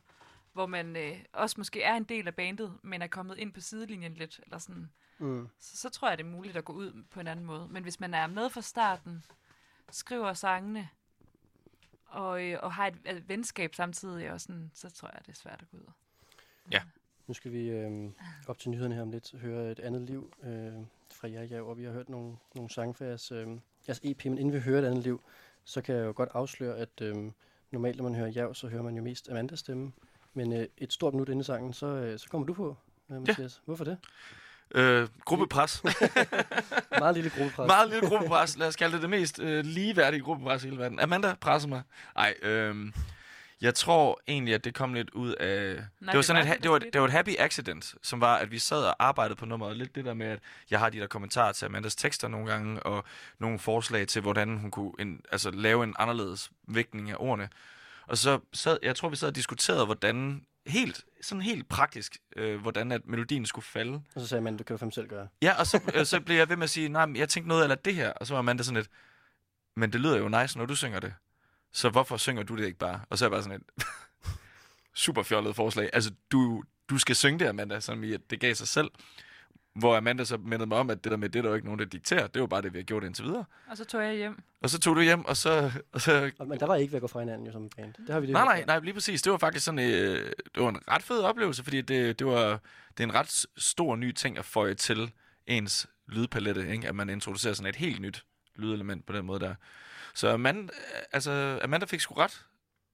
[0.53, 3.59] hvor man øh, også måske er en del af bandet, men er kommet ind på
[3.61, 5.49] sidelinjen lidt, eller sådan, Mm.
[5.59, 7.67] så, så tror jeg, det er muligt at gå ud på en anden måde.
[7.67, 9.25] Men hvis man er med fra starten,
[9.91, 10.89] skriver sangene,
[12.11, 15.37] og, øh, og har et, et venskab samtidig, og sådan, så tror jeg, det er
[15.37, 15.91] svært at gå ud.
[17.27, 18.09] Nu skal vi øh,
[18.47, 20.73] op til nyhederne her om lidt, høre et andet liv øh,
[21.13, 23.47] fra jer, ja, og vi har hørt nogle, nogle sange fra jeres, øh,
[23.87, 25.21] jeres EP, men inden vi hører et andet liv,
[25.63, 27.31] så kan jeg jo godt afsløre, at øh,
[27.71, 29.91] normalt, når man hører Jav, så hører man jo mest Amandas stemme.
[30.33, 32.77] Men øh, et stort minut inden i sangen, så, øh, så kommer du på,
[33.09, 33.61] øh, Mathias.
[33.65, 33.97] Hvorfor det?
[34.75, 35.83] Øh, gruppepres.
[36.99, 37.67] Meget lille gruppepres.
[37.67, 38.57] Meget lille gruppepres.
[38.57, 40.99] Lad os kalde det det mest øh, ligeværdige gruppepres i hele verden.
[40.99, 41.81] Amanda presser mig.
[42.15, 42.91] Ej, øh,
[43.61, 45.75] jeg tror egentlig, at det kom lidt ud af...
[45.75, 47.95] Nej, det var det sådan var et, det, det var, det var et happy accident,
[48.01, 49.77] som var, at vi sad og arbejdede på nummeret.
[49.77, 50.39] Lidt det der med, at
[50.71, 53.03] jeg har de der kommentarer til Amandas tekster nogle gange, og
[53.39, 57.49] nogle forslag til, hvordan hun kunne en, altså, lave en anderledes vægtning af ordene.
[58.07, 62.61] Og så sad, jeg tror, vi sad og diskuterede, hvordan helt, sådan helt praktisk, øh,
[62.61, 64.01] hvordan at melodien skulle falde.
[64.15, 65.27] Og så sagde man, du kan jo fandme selv gøre.
[65.41, 67.47] Ja, og så, øh, så blev jeg ved med at sige, nej, men jeg tænkte
[67.47, 68.11] noget eller det her.
[68.11, 68.89] Og så var Amanda sådan lidt,
[69.75, 71.13] men det lyder jo nice, når du synger det.
[71.71, 72.99] Så hvorfor synger du det ikke bare?
[73.09, 73.85] Og så er jeg bare sådan et
[75.05, 75.89] super fjollet forslag.
[75.93, 78.91] Altså, du, du skal synge det, Amanda, som i, at det gav sig selv.
[79.73, 81.65] Hvor Amanda så mindede mig om, at det der med, det er der jo ikke
[81.65, 82.27] nogen, der dikterer.
[82.27, 83.45] Det var bare det, vi har gjort indtil videre.
[83.67, 84.41] Og så tog jeg hjem.
[84.61, 85.71] Og så tog du hjem, og så...
[85.91, 87.93] Og så men der var ikke ved at gå fra hinanden jo som band.
[87.93, 89.21] Det har vi lige nej, nej, nej, lige præcis.
[89.21, 92.59] Det var faktisk sådan, øh, det var en ret fed oplevelse, fordi det, det var
[92.97, 95.11] det er en ret stor ny ting at føje til
[95.47, 96.87] ens lydpalette, ikke?
[96.87, 99.55] at man introducerer sådan et helt nyt lydelement på den måde der.
[100.13, 100.73] Så Amanda,
[101.11, 102.45] altså, Amanda fik sgu ret,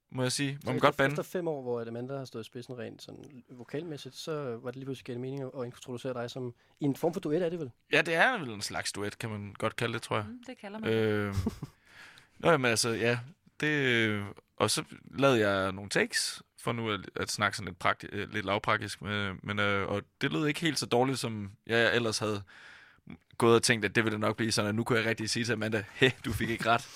[0.10, 0.60] må jeg sige.
[0.66, 1.12] Må man godt bande.
[1.14, 4.76] efter fem år, hvor Amanda har stået i spidsen rent sådan vokalmæssigt, så var det
[4.76, 7.60] lige pludselig gav mening at introducere dig som i en form for duet, er det
[7.60, 7.72] vel?
[7.92, 10.26] Ja, det er vel en slags duet, kan man godt kalde det, tror jeg.
[10.26, 10.90] Mm, det kalder man.
[10.90, 11.36] Øh,
[12.40, 13.20] nå, jamen altså, ja.
[13.60, 14.24] Det,
[14.58, 18.34] og så lavede jeg nogle takes, for nu at, at snakke sådan lidt, prakti- øh,
[18.34, 19.02] lidt lavpraktisk.
[19.02, 22.44] Med, men, øh, og det lød ikke helt så dårligt, som jeg ellers havde
[23.38, 25.30] gået og tænkt, at det ville det nok blive sådan, at nu kunne jeg rigtig
[25.30, 26.88] sige til Amanda, hey, du fik ikke ret.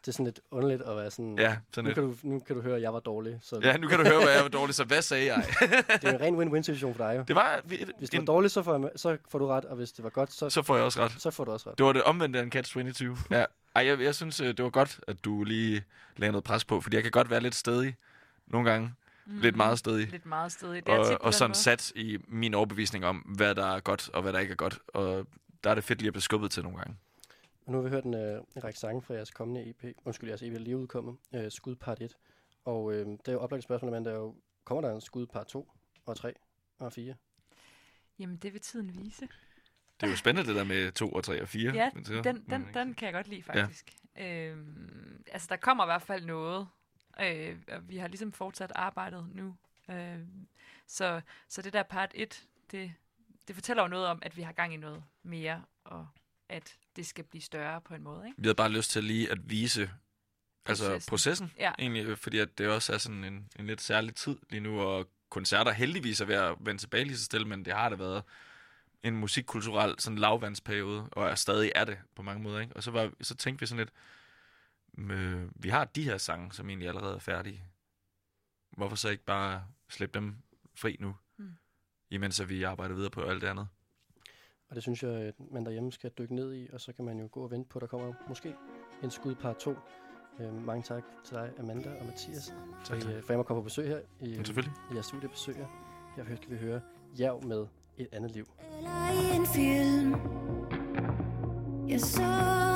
[0.00, 1.94] Det er sådan lidt underligt at være sådan, Ja, sådan nu, lidt.
[1.94, 3.38] kan du, nu kan du høre, at jeg var dårlig.
[3.42, 5.44] Så Ja, nu kan du høre, hvad jeg var dårlig, så hvad sagde jeg?
[6.02, 7.24] det er en ren win-win situation for dig jo.
[7.28, 9.76] Det var, vi- Hvis det var en, dårligt, så får, så får du ret, og
[9.76, 11.14] hvis det var godt, så, så får jeg også ret.
[11.18, 11.78] så får du også ret.
[11.78, 13.16] Det var det omvendte af en Catch 22.
[13.30, 13.44] Ja.
[13.74, 15.84] Ej, jeg, jeg synes, øh, det var godt, at du lige
[16.16, 17.96] lagde noget pres på, fordi jeg kan godt være lidt stedig
[18.46, 18.92] nogle gange.
[19.26, 20.10] Mm, Lidt meget stedig.
[20.10, 20.86] Lidt meget stedig.
[20.86, 23.80] Det er tit og, på og sådan sat i min overbevisning om, hvad der er
[23.80, 24.78] godt, og hvad der ikke er godt.
[24.88, 25.26] Og
[25.64, 26.96] der er det fedt lige at blive skubbet til nogle gange.
[27.66, 30.28] Og nu har vi hørt en, øh, en række sange fra jeres kommende EP, undskyld,
[30.28, 32.16] jeres EP er lige udkommet, øh, Skud part 1.
[32.64, 35.26] Og øh, det er jo oplagt spørgsmål, men der er jo, kommer der en Skud
[35.26, 35.72] part 2
[36.06, 36.34] og 3
[36.78, 37.14] og 4?
[38.18, 39.28] Jamen, det vil tiden vise.
[40.00, 41.72] Det er jo spændende, det der med 2 og 3 og 4.
[41.74, 43.94] Ja, men så- Den, den, men- den kan jeg godt lide, faktisk.
[44.20, 44.56] Øh,
[45.32, 46.68] altså, der kommer i hvert fald noget.
[47.22, 49.56] Øh, og vi har ligesom fortsat arbejdet nu.
[49.90, 50.18] Øh,
[50.86, 52.92] så, så det der part 1, det,
[53.48, 56.08] det fortæller jo noget om, at vi har gang i noget mere, og
[56.50, 58.26] at det skal blive større på en måde.
[58.26, 58.36] Ikke?
[58.38, 59.90] Vi havde bare lyst til lige at vise
[60.66, 61.52] altså Processen.
[61.58, 61.72] Ja.
[61.78, 65.08] egentlig, fordi at det også er sådan en, en lidt særlig tid lige nu, og
[65.28, 68.22] koncerter heldigvis er ved at vende tilbage lige så stille, men det har det været
[69.02, 72.60] en musikkulturel sådan lavvandsperiode, og er stadig er det på mange måder.
[72.60, 72.76] Ikke?
[72.76, 73.86] Og så, var, så tænkte vi sådan
[74.98, 77.64] lidt, øh, vi har de her sange, som egentlig allerede er færdige.
[78.70, 80.36] Hvorfor så ikke bare slippe dem
[80.74, 81.56] fri nu, mm.
[82.10, 83.68] imens at vi arbejder videre på alt det andet?
[84.70, 87.18] Og det synes jeg, at man derhjemme skal dykke ned i, og så kan man
[87.20, 88.54] jo gå og vente på, at der kommer måske
[89.02, 89.74] en skud par to.
[90.40, 93.12] Øh, mange tak til dig, Amanda og Mathias, for, Tak, tak.
[93.12, 94.74] Øh, for jeg må komme på besøg her i, Men selvfølgelig.
[94.90, 95.54] i jeres studiebesøg.
[95.56, 95.66] her.
[96.36, 96.80] Skal vi høre
[97.18, 97.66] Jav med
[97.96, 98.44] et andet liv.
[98.78, 100.14] Eller i en film
[101.88, 102.69] Jeg så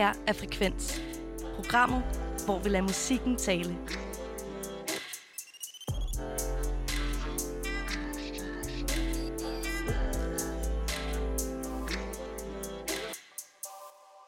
[0.00, 1.02] her er Frekvens.
[1.56, 2.02] Programmet,
[2.44, 3.76] hvor vi lader musikken tale.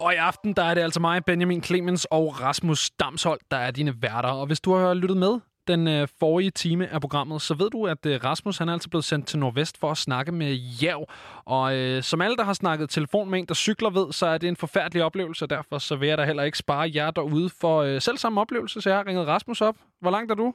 [0.01, 3.71] Og i aften, der er det altså mig, Benjamin Clemens og Rasmus Damshold, der er
[3.71, 4.29] dine værter.
[4.29, 7.87] Og hvis du har lyttet med den øh, forrige time af programmet, så ved du,
[7.87, 10.53] at øh, Rasmus han er altså blevet sendt til Nordvest for at snakke med
[10.83, 11.07] Jav.
[11.45, 14.39] Og øh, som alle, der har snakket telefon med en, der cykler ved, så er
[14.39, 17.51] det en forfærdelig oplevelse, og derfor så vil jeg da heller ikke spare jer derude
[17.61, 19.77] for øh, selv samme oplevelse, så jeg har ringet Rasmus op.
[20.01, 20.55] Hvor langt er du?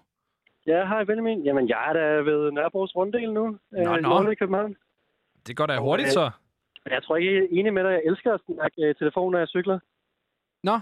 [0.68, 1.44] Ja, hej Benjamin.
[1.44, 3.58] Jamen, jeg er da ved Nørrebros runddel nu.
[3.72, 4.30] Nå, øh, nå.
[4.30, 4.76] i København.
[5.48, 6.32] Det går da hurtigt, så.
[6.90, 7.92] Jeg tror ikke, jeg er enig med dig.
[7.92, 9.80] Jeg elsker at snakke øh, telefon, når jeg cykler.
[10.64, 10.80] Nå,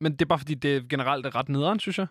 [0.00, 2.06] men det er bare fordi, det generelt er ret nederen, synes jeg.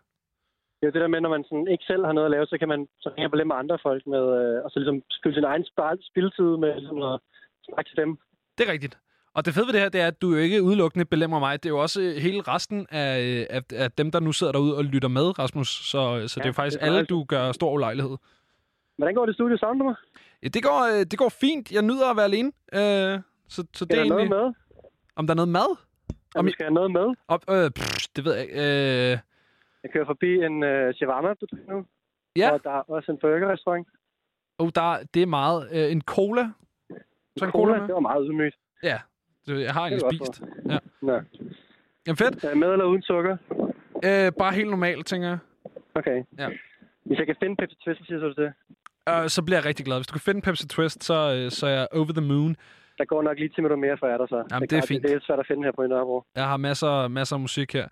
[0.81, 2.45] Det er jo det der med, når man sådan ikke selv har noget at lave,
[2.45, 5.35] så kan man så ringe på med andre folk med, øh, og så ligesom skylde
[5.35, 7.19] sin egen spil- spildtid med ligesom at
[7.67, 8.17] snakke til dem.
[8.57, 8.97] Det er rigtigt.
[9.33, 11.63] Og det fede ved det her, det er, at du jo ikke udelukkende belemmer mig.
[11.63, 14.53] Det er jo også øh, hele resten af, øh, af, af dem, der nu sidder
[14.53, 15.67] derude og lytter med, Rasmus.
[15.67, 18.17] Så, så det er Ja, jo faktisk det er alle, du gør stor ulejlighed.
[18.97, 19.95] Hvordan går det studie sammen med mig?
[20.43, 21.71] Ja, det, går, øh, det går fint.
[21.71, 22.51] Jeg nyder at være alene.
[22.73, 23.19] Øh,
[23.49, 24.29] så, så det Er er der noget egentlig...
[24.29, 24.53] med?
[25.15, 25.77] Om der er noget mad?
[26.35, 27.15] Om vi skal have noget med?
[27.27, 28.55] Op, øh, pff, det ved jeg ikke.
[29.11, 29.17] Øh,
[29.83, 31.85] Jeg kører forbi en uh, shawarma-butik nu.
[32.35, 32.51] Ja.
[32.51, 33.87] Og der er også en burgerrestaurant.
[34.59, 35.69] oh, der, det er meget.
[35.71, 36.49] Øh, en cola.
[37.37, 37.87] Så en cola, Cola, med?
[37.87, 38.55] det var meget ydmygt.
[38.83, 38.97] Ja,
[39.47, 40.41] det, jeg har Det egentlig spist.
[40.69, 40.77] Ja.
[41.01, 41.21] Nå.
[42.07, 42.43] Jamen fedt.
[42.43, 43.37] Er med eller uden sukker?
[44.05, 45.37] Øh, bare helt normalt, tænker jeg.
[45.95, 46.23] Okay.
[46.37, 46.49] Ja.
[47.03, 48.53] Hvis jeg kan finde Pepsi Twist, så siger du det.
[49.09, 49.97] Øh, så bliver jeg rigtig glad.
[49.97, 52.55] Hvis du kan finde Pepsi Twist, så, øh, så er jeg over the moon.
[52.97, 54.35] Der går nok lige 10 minutter mere, før jeg er der så.
[54.51, 55.03] Jamen, det er klart, fint.
[55.03, 56.23] Det er svært at finde her på Nørrebro.
[56.35, 57.87] Jeg har masser, masser af musik her.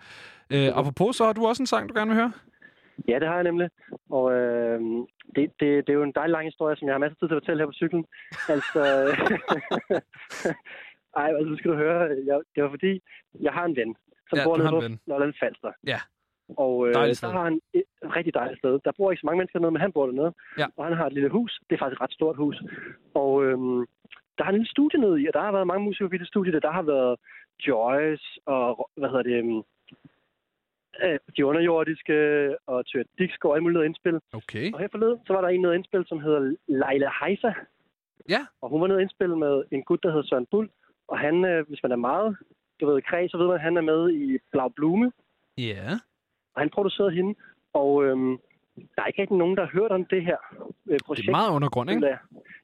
[0.54, 2.32] Øh, apropos, så har du også en sang, du gerne vil høre?
[3.08, 3.70] Ja, det har jeg nemlig.
[4.10, 4.80] Og øh,
[5.36, 7.28] det, det, det er jo en dejlig lang historie, som jeg har masser af tid
[7.28, 8.06] til at fortælle her på cyklen.
[8.56, 8.82] Altså...
[11.22, 12.00] Ej, altså, skal du høre.
[12.30, 13.02] Jeg, det var fordi,
[13.42, 13.96] jeg har en ven,
[14.30, 14.82] som Ja, bor nede har på.
[15.08, 15.72] Lolland Falster.
[15.88, 16.00] Ja.
[16.58, 17.84] Og øh, der har han et
[18.16, 18.80] rigtig dejligt sted.
[18.86, 20.34] Der bor ikke så mange mennesker dernede, men han bor dernede.
[20.58, 20.66] Ja.
[20.78, 21.60] Og han har et lille hus.
[21.70, 22.56] Det er faktisk et ret stort hus.
[23.14, 23.86] Og øhm,
[24.38, 26.28] der er en lille studie nede i, og der har været mange musikere på det
[26.28, 26.60] studie.
[26.60, 27.16] Der har været
[27.68, 29.62] Joyce og, hvad hedder det, øhm,
[31.06, 32.16] øh, de underjordiske
[32.68, 34.20] og Tør Dixgaard og alle mulige indspil.
[34.34, 34.74] Okay.
[34.74, 37.52] Og her forleden, så var der en nede indspil, som hedder Leila Heisa.
[38.30, 38.42] Ja.
[38.62, 40.70] Og hun var nede indspil med en gut, der hedder Søren Bull.
[41.08, 42.38] Og han, øh, hvis man er meget,
[42.80, 45.12] du ved, kreds, så ved man, at han er med i Blau Blume.
[45.58, 45.90] Ja.
[46.56, 47.36] Og han producerede hende.
[47.74, 48.38] Og øhm,
[48.96, 50.38] der er ikke rigtig nogen, der har hørt om det her
[50.90, 51.26] øh, projekt.
[51.26, 52.08] Det er meget undergrund, ikke?
[52.08, 52.18] jeg.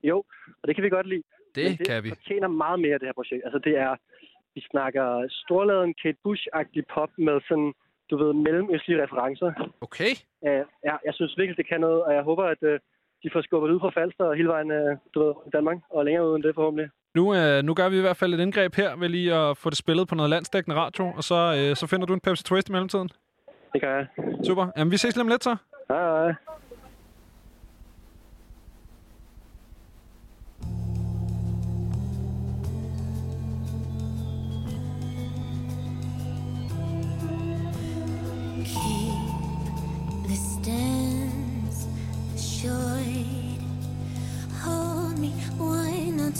[0.03, 0.17] Jo,
[0.61, 1.23] og det kan vi godt lide.
[1.55, 2.09] Det, Men det kan vi.
[2.09, 3.41] fortjener meget mere, det her projekt.
[3.45, 3.95] Altså, det er...
[4.55, 7.73] Vi snakker storladen Kate Bush-agtig pop med sådan,
[8.09, 9.49] du ved, mellemøstlige referencer.
[9.81, 10.11] Okay.
[10.41, 12.75] Uh, ja, jeg synes virkelig, det kan noget, og jeg håber, at uh,
[13.23, 16.05] de får skubbet ud fra Falster og hele vejen, uh, du ved, i Danmark, og
[16.05, 16.89] længere ud end det forhåbentlig.
[17.15, 19.69] Nu, øh, nu gør vi i hvert fald et indgreb her ved lige at få
[19.69, 22.69] det spillet på noget landsdækkende radio, og så, øh, så finder du en Pepsi Twist
[22.69, 23.09] i mellemtiden.
[23.73, 24.07] Det gør jeg.
[24.43, 24.67] Super.
[24.77, 25.55] Jamen, vi ses lige om lidt, så.
[25.89, 26.33] Hej, hej.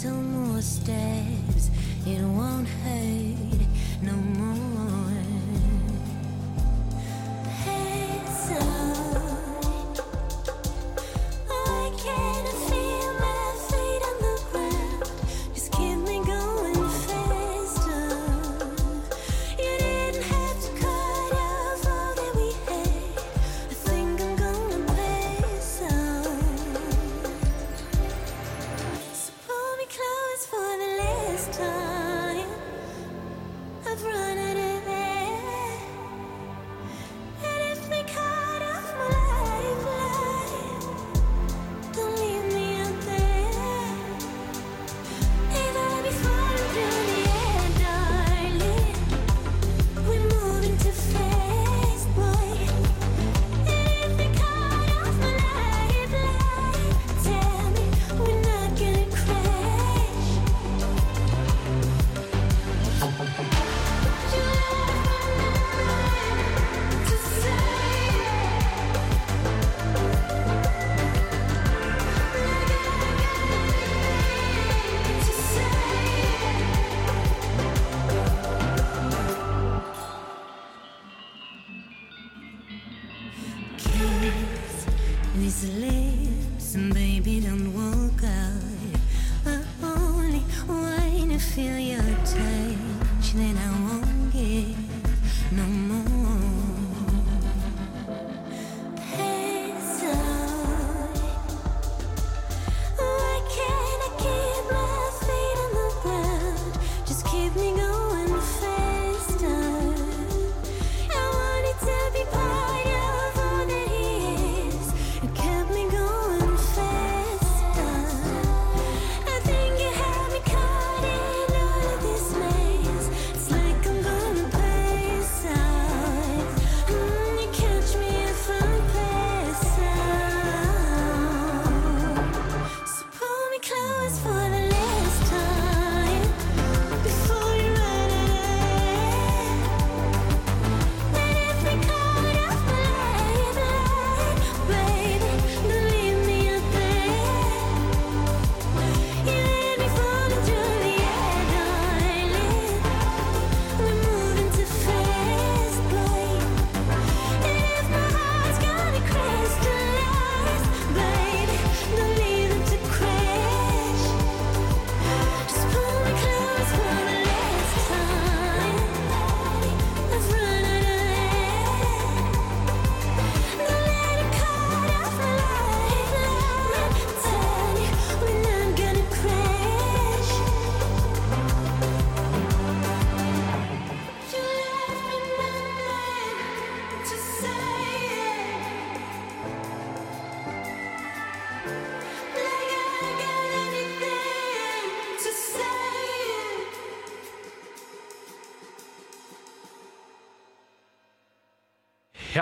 [0.02, 1.70] Two more steps.
[2.06, 3.68] It won't hurt
[4.02, 4.75] no more.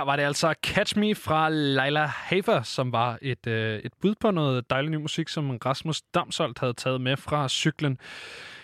[0.06, 4.32] Var det altså Catch Me fra Leila Hafer, som var et, øh, et bud på
[4.32, 7.98] noget dejlig ny musik, som Rasmus Damsholdt havde taget med fra cyklen.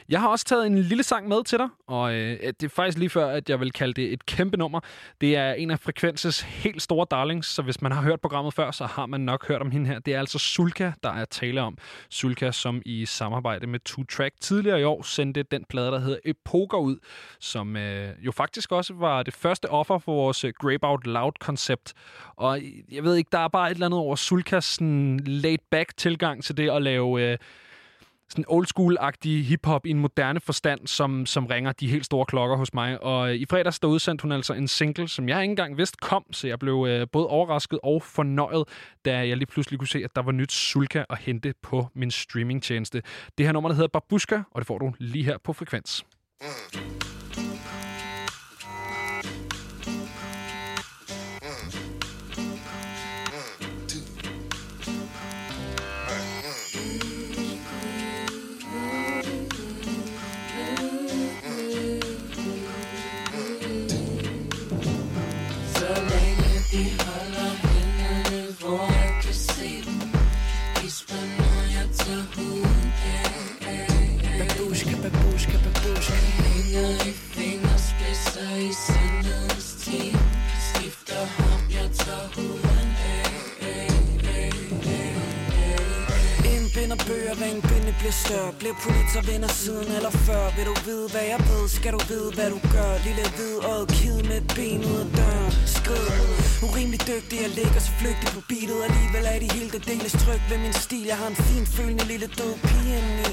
[0.09, 2.97] Jeg har også taget en lille sang med til dig, og øh, det er faktisk
[2.97, 4.79] lige før, at jeg vil kalde det et kæmpe nummer.
[5.21, 8.71] Det er en af Frekvenses helt store darlings, så hvis man har hørt programmet før,
[8.71, 9.99] så har man nok hørt om hende her.
[9.99, 11.77] Det er altså Sulka, der er tale om.
[12.09, 16.19] Sulka, som i samarbejde med Two Track tidligere i år sendte den plade, der hedder
[16.25, 16.97] Epoker ud,
[17.39, 21.93] som øh, jo faktisk også var det første offer for vores øh, Grape Out Loud-koncept.
[22.35, 25.97] Og øh, jeg ved ikke, der er bare et eller andet over Sulkas sådan laid-back
[25.97, 27.31] tilgang til det at lave...
[27.31, 27.37] Øh,
[28.29, 32.57] sådan old school-agtig hiphop i en moderne forstand, som, som ringer de helt store klokker
[32.57, 33.03] hos mig.
[33.03, 35.97] Og øh, i fredags der udsendte hun altså en single, som jeg ikke engang vidste
[36.01, 38.63] kom, så jeg blev øh, både overrasket og fornøjet,
[39.05, 42.11] da jeg lige pludselig kunne se, at der var nyt Sulka at hente på min
[42.11, 43.01] streamingtjeneste.
[43.37, 46.05] Det her nummer, der hedder Babuska, og det får du lige her på Frekvens.
[46.41, 46.88] Mm.
[76.79, 80.19] Hænger i fingerspidser i sandhedens team
[80.67, 83.29] Skifter ham, jeg tager huden af
[86.53, 90.75] Indbinder bøger, hver en binde bliver større Bliver politer venner siden eller før Vil du
[90.85, 94.37] vide, hvad jeg ved, skal du vide, hvad du gør Lille hvid og kid med
[94.41, 96.07] et ben ud af døren Skrid
[96.67, 100.41] Urimelig dygtig, jeg ligger så flygtig på beatet Alligevel er de hele det deles tryk
[100.49, 103.29] ved min stil Jeg har en fin følende lille død pige indeni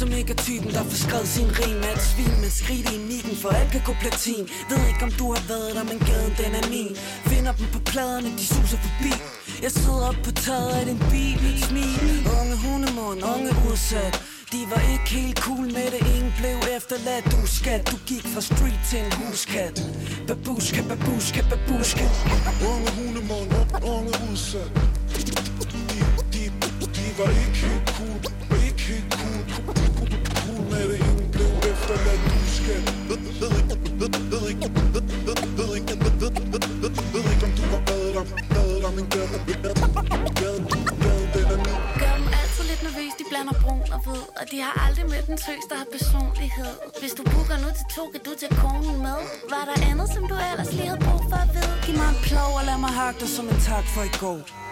[0.00, 1.78] som ikke er typen, der får skrevet sin rim.
[1.88, 4.44] Er et svin med skridt i nikken, for alt kan gå platin.
[4.70, 6.92] Ved ikke om du har været der, men gaden den er min.
[7.30, 9.12] Finder dem på pladerne, de suser forbi.
[9.64, 14.14] Jeg sidder op på taget af din bil Smil, unge hundemund, unge udsat.
[14.52, 17.24] De var ikke helt cool med det, ingen blev efterladt.
[17.32, 19.76] Du skat, du gik fra street til en huskat.
[20.28, 22.06] Babuska, babuska, babuska
[22.72, 23.48] Unge hundemund,
[23.94, 24.70] unge udsat.
[25.14, 25.20] De,
[26.32, 26.42] de,
[26.96, 28.45] de var ikke helt cool,
[32.02, 32.16] blev
[33.40, 35.04] ved, ikke, ved, ikke, ved,
[35.58, 39.06] ved ikke, ved, ved, ved ikke om du har den er min
[42.00, 45.26] Gør dem altid lidt nervøs, de blander brun og hvid Og de har aldrig mødt
[45.32, 46.74] en tøs, der har personlighed.
[47.00, 49.18] Hvis du booker nu til to, kan du tage konen med.
[49.52, 51.74] Var der andet, som du ellers lige havde brug for at vide?
[51.84, 54.65] Giv mig en plov og lad mig hakke dig som en tak for i går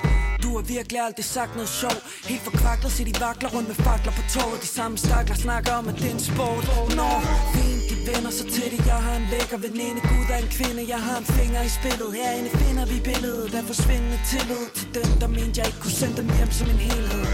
[0.45, 1.97] du har virkelig aldrig sagt noget sjov.
[2.31, 5.85] Helt forkvaklet, så de vakler rundt med fakler på toget De samme stakler snakker om,
[5.91, 6.65] at det er en sport.
[6.99, 7.11] Nå,
[7.55, 8.81] fint, de vender sig til det.
[8.93, 10.81] Jeg har en lækker veninde, Gud er en kvinde.
[10.95, 12.09] Jeg har en finger i spillet.
[12.19, 14.65] Herinde finder vi billedet af forsvindende tillid.
[14.79, 17.25] Til dem, der mente jeg ikke kunne sende dem hjem som en helhed.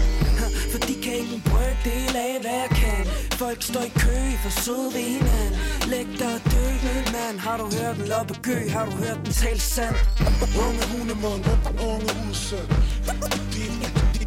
[0.71, 3.01] For de kan ikke en brøkdel af, hvad jeg kan.
[3.41, 5.59] Folk står i kø for søde ved hinanden
[5.91, 6.65] Læg dig og dø,
[7.15, 7.37] mand.
[7.39, 8.07] Har du hørt den?
[8.07, 8.69] Loppe gø?
[8.69, 9.95] Har du hørt den tale sand?
[10.65, 11.43] Unge hundemund,
[11.91, 12.69] unge udsat
[13.07, 13.13] de,
[13.53, 14.25] de,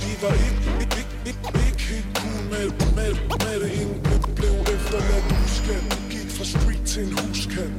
[0.00, 1.00] de, var ikke, ikke,
[1.30, 3.12] ikke, ikke, helt cool med, med,
[3.44, 4.00] med det Ingen
[4.38, 7.70] blev, efterladt huskat Gik fra street til en huskat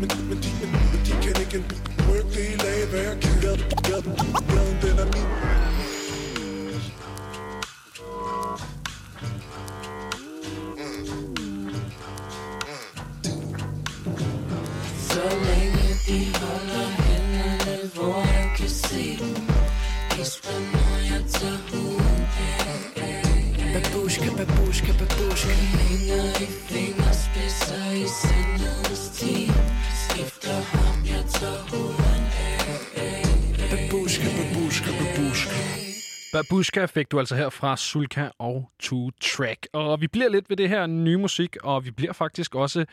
[0.00, 0.50] Men, men, de,
[0.92, 1.64] men de kan ikke en
[1.98, 3.40] brøkdel af, hvad jeg kan.
[3.40, 4.12] Gaden, gaden,
[4.48, 5.93] gaden, den er min.
[36.50, 39.66] Babushka fik du altså her fra Sulka og Two Track.
[39.72, 42.84] Og vi bliver lidt ved det her nye musik, og vi bliver faktisk også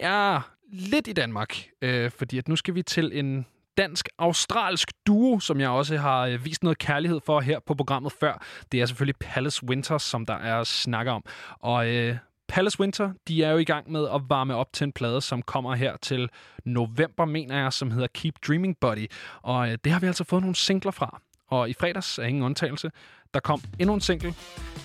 [0.00, 0.38] ja,
[0.72, 1.64] lidt i Danmark.
[1.82, 6.44] Øh, fordi at nu skal vi til en dansk-australsk duo, som jeg også har øh,
[6.44, 8.44] vist noget kærlighed for her på programmet før.
[8.72, 11.24] Det er selvfølgelig Palace Winters, som der er snakker om.
[11.60, 12.16] Og øh,
[12.48, 15.42] Palace Winter, de er jo i gang med at varme op til en plade, som
[15.42, 16.28] kommer her til
[16.64, 19.06] november, mener jeg, som hedder Keep Dreaming Buddy.
[19.42, 21.20] Og øh, det har vi altså fået nogle singler fra.
[21.50, 22.90] Og i fredags er ingen undtagelse.
[23.34, 24.34] Der kom endnu en single.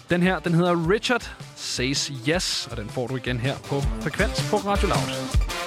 [0.09, 4.49] Den her, den hedder Richard Says Yes, og den får du igen her på Frekvens
[4.49, 5.64] på Radio Loud.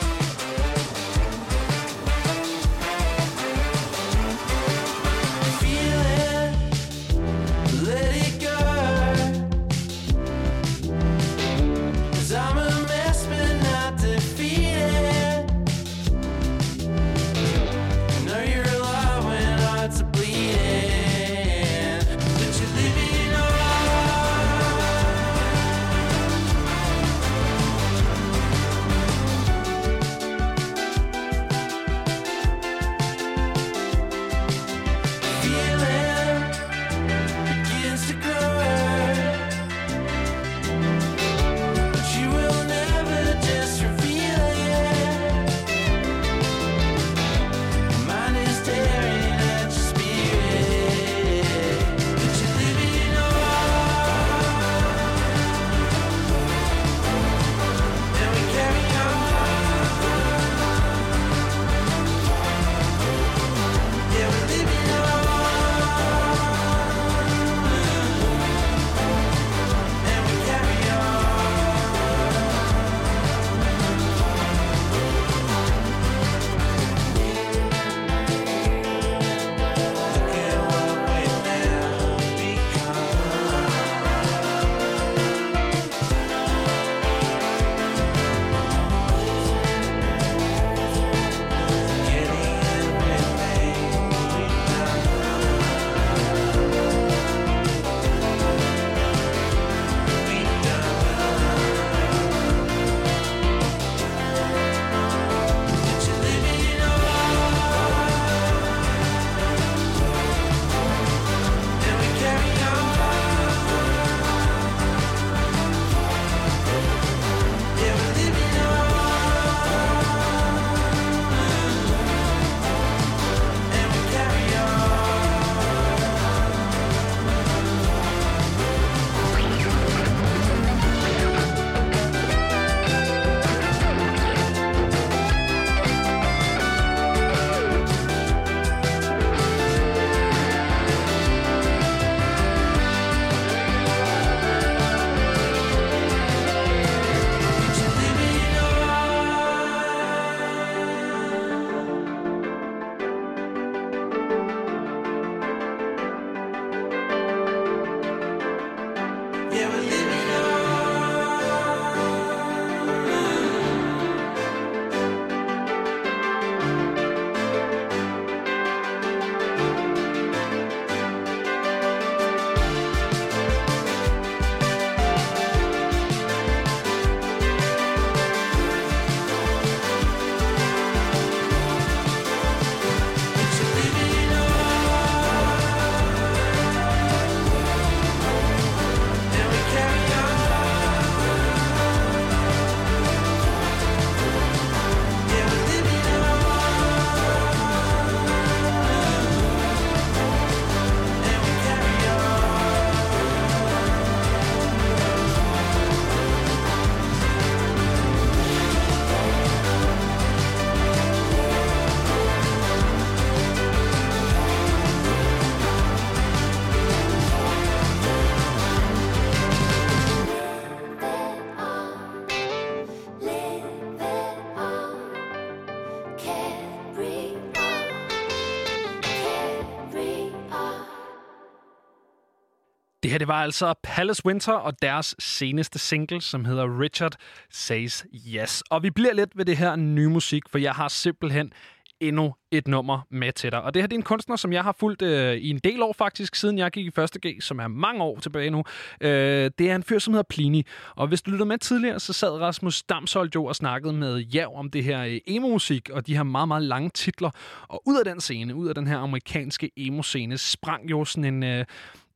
[233.09, 237.13] Det her det var altså Palace Winter og deres seneste single, som hedder Richard
[237.51, 238.63] Says Yes.
[238.71, 241.53] Og vi bliver lidt ved det her nye musik, for jeg har simpelthen
[242.01, 243.63] endnu et nummer med til dig.
[243.63, 245.83] Og det her det er en kunstner, som jeg har fulgt øh, i en del
[245.83, 247.11] år faktisk, siden jeg gik i 1.
[247.27, 248.65] G, som er mange år tilbage nu.
[249.01, 250.67] Øh, det er en fyr, som hedder Plini.
[250.97, 254.59] Og hvis du lyttede med tidligere, så sad Rasmus Damsholdt jo og snakkede med Jav
[254.59, 257.31] om det her øh, emo-musik og de her meget, meget lange titler.
[257.69, 261.43] Og ud af den scene, ud af den her amerikanske emo-scene, sprang jo sådan en...
[261.43, 261.65] Øh,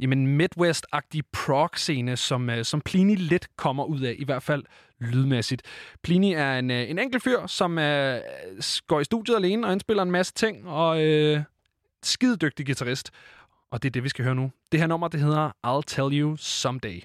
[0.01, 4.64] jamen Midwest-agtig prog-scene, som, øh, som Plini lidt kommer ud af, i hvert fald
[5.03, 5.62] lydmæssigt.
[6.03, 8.20] Plini er en, øh, en enkelt fyr, som øh,
[8.87, 11.43] går i studiet alene og indspiller en masse ting, og øh,
[12.03, 13.11] skide dygtig guitarist.
[13.70, 14.51] Og det er det, vi skal høre nu.
[14.73, 17.01] Det her nummer, det hedder I'll Tell You Someday.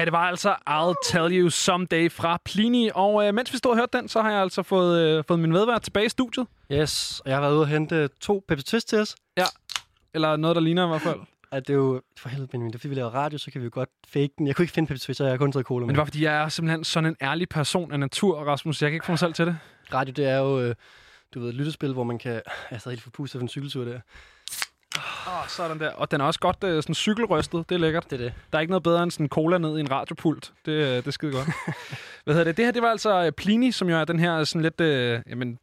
[0.00, 2.90] Her, det var altså I'll Tell You Someday fra Plini.
[2.94, 5.40] Og øh, mens vi stod og hørte den, så har jeg altså fået, øh, fået
[5.40, 6.46] min medvært tilbage i studiet.
[6.72, 9.16] Yes, og jeg har været ude og hente to Pepsi Twist til os.
[9.36, 9.44] Ja,
[10.14, 11.20] eller noget, der ligner i hvert fald.
[11.52, 13.60] At det er jo, for helvede Benjamin, det er fordi vi laver radio, så kan
[13.60, 14.46] vi jo godt fake den.
[14.46, 15.86] Jeg kunne ikke finde Pepsi Twist, så jeg har kun taget cola med.
[15.86, 18.82] Men det var, fordi jeg er simpelthen sådan en ærlig person af natur, Rasmus.
[18.82, 19.58] Jeg kan ikke få mig selv til det.
[19.94, 20.74] Radio, det er jo, øh,
[21.34, 22.40] du ved, et lyttespil, hvor man kan...
[22.70, 24.00] Jeg stadig helt forpustet for en cykeltur der.
[24.98, 25.90] Oh, sådan der.
[25.92, 27.68] Og den er også godt øh, sådan cykelrystet.
[27.68, 28.10] Det er lækkert.
[28.10, 28.32] Det er det.
[28.52, 30.52] Der er ikke noget bedre end sådan cola ned i en radiopult.
[30.66, 31.48] Det, øh, det er skide godt.
[32.24, 32.56] Hvad hedder det?
[32.56, 35.20] Det her, det var altså øh, Plini, som jo er den her sådan lidt, øh,
[35.28, 35.58] jamen,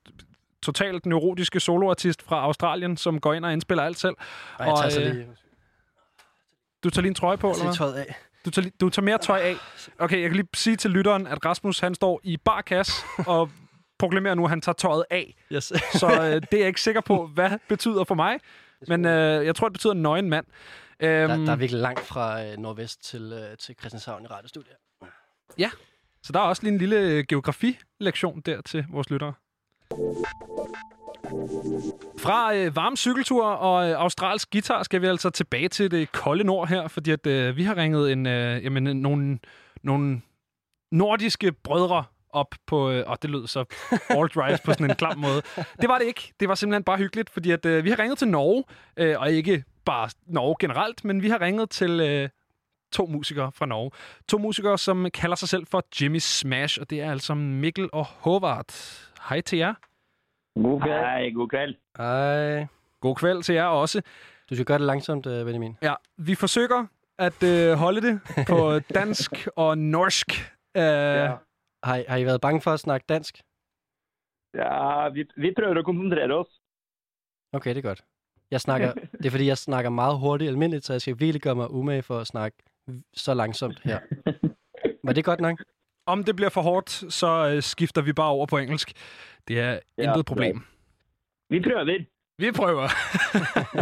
[0.63, 4.15] totalt neurotiske soloartist fra Australien, som går ind og indspiller alt selv.
[4.59, 5.27] Ej, jeg tager så øh, lige...
[6.83, 7.73] Du tager lige en trøje på, eller hvad?
[7.73, 8.15] tøjet af.
[8.45, 9.55] Du tager, du tager mere tøj af.
[9.99, 12.93] Okay, jeg kan lige sige til lytteren, at Rasmus han står i bar kasse
[13.27, 13.49] og
[13.99, 15.35] proklamerer nu, at han tager tøjet af.
[15.51, 15.73] Yes.
[15.93, 18.39] Så øh, det er jeg ikke sikker på, hvad betyder for mig.
[18.87, 20.45] Men øh, jeg tror, det betyder nøgen mand.
[20.99, 24.75] Øhm, Der, der er virkelig langt fra øh, nordvest til, øh, til Christianshavn i radiostudiet.
[26.23, 29.33] Så der er også lige en lille øh, geografilektion der til vores lyttere.
[32.19, 36.43] Fra øh, varme cykeltur og øh, australsk guitar skal vi altså tilbage til det kolde
[36.43, 39.39] nord her, fordi at, øh, vi har ringet en, øh, jamen, en- nogle,
[39.83, 40.21] nogle
[40.91, 42.03] nordiske brødre
[42.38, 42.91] op på...
[42.91, 43.65] Øh, og det lød så
[44.09, 45.41] alt-right på sådan en klam måde.
[45.81, 46.34] Det var det ikke.
[46.39, 48.64] Det var simpelthen bare hyggeligt, fordi at, øh, vi har ringet til Norge,
[48.97, 52.30] øh, og ikke bare Norge generelt, men vi har ringet til øh,
[52.91, 53.91] to musikere fra Norge.
[54.30, 58.05] To musikere, som kalder sig selv for Jimmy Smash, og det er altså Mikkel og
[58.05, 58.73] Håvard.
[59.30, 59.73] Hej til jer.
[60.64, 60.93] God kveld.
[60.93, 61.76] Hej, god kveld.
[61.99, 62.68] Ej.
[63.01, 64.01] God kveld til jer også.
[64.49, 65.77] Du skal gøre det langsomt, øh, Benjamin.
[65.81, 66.85] Ja, vi forsøger
[67.19, 70.53] at øh, holde det på dansk og norsk.
[70.77, 71.31] Øh, ja.
[71.88, 73.34] Har, har I været bange for at snakke dansk?
[74.61, 76.51] Ja, vi, vi prøver at koncentrere os.
[77.53, 78.01] Okay, det er godt.
[78.51, 81.55] Jeg snakker, det er fordi, jeg snakker meget hurtigt almindeligt, så jeg skal virkelig gøre
[81.55, 82.57] mig umage for at snakke
[83.14, 83.99] så langsomt her.
[85.03, 85.64] Var det godt nok?
[86.05, 88.91] Om det bliver for hårdt, så øh, skifter vi bare over på engelsk.
[89.47, 90.61] Det er Ja, intet problem.
[91.49, 92.03] Vi prøver.
[92.38, 92.88] Vi prøver.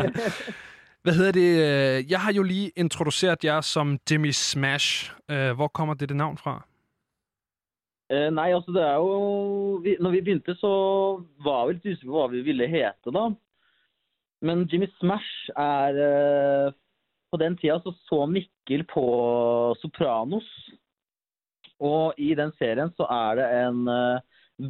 [1.04, 1.50] Hvad hedder det?
[2.00, 5.14] øh, Jeg har jo lige introduceret jer som Jimmy Smash.
[5.32, 6.68] Øh, Hvor kommer det, det navn fra?
[8.14, 10.72] Eh, nei, altså det er jo vi, Når vi begynte, så
[11.42, 13.32] var vi litt usikre på hva vi ville hete, da.
[14.46, 16.76] Men Jimmy Smash er eh,
[17.34, 19.06] På den tida så så Mikkel på
[19.82, 20.46] Sopranos.
[21.84, 24.22] Og i den serien så er det en eh,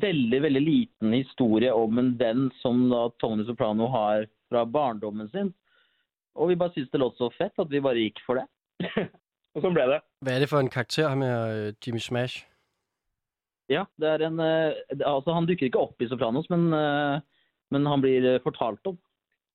[0.01, 5.53] veldig, veldig liten historie om en venn som da Tony Soprano har fra barndommen sin.
[6.35, 8.47] Og vi bare syntes det låt så fett at vi bare gikk for det.
[9.53, 10.01] og sånn ble det.
[10.25, 12.47] Hvad er det for en karakter, øh, Jimmy Smash?
[13.69, 14.73] Ja, det er en eh,
[15.05, 17.19] Altså, han dukker ikke opp i Sopranos, men, eh,
[17.71, 18.97] men han blir eh, fortalt om.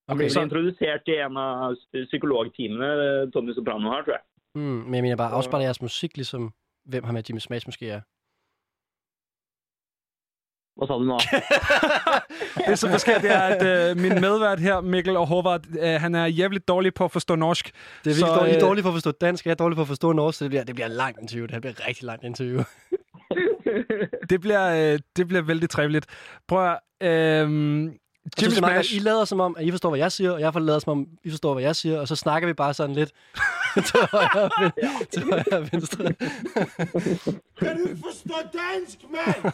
[0.08, 4.24] Han blir så- introdusert i en av psykologteamene Tommy Soprano har, tror jeg.
[4.54, 6.52] Hmm, men jeg mener bare, afspejler jeres musik ligesom,
[6.84, 8.00] hvem ham her Jimmy Smash måske er?
[10.80, 11.18] Hva sa du nå?
[12.68, 16.00] Det, som der sker, det er, at øh, min medvært her, Mikkel og Håvard, øh,
[16.00, 17.66] han er jævligt dårlig på at forstå norsk.
[17.66, 19.82] Det er virkelig Så, dårligt, øh, dårligt for at forstå dansk, jeg er dårlig for
[19.82, 21.46] at forstå norsk, så det bliver, det bliver langt interview.
[21.46, 22.60] Det her bliver rigtig langt interview.
[24.30, 26.06] Det bliver, øh, det bliver vældig trevligt.
[26.48, 26.78] Prøv at...
[27.02, 28.76] Øh, Jeg Jimmy er meget Smash...
[28.76, 30.78] godt, I lader som om, at I forstår, hvad jeg siger, og jeg får lader
[30.78, 33.10] som om, I forstår, hvad jeg siger, og så snakker vi bare sådan lidt
[33.86, 36.04] til højre og ven- til højre og venstre.
[37.58, 39.52] Kan du forstå dansk, mand?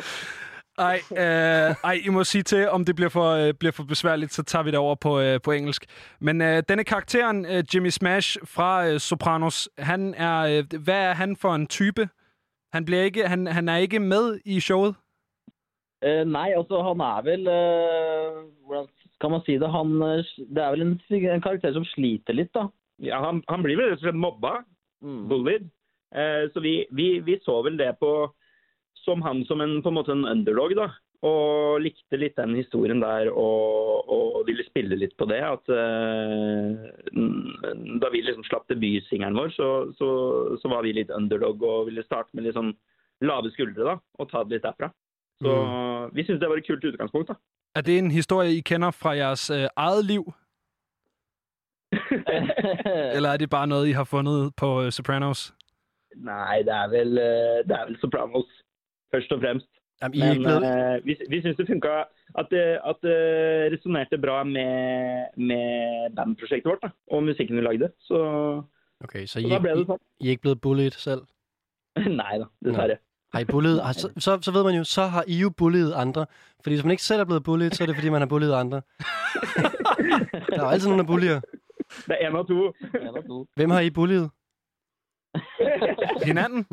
[0.78, 4.32] Ej, øh, ej, I må sige til, om det bliver for, øh, bliver for besværligt,
[4.32, 5.84] så tager vi det over på, øh, på engelsk.
[6.20, 11.14] Men øh, denne karakteren, øh, Jimmy Smash fra øh, Sopranos, han er, øh, hvad er
[11.14, 12.08] han for en type?
[12.72, 14.94] Han, bliver ikke, han, han er ikke med i showet?
[16.02, 18.32] Eh, nei, altså han er vel eh,
[18.66, 19.70] Hvordan skal man si det?
[19.72, 20.24] Han, eh,
[20.54, 22.66] det er vel en, en karakter som sliter litt, da.
[22.98, 24.58] Ja, han, han blir vel rett og slett mobba.
[25.00, 25.70] Bullied.
[26.14, 28.34] Eh, så vi, vi, vi så vel det på
[29.06, 30.90] som han som en, på en måte en underdog, da.
[31.26, 35.38] Og likte litt den historien der og, og ville spille litt på det.
[35.46, 35.70] At
[37.16, 39.68] n- da vi liksom slapp debutsingelen vår, så,
[39.98, 40.08] så,
[40.60, 42.74] så var vi litt underdog og ville starte med litt sånn
[43.24, 44.90] lave skuldre da, og ta det litt derfra.
[45.40, 45.52] Så
[46.16, 47.32] vi syntes det var et kult utgangspunkt.
[47.32, 47.36] da.
[47.76, 50.24] Er det en historie, I kender fra jeres øh, eget liv?
[53.16, 55.52] Eller er det bare noget, I har fundet på øh, Sopranos?
[56.16, 58.48] Nei, det er vel, eh, det er vel Sopranos,
[59.16, 59.68] først og fremst.
[60.12, 61.92] I Men eh, vi, vi syns det funka
[62.36, 63.16] At det, at det
[63.72, 67.88] resonnerte bra med, med bandprosjektet vårt da, og musikken vi lagde.
[68.04, 68.18] Så,
[69.04, 70.00] Okay, så så I, da ble I, det sånn.
[70.20, 71.26] I er ikke blevet bullied selv?
[72.20, 72.98] Nei da, dessverre.
[73.34, 73.80] Har I bullied?
[73.98, 76.26] Så, så, så ved man jo, så har I jo bullied andre.
[76.62, 78.52] Fordi hvis man ikke selv er blevet bullied, så er det fordi, man har bullied
[78.52, 78.82] andre.
[80.50, 81.40] der er jo altid nogen, der bullier.
[82.06, 83.46] Det er en av to.
[83.56, 84.30] Hvem har I bulliet?
[86.28, 86.66] Hinanden?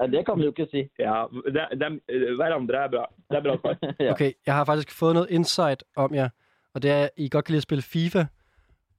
[0.00, 0.88] Ja, det kan vi jo ikke si.
[0.98, 3.04] Ja, det, det, er- hverandre er bra.
[3.30, 4.10] Det er bra svar.
[4.12, 6.28] Okay, jeg har faktisk fået noget insight om jer,
[6.74, 8.24] og det er, at I godt kan lide at spille FIFA.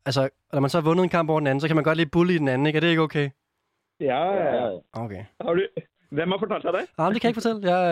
[0.06, 1.98] Altså, når man så har vundet en kamp over den anden, så kan man godt
[1.98, 2.78] lide bully den anden, ikke?
[2.78, 3.30] Er det ikke okay?
[4.00, 4.78] Ja, ja, ja.
[4.94, 5.24] Okay.
[5.42, 5.62] Har du,
[6.12, 6.86] hvem har fortalt dig det?
[6.98, 7.76] Men det kan jeg ikke fortælle.
[7.76, 7.84] Jeg,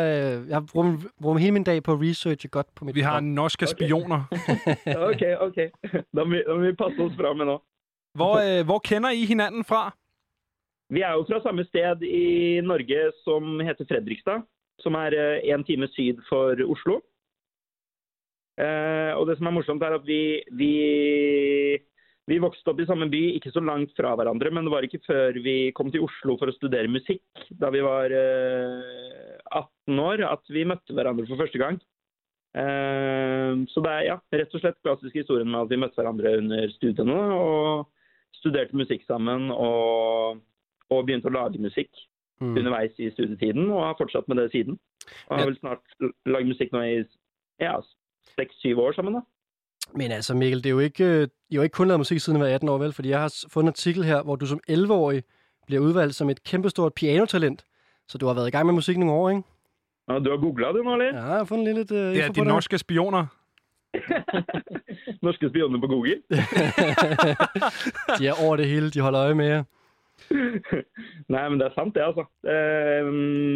[0.41, 0.87] øh, jeg brugt,
[1.21, 3.23] brugt hele min dag på at researche godt på mit Vi har program.
[3.23, 4.21] norske spioner.
[5.09, 5.69] Okay, okay.
[6.15, 7.61] Da må, vi- da må vi passe oss fremme nå.
[8.15, 9.95] Hvor, øh, hvor kender I hinanden fra?
[10.91, 14.43] Vi er jo fra samme sted i Norge som heter Fredrikstad,
[14.83, 16.99] som er eh, en time syd for Oslo.
[18.59, 20.73] Eh, og det som er morsomt er at vi, vi,
[22.27, 25.03] vi vokste opp i samme by, ikke så langt fra hverandre, men det var ikke
[25.05, 27.23] før vi kom til Oslo for å studere musikk,
[27.55, 31.79] da vi var eh, 18 år, at vi møtte hverandre for første gang.
[32.51, 36.35] Eh, så det er ja, rett og slett klassisk historien med at vi møtte hverandre
[36.43, 37.87] under studiene og
[38.41, 40.41] studerte musikk sammen og,
[40.91, 42.07] og begynte å lage musikk
[42.41, 42.55] Mm.
[42.57, 44.79] underveis i studietiden, og har fortsatt med det siden.
[45.27, 45.83] Og har vel snart
[46.25, 47.03] lagd musikk nå i
[47.61, 47.75] ja,
[48.33, 49.13] seks-syv år sammen.
[49.13, 49.19] da.
[49.93, 51.03] Men altså, Mikkel, det er jo ikke,
[51.49, 52.93] I har jo ikke kun lavet musik siden I var 18 år, vel?
[52.93, 55.23] Fordi jeg har fundet en artikel her, hvor du som 11-årig
[55.65, 57.65] bliver udvalgt som et kæmpestort pianotalent.
[58.07, 59.43] Så du har været i gang med musik nogle år, ikke?
[60.09, 61.05] Ja, du har googlet det nå, eller?
[61.05, 63.25] Ja, jeg har fundet lidt uh, Det er de norske spioner.
[65.21, 66.15] Norske spioner på Google.
[68.19, 69.63] de er over det hele, de holder øje med jer.
[71.33, 72.25] Nei, men det er sant det, altså.
[72.47, 73.09] Eh,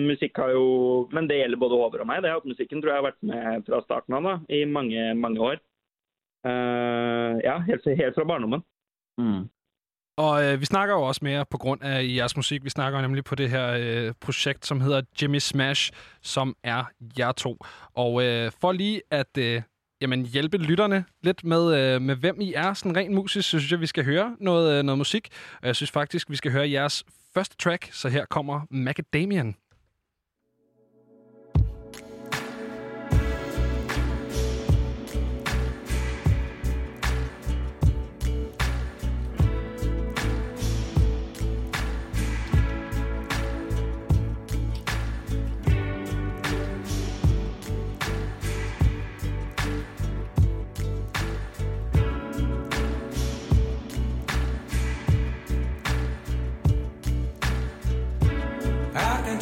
[0.09, 0.65] musikk har jo
[1.13, 2.23] Men det gjelder både Håvard og meg.
[2.23, 5.41] det at Musikken tror jeg har vært med fra starten av da, i mange, mange
[5.41, 5.59] år.
[6.45, 8.63] Eh, ja, helt, helt fra barndommen.
[9.17, 9.45] Mm.
[10.17, 12.63] Og øh, vi snakker jo også mere på grund af jeres musik.
[12.63, 16.83] Vi snakker nemlig på det her øh, projekt, som hedder Jimmy Smash, som er
[17.19, 17.57] jer to.
[17.93, 19.61] Og øh, for lige at øh,
[20.01, 23.71] jamen, hjælpe lytterne lidt med, øh, med, hvem I er sådan rent musisk, så synes
[23.71, 25.29] jeg, vi skal høre noget, øh, noget musik.
[25.61, 27.03] Og jeg synes faktisk, vi skal høre jeres
[27.33, 29.55] første track, så her kommer Macadamian.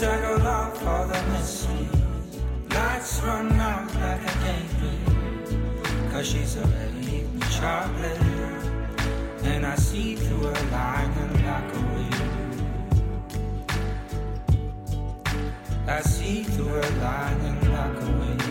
[0.03, 1.87] I can drag a for the mystery.
[2.71, 6.11] Lights run out like a daydream.
[6.11, 8.19] Cause she's already eaten chocolate.
[9.43, 12.23] And I see through her lying like a wheel.
[15.87, 18.43] I see through her lying like a wheel.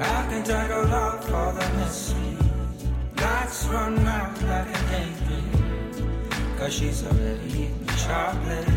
[0.00, 2.39] I can drag a lot for the mystery.
[3.20, 5.50] Lights run out like a daydream.
[6.56, 8.68] Cause she's already eaten chocolate.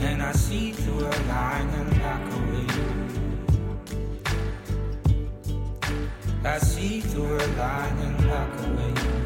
[0.00, 1.70] And I see through her lying
[2.02, 2.90] like a wheel.
[6.44, 9.20] I see through her lying like a wheel.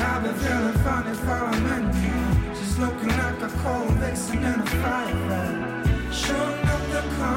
[0.00, 2.56] I've been feeling funny for a minute.
[2.58, 5.51] Just looking like a cold vixen in a fire.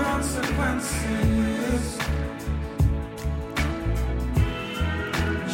[0.04, 1.84] Consequences.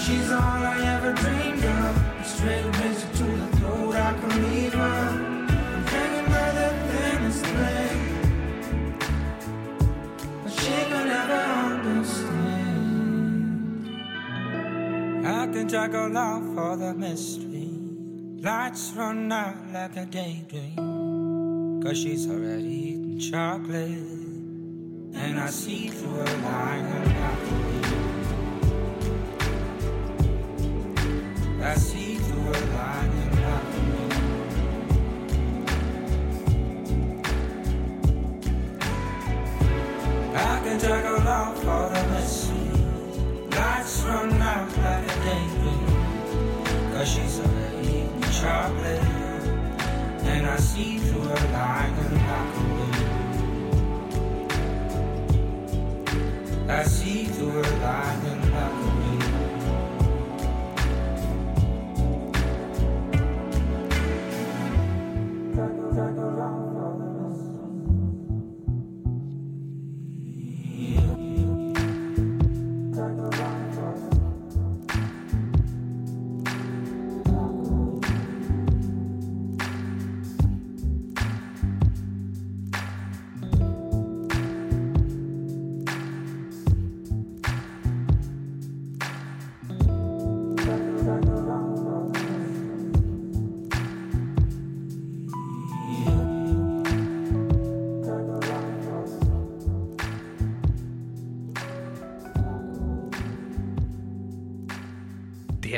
[0.01, 1.93] She's all I ever dreamed of.
[2.25, 4.79] Straight razor to the throat, I can leave her.
[4.81, 7.97] I'm hanging by the thinnest thread.
[10.43, 11.41] But she could never
[11.73, 12.41] understand.
[15.25, 17.69] I can drag her out for the mystery.
[18.41, 21.81] Lights run out like a daydream.
[21.83, 24.20] Cause she's already eaten chocolate.
[25.13, 27.93] And I see through her lying like a wheel.
[31.63, 34.11] I see through her lying like a wheel.
[40.33, 42.57] I can drag her out for the mystery.
[43.51, 45.87] Lights run out like a daydream.
[46.93, 49.03] Cause she's already eaten chocolate.
[50.23, 51.95] And I see through her lying
[56.71, 57.20] I see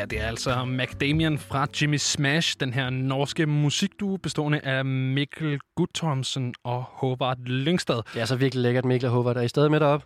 [0.04, 5.60] her det er altså Macdamian fra Jimmy Smash, den her norske musikduo bestående af Mikkel
[5.76, 8.02] Guttormsen og Håvard Lyngstad.
[8.14, 9.38] Det er så virkelig lækkert, Mikkel og Håvard.
[9.38, 10.06] Er I stadig med derop?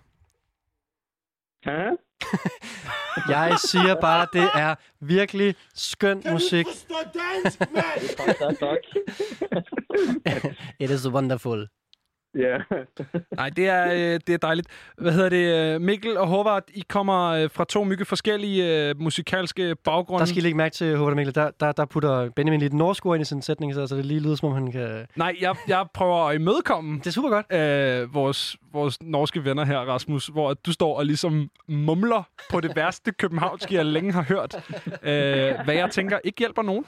[1.66, 1.72] Hæ?
[3.36, 6.66] Jeg siger bare, det er virkelig skøn musik.
[8.18, 8.78] Tak, tak.
[10.80, 11.68] It is wonderful.
[12.38, 12.58] Ja.
[13.38, 14.68] Nej, det er, øh, det er dejligt.
[14.98, 15.74] Hvad hedder det?
[15.76, 20.20] øh, Mikkel og Håvard, I kommer øh, fra to mygge forskellige øh, musikalske baggrunde.
[20.20, 21.36] Der skal I lægge mærke til, Håvard og Mikkel.
[21.36, 24.06] Der, der, der putter Benjamin lidt norsk ord ind i sin sætning, så så det
[24.06, 25.06] lige lyder, som om han kan...
[25.16, 27.46] Nej, jeg, jeg prøver at imødekomme Det er super godt.
[27.54, 32.76] øh, vores, vores norske venner her, Rasmus, hvor du står og ligesom mumler på det
[32.76, 34.56] værste københavnske, jeg længe har hørt.
[35.04, 36.86] Øh, hvad jeg tænker ikke hjælper nogen.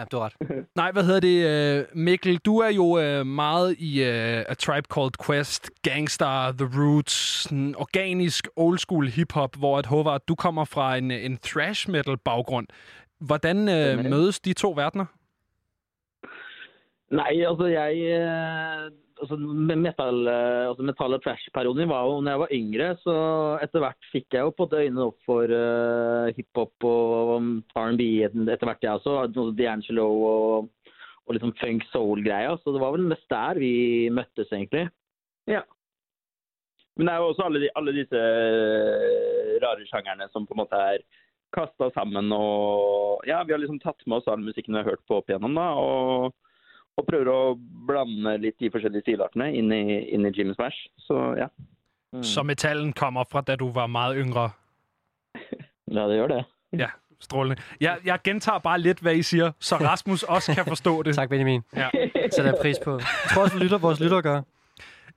[0.00, 0.36] Ja, du har ret.
[0.80, 1.38] Nej, hvad hedder det?
[1.80, 6.68] øh, Mikkel, du er jo øh, meget i øh, A Tribe Called Quest, Gangstar, The
[6.80, 11.90] Roots, sådan organisk old school hip-hop, hvor at Håvard, du kommer fra en, en thrash
[11.90, 12.66] metal baggrund.
[13.18, 15.04] Hvordan øh, mødes de to verdener?
[17.10, 18.90] Nei, altså jeg eh,
[19.20, 23.16] altså metal, eh, altså metal og trash-perioden min var jo når jeg var yngre, så
[23.64, 28.66] etter hvert fikk jeg jo på øynene opp for uh, hiphop og um, R&B etter
[28.68, 29.16] hvert, jeg også.
[29.24, 30.70] Altså, D'Angelo og,
[31.26, 32.56] og liksom funk soul-greia.
[32.60, 33.74] Så det var vel mest der vi
[34.14, 34.88] møttes, egentlig.
[35.50, 35.62] ja.
[36.98, 40.58] Men det er jo også alle, de, alle disse eh, rare sjangerne som på en
[40.60, 41.04] måte er
[41.54, 42.28] kasta sammen.
[42.34, 45.30] Og ja, vi har liksom tatt med oss all musikken vi har hørt på opp
[45.30, 45.70] igjennom, da.
[45.80, 46.34] Og,
[46.98, 47.54] og prøver å
[47.86, 49.82] blande litt de forskjellige stilartene inn i,
[50.14, 50.76] inn i Jimmy Smash.
[50.98, 51.46] Så ja.
[52.22, 54.50] Så metallen kommer fra, da du var meget yngre.
[55.90, 56.44] Ja, det gjør det.
[56.78, 56.86] Ja,
[57.20, 57.62] strålende.
[57.80, 61.14] Jeg, jeg gentager bare lidt, hvad I siger, så Rasmus også kan forstå det.
[61.14, 61.60] Tak, Benjamin.
[61.76, 61.88] Ja.
[62.34, 62.90] Sætter jeg pris på.
[62.92, 64.42] Jeg tror også, lytter, vores lytter gør.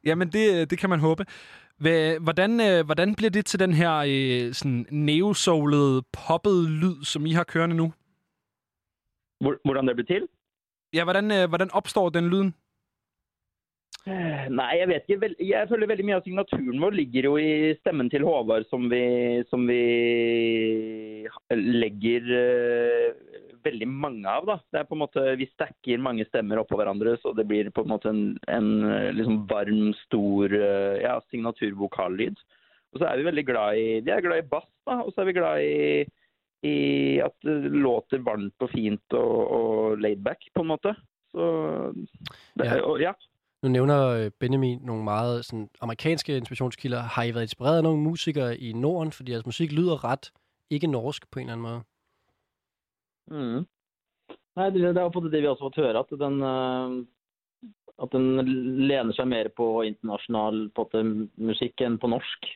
[0.05, 1.25] Jamen, det, det kan man håbe.
[2.21, 7.31] Hvordan, øh, hvordan bliver det til den her øh, sådan neo-soulede, poppede lyd, som I
[7.31, 7.93] har kørende nu?
[9.43, 10.27] Hvor- Hvordan det blir til?
[10.93, 12.53] Ja, hvordan, øh, hvordan opstår den lyden?
[14.03, 15.19] Eh, Nei, jeg vet ikke.
[15.21, 18.89] Vel, jeg føler veldig mye av signaturen vår ligger jo i stemmen til Håvard, som
[18.91, 19.03] vi,
[19.47, 19.79] som vi
[21.55, 24.49] legger eh, veldig mange av.
[24.49, 24.57] da.
[24.71, 27.85] Det er på en måte, Vi stacker mange stemmer oppå hverandre, så det blir på
[27.85, 32.43] en måte en, en eh, liksom varm, stor eh, ja, signaturvokallyd.
[32.93, 35.23] Og så er vi veldig glad i vi er glad i bass, da, og så
[35.23, 36.03] er vi glad i,
[36.63, 40.95] i at det låter varmt og fint og, og laidback, på en måte.
[41.31, 41.43] Så
[42.59, 42.81] det, Ja.
[42.81, 43.11] Og, ja.
[43.63, 47.01] Nu nævner øh, Benjamin nogle meget sådan, amerikanske inspirationskilder.
[47.01, 49.11] Har I været inspireret af nogle musikere i Norden?
[49.11, 50.31] Fordi jeres musik lyder ret
[50.69, 51.81] ikke norsk på en eller anden måde.
[53.27, 53.65] Mm.
[54.55, 57.05] Nei, det, det er på det vi også har fått høre, at den, eh,
[58.03, 58.25] at den
[58.87, 62.51] lener seg mer på internasjonal på måte, musikk enn på norsk.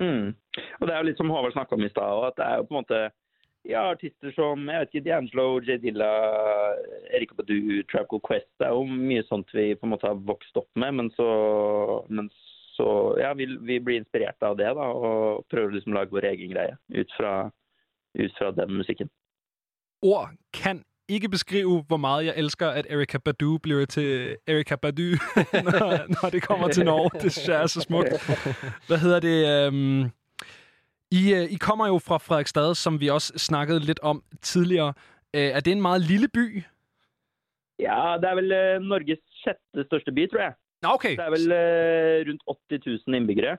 [0.00, 0.32] Mm.
[0.80, 2.66] Og det er jo litt som Håvard snakka om i stad, at det er jo
[2.68, 3.02] på en måte
[3.64, 5.78] ja, artister som jeg vet ikke, D'Angelo, J.
[5.80, 6.10] Dilla,
[7.16, 8.50] Erika Badu, Tribe Quest.
[8.60, 11.28] Det er jo mye sånt vi på en måte har vokst opp med, men så,
[12.12, 12.28] men
[12.76, 12.88] så
[13.22, 16.52] ja, vi, vi blir inspirert av det da, og prøver liksom å lage vår egen
[16.52, 17.34] greie ut fra,
[18.18, 19.12] ut fra den musikken.
[20.04, 25.02] Ord kan ikke beskrive, hvor meget jeg elsker, at Erika Badu bliver til Erika Badu,
[25.66, 27.10] når, når det kommer til Norge.
[27.22, 28.08] Det synes jeg er så smukt.
[28.88, 29.38] Hvad hedder det?
[29.66, 30.02] Øhm,
[31.10, 34.92] I, øh, I kommer jo fra Frederiksstad, som vi også snakkede lidt om tidligere.
[35.36, 36.62] Øh, er det en meget lille by?
[37.78, 40.52] Ja, det er vel eh, Norges sjette største by, tror jeg.
[40.84, 41.14] Okay.
[41.16, 43.56] Det er vel eh, rundt 80 000 innbyggere.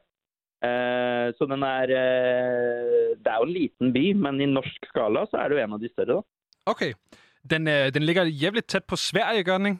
[0.67, 5.26] Eh, så den er eh, Det er jo en liten by, men i norsk skala
[5.30, 6.22] så er det jo en av de større, da.
[6.65, 6.93] Okay.
[7.49, 9.80] Den, øh, den ligger jævligt tæt på Sverige, gør den ikke?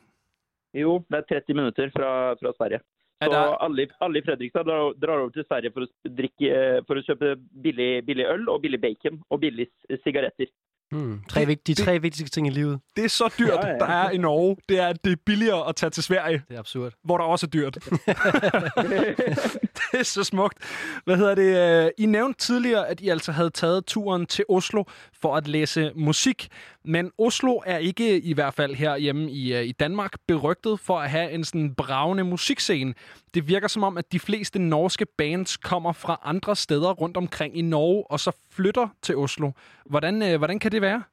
[0.74, 2.80] Jo, det er 30 minutter fra, fra Sverige.
[3.24, 5.88] Så der- alle, i- alle i Fredrikstad drar, drar over til Sverige for å,
[6.18, 9.68] drikke, eh, for å kjøpe billig, billig øl og billig bacon og billig
[10.04, 10.46] sigaretter.
[10.92, 11.22] Hmm.
[11.30, 12.80] Tre, de tre vigtigste ting i livet.
[12.96, 13.78] Det er så dyrt, Ja, ja.
[13.78, 14.58] der er i Norge.
[14.70, 16.92] Det er, det er billigere at tage til Sverige, Det er absurd.
[17.04, 17.78] hvor der også er dyrt.
[19.92, 20.58] det er så smukt.
[21.06, 21.86] Hvad hedder det?
[21.86, 24.84] Øh, I nævnte tidligere, at I altså havde taget turen til Oslo
[25.14, 26.48] for at læse musik.
[26.84, 31.10] Men Oslo er ikke, i hvert fald herhjemme i, øh, i Danmark, berygtet for at
[31.10, 32.94] have en sådan bravende musikscene.
[33.34, 37.58] Det virker som om, at de fleste norske bands kommer fra andre steder rundt omkring
[37.58, 39.52] i Norge, og så flytter til Oslo.
[39.86, 41.04] Hvordan, øh, hvordan kan det være?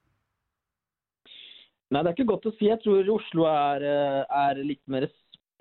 [1.90, 2.70] Nej, det er ikke godt at sige.
[2.70, 3.74] Jeg tror Oslo er,
[4.42, 5.08] er lidt mere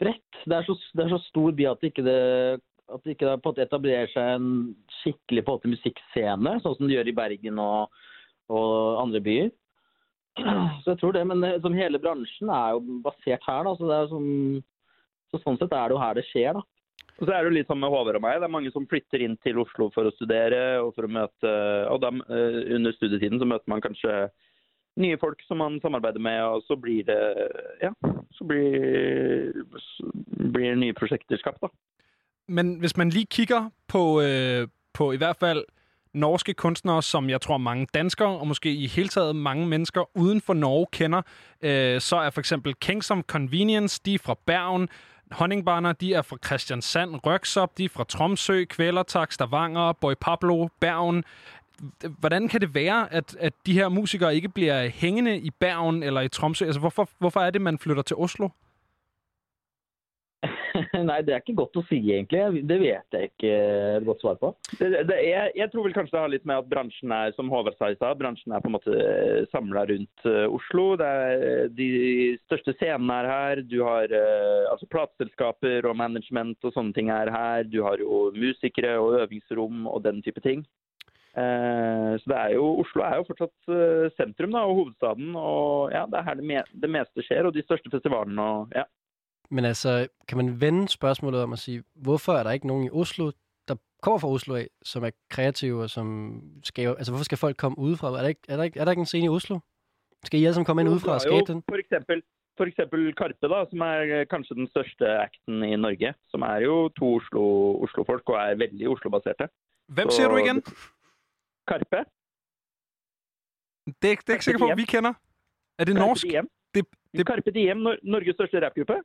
[0.02, 0.32] spredt.
[0.46, 2.62] Det er så, det er så stor by at det ikke, det,
[2.94, 4.50] at det ikke på en måte etablerer seg en
[5.02, 8.04] skikkelig på en måte musikkscene, sånn som det gjør i Bergen og,
[8.52, 9.50] og andre byer.
[10.84, 13.74] Så jeg tror det, men eh, det, som hele bransjen er jo basert her, da.
[13.78, 14.28] Så, det er som,
[15.32, 16.64] så sånn sett er det jo her det skjer, da.
[17.22, 18.40] Og så er det jo litt sånn med Håvard og meg.
[18.42, 21.52] Det er mange som flytter inn til Oslo for å studere og for å møte
[21.92, 24.16] Og da eh, under studietiden så møter man kanskje
[25.00, 27.20] nye folk som man samarbeider med, og så blir det
[27.84, 27.94] Ja,
[28.36, 30.10] så blir, så
[30.52, 31.70] blir nye prosjekter skapt, da.
[32.52, 35.64] Men hvis man lige kigger på, øh, på i hvert fald
[36.14, 40.42] norske kunstnere, som jeg tror mange danskere, og måske i hele taget mange mennesker uden
[40.42, 41.22] for Norge kender,
[41.62, 44.90] øh, så er for eksempel Kingsom Convenience, de er fra Bergen,
[45.32, 51.24] Honningbarner, de er fra Christiansand, Røksop, de er fra Tromsø, Kvælertak, Stavanger, Boy Pablo, Bergen.
[52.20, 56.22] Hvordan kan det være, at, at de her musikere ikke bliver hængende i Bergen eller
[56.22, 56.66] i Tromsø?
[56.66, 58.50] Altså, hvorfor, hvorfor er det, man flytter til Oslo?
[61.10, 62.64] Nei, det er ikke godt å si, egentlig.
[62.68, 63.52] Det vet jeg ikke
[63.98, 64.52] et godt svar på.
[64.80, 67.52] Det, det, jeg, jeg tror vel kanskje det har litt med at bransjen er, som
[67.54, 70.86] Håvard sa i stad, bransjen er på en måte eh, samla rundt uh, Oslo.
[71.02, 71.90] Det er, eh, de
[72.46, 73.64] største scenene er her.
[73.72, 77.68] Du har uh, altså plateselskaper og management og sånne ting er her.
[77.70, 80.66] Du har jo musikere og øvingsrom og den type ting.
[81.32, 85.36] Eh, så det er jo, Oslo er jo fortsatt eh, sentrum da, og hovedstaden.
[85.36, 88.42] og ja, Det er her det, me det meste skjer, og de største festivalene.
[88.42, 88.84] og ja.
[89.52, 92.90] Men altså, kan man vende spørgsmålet om at sige, hvorfor er der ikke nogen i
[92.92, 93.32] Oslo,
[93.68, 96.08] der kommer fra Oslo af, som er kreative og som
[96.64, 96.96] skaber...
[96.96, 98.08] Altså, hvorfor skal folk komme udefra?
[98.08, 99.60] Er der ikke, er der ikke, er der ikke en scene i Oslo?
[100.26, 101.64] Skal I alle sammen komme ind udefra og skabe den?
[101.70, 102.24] For eksempel,
[102.58, 106.14] for eksempel Karpe, da, som er eh, kanskje den største acten i Norge.
[106.32, 107.44] Som er jo to Oslo,
[107.84, 109.46] Oslo-folk og er veldig Oslo-baserte.
[109.88, 110.58] Hvem Så- siger du igen?
[111.68, 112.00] Karpe.
[114.02, 115.14] Det er, ikke- det er ikke sikker på, at vi kender.
[115.80, 116.24] Er det Carpe norsk?
[116.28, 116.48] Diem.
[116.76, 116.86] Det,
[117.18, 117.28] det...
[117.28, 118.96] Carpe Diem, Nor Norges største rapgruppe.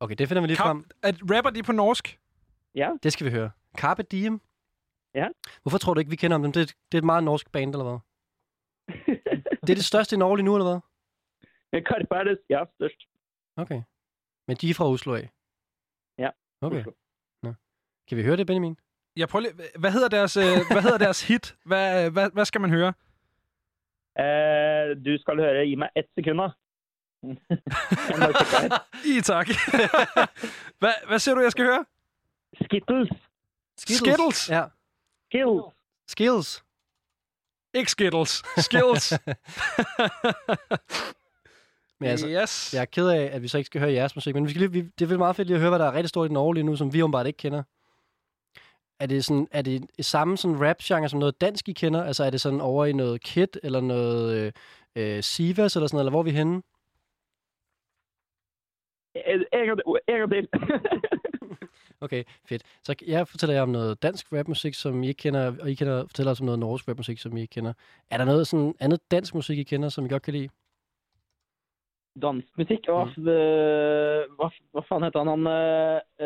[0.00, 0.84] Okay, det finder vi lige frem.
[1.02, 2.20] At rapper de på norsk?
[2.74, 2.90] Ja.
[3.02, 3.50] Det skal vi høre.
[3.78, 4.40] Carpe Diem.
[5.14, 5.28] Ja.
[5.62, 6.52] Hvorfor tror du ikke, vi kender om dem?
[6.52, 7.98] Det, er- det er et meget norsk band, eller hvad?
[9.66, 10.80] det er det største i Norge lige nu, eller hvad?
[11.82, 13.00] Karpe er det, ja, størst.
[13.56, 13.82] Okay.
[14.48, 15.30] Men de er fra Oslo af?
[16.18, 16.80] Ja, Okay.
[16.80, 16.92] Oslo.
[17.42, 17.52] Nå.
[18.08, 18.76] Kan vi høre det, Benjamin?
[19.16, 21.56] Jeg prøver lige, hvad hedder deres, øh, hvad hedder deres hit?
[21.64, 22.92] Hvad, hvad, hvad skal man høre?
[24.24, 26.40] Eh, du skal høre, gi meg ett sekund,
[29.16, 29.48] I tak.
[30.80, 31.84] hvad, hvad siger du, jeg skal høre?
[32.64, 33.08] Skittles.
[33.78, 34.50] Skittles?
[34.50, 34.64] Ja.
[35.30, 35.64] Skills.
[36.08, 36.64] Skills.
[37.74, 38.42] Ikke Skittles.
[38.56, 39.12] Skills.
[42.00, 42.74] Men altså, yes.
[42.74, 44.60] jeg er ked af, at vi så ikke skal høre jeres musik, men vi skal
[44.60, 46.30] lige, vi, det er vel meget fedt lige at høre, hvad der er rigtig stort
[46.30, 47.62] i Norge lige nu, som vi åbenbart ikke kender.
[49.00, 52.04] Er det, sådan, er det samme sådan rap-genre som noget dansk, I kender?
[52.04, 54.52] Altså er det sådan over i noget Kid, eller noget øh,
[54.96, 56.62] øh, Sivas, eller sådan noget, eller hvor er vi henne?
[59.52, 60.48] Gang til.
[62.00, 62.62] Okay, fedt.
[62.84, 66.06] Så jeg fortæller jer om noget dansk rapmusik, som I ikke kender, og I kender,
[66.06, 67.72] fortæller os om noget norsk rapmusik, som I ikke kender.
[68.10, 70.48] Er der noget sådan andet dansk musik, I kender, som I godt kan lide?
[72.22, 72.86] Dansk musikk?
[72.88, 73.04] Hva,
[74.36, 75.28] hva, hva faen heter han?
[75.32, 75.46] han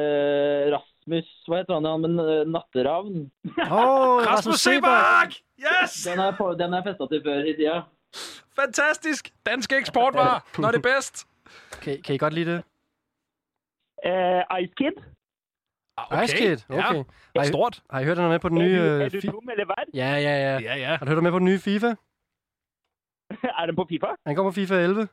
[0.00, 1.84] eh, Rasmus Hva heter han?
[1.90, 3.30] han med eh, Natteravn?
[3.58, 5.34] Åh, Rasmus Sebak!
[5.58, 5.92] Yes!
[6.06, 7.80] Den jeg på- den jeg festa til før i tida.
[8.60, 9.30] Fantastisk.
[9.46, 11.26] Danske eksportvarer, når det er bedst.
[11.82, 12.62] Kan, kan I godt lide det?
[14.05, 14.93] Eh, Ice Kid.
[15.97, 16.24] Okay.
[16.24, 16.97] Ice Kid, okay.
[16.97, 17.02] Ja.
[17.36, 17.82] Har I, Stort.
[17.90, 18.78] Har I hørt, han er med på den Er nye...
[18.78, 19.85] du, er øh, du fi- dum eller hvad?
[19.94, 20.59] Ja, ja, ja.
[20.59, 20.89] Ja, ja.
[20.97, 21.86] Har du hørt, han er med på den nye FIFA?
[23.60, 24.06] Er den på FIFA?
[24.27, 25.09] Han går på FIFA 11.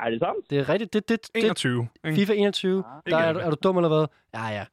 [0.00, 0.50] Er det sant?
[0.50, 0.92] Det er rigtigt.
[0.92, 1.88] Det, det, det, 21.
[2.04, 2.16] ikke?
[2.16, 2.84] FIFA 21.
[3.06, 4.06] Der er, du- er du dum eller hvad?
[4.34, 4.64] Ja, ja.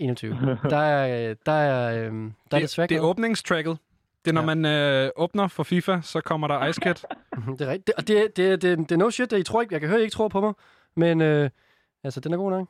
[0.00, 0.34] 21.
[0.70, 2.88] Der er, øh, der er, øhm, der er lidt svært.
[2.88, 3.78] Det er åbningstracket.
[4.24, 4.54] Det er, når Ja.
[4.54, 4.64] man
[5.04, 6.94] øh, åbner for FIFA, så kommer der Ice Kid.
[7.58, 7.86] det er rigtigt.
[7.86, 9.30] Det, og det, det, det, det er no shit.
[9.30, 10.52] det- I tror ikke, jeg kan høre, I ikke tror på mig.
[10.96, 11.50] Men øh,
[12.04, 12.68] altså, den er god nok.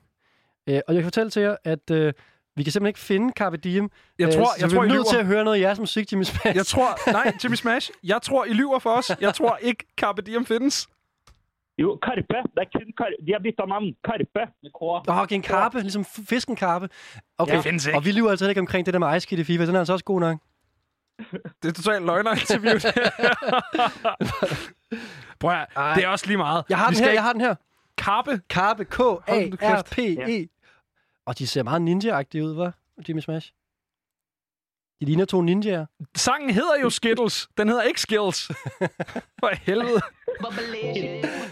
[0.66, 2.12] Øh, og jeg kan fortælle til jer, at øh,
[2.57, 3.91] vi kan simpelthen ikke finde Carpe Diem.
[4.19, 5.61] Jeg Øh, tror, så jeg vi tror, er I nødt til at høre noget af
[5.61, 6.57] jeres musik, Jimmy Smash.
[6.57, 9.11] Jeg tror, nej, Jimmy Smash, jeg tror, I lyver for os.
[9.20, 10.86] Jeg tror ikke, Carpe Diem findes.
[11.78, 12.20] Jo, Karpe.
[12.20, 13.27] Det er kun Karpe.
[13.27, 13.85] De har byttet navn.
[14.05, 14.53] Karpe.
[14.62, 14.82] Med K.
[14.82, 16.89] Åh, okay, en karpe, ligesom fisken karpe.
[17.39, 17.99] Okay, Det findes ikke.
[17.99, 19.66] og vi lyver altså ikke omkring det der med Ice Kid i FIFA.
[19.66, 20.39] Den er altså også god nok.
[21.62, 22.78] Det er totalt løgner-interview.
[25.41, 25.66] Prøv at,
[25.97, 26.65] det er også lige meget.
[26.69, 27.55] Jeg har Vi den her, ikke- jeg har den her.
[27.99, 28.41] Karpe.
[28.51, 28.85] Karpe.
[28.85, 30.47] K-A-R-P-E.
[31.27, 33.53] Og de ser meget ninja-agtige ud, hva', Jimmy Smash?
[35.01, 35.87] De ligner to ninjaer.
[36.17, 37.49] Sangen hedder jo Skittles.
[37.59, 38.47] Den hedder ikke Skills.
[39.41, 40.01] For helvede.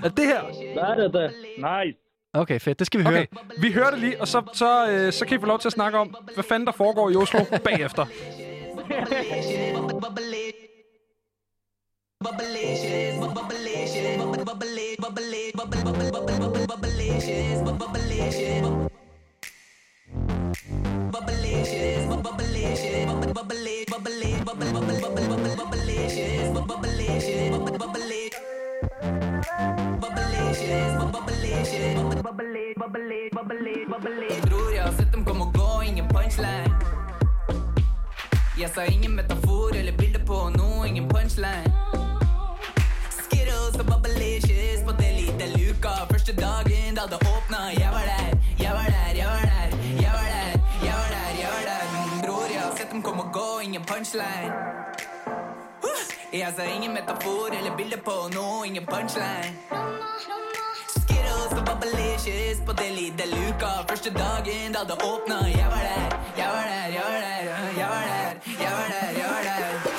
[0.05, 0.43] Er det her?
[0.75, 1.33] Der er det.
[1.57, 1.99] Nice.
[2.33, 2.79] Okay, fedt.
[2.79, 3.19] Det skal vi høre.
[3.23, 3.27] Okay,
[3.61, 5.73] vi hører det lige, og så, så, øh, så kan I få lov til at
[5.73, 8.07] snakke om, hvad fanden der foregår i Oslo bagefter.
[34.49, 35.97] Bror, jeg har sett dem komme og gå inn
[38.61, 41.73] Jeg sa ingen metafor eller bilde på noe, ingen punchline.
[43.11, 45.93] Skittles og bubblicious på det lite luka.
[46.13, 48.22] Første dagen da det åpna, jeg var der,
[53.33, 54.53] gå, ingen punchline.
[56.33, 59.53] Jeg sa ingen metafor eller bilde på nu, ingen punchline.
[60.95, 63.73] Skittles og bubblicious på det lite luka.
[63.89, 66.05] Første dagen da det åpna, jeg var der,
[66.41, 67.33] jeg var der, jeg var der.
[67.81, 68.29] Jeg var der,
[68.61, 69.53] jeg var der, jeg var der.
[69.53, 69.92] Jeg gjorde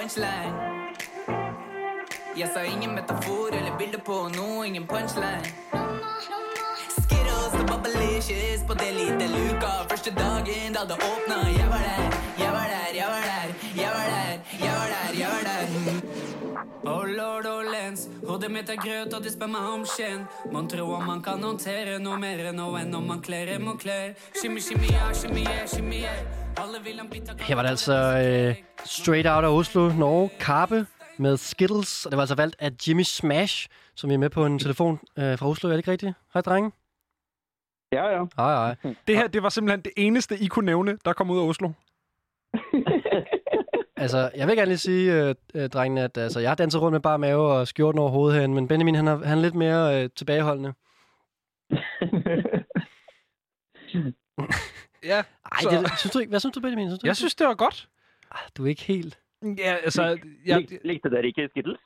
[0.00, 0.54] punchline.
[2.36, 5.46] Jeg så ingen metafor eller billeder på nu ingen punchline.
[6.88, 9.72] Skittles og bubblicious på det lille luka.
[9.90, 12.02] Første dagen da det åpna, jeg var der,
[12.42, 13.46] jeg var der, jeg var der.
[13.82, 14.32] Jeg var der,
[14.64, 16.29] jeg var der, jeg var der.
[16.84, 20.26] Oh lord og lens, hodet mitt er grøt og det spør meg om skjen.
[20.52, 24.12] Man tror om man kan håndtere noe mer nå enn om man kler og klær.
[24.36, 26.20] Shimmy, shimmy, ja, shimmy, yeah, shimmy, yeah.
[26.60, 28.54] Alle vil ha en bit av Her var det altså øh,
[28.84, 30.86] straight out af Oslo, Norge, Karpe
[31.18, 32.06] med Skittles.
[32.06, 35.00] Og det var altså valgt af Jimmy Smash, som vi er med på en telefon
[35.18, 35.68] øh, fra Oslo.
[35.68, 36.12] Er det ikke rigtigt?
[36.34, 36.72] Hej, drenge.
[37.92, 38.24] Ja, ja.
[38.36, 38.94] Hej, hej.
[39.06, 41.70] Det her, det var simpelthen det eneste, I kunne nævne, der kom ud af Oslo.
[44.00, 46.92] Altså, jeg vil gerne lige sige, øh, øh, drengene, at altså, jeg har danset rundt
[46.92, 49.54] med bare mave og skjorten over hovedet herinde, men Benjamin, han er, han er lidt
[49.54, 50.72] mere øh, tilbageholdende.
[55.04, 55.22] Ja,
[55.52, 56.30] Ej, så- det, synes du ikke?
[56.30, 56.88] Hvad synes du, Benjamin?
[56.88, 57.16] Synes du Jeg ikke?
[57.16, 57.88] synes, det var godt.
[58.56, 59.18] Du er ikke helt...
[59.58, 60.18] Ja, altså...
[60.46, 61.78] Jeg, Likte dere ikke Skittles?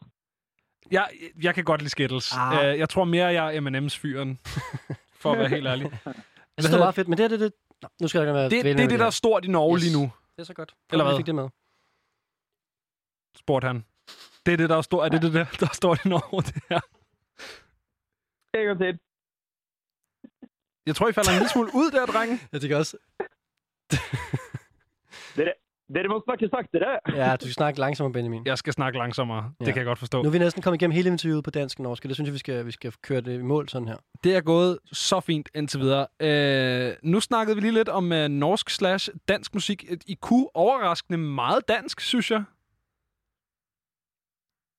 [0.91, 1.09] jeg,
[1.43, 2.33] jeg kan godt lide Skittles.
[2.37, 2.59] Ah.
[2.73, 4.39] Uh, jeg tror mere, jeg er M&M's-fyren.
[5.21, 5.85] For at være helt ærlig.
[6.07, 6.15] Jeg
[6.59, 7.41] synes, det er meget fedt, men det er det...
[7.41, 7.53] det...
[7.83, 9.77] Nå, nu skal jeg ikke være Det, det er det, der er stort i Norge
[9.77, 9.83] Yes.
[9.85, 10.03] lige nu.
[10.37, 10.75] Det er så godt.
[10.93, 11.19] Eller Godt, vi hvad?
[11.19, 11.49] fik det med.
[13.37, 13.85] Spurgte han.
[14.47, 15.05] Det er det, der er stort.
[15.05, 16.81] Er det det, der, der er stort i Norge, det her?
[18.55, 18.99] En gang til.
[20.87, 22.41] Jeg tror, I falder en lille smule ud der, drenge.
[22.53, 22.97] Jeg tænker også...
[25.37, 25.53] Dere,
[25.95, 26.99] dere må snakke saktere.
[27.09, 28.43] Ja, du skal snakke langsommere, Benjamin.
[28.47, 29.53] Jeg skal snakke langsommere.
[29.61, 29.65] Ja.
[29.65, 30.23] Det kan jeg godt forstå.
[30.23, 32.29] Nu er vi næsten kommet igennem hele interviewet på dansk og norsk, og det synes
[32.29, 33.97] jeg, vi skal, vi skal køre det i mål sådan her.
[34.25, 36.07] Det er gået så fint indtil videre.
[36.21, 39.85] Øh, nu snakkede vi lige lidt om øh, norsk slash dansk musik.
[40.07, 42.45] I kunne overraskende meget dansk, synes jeg.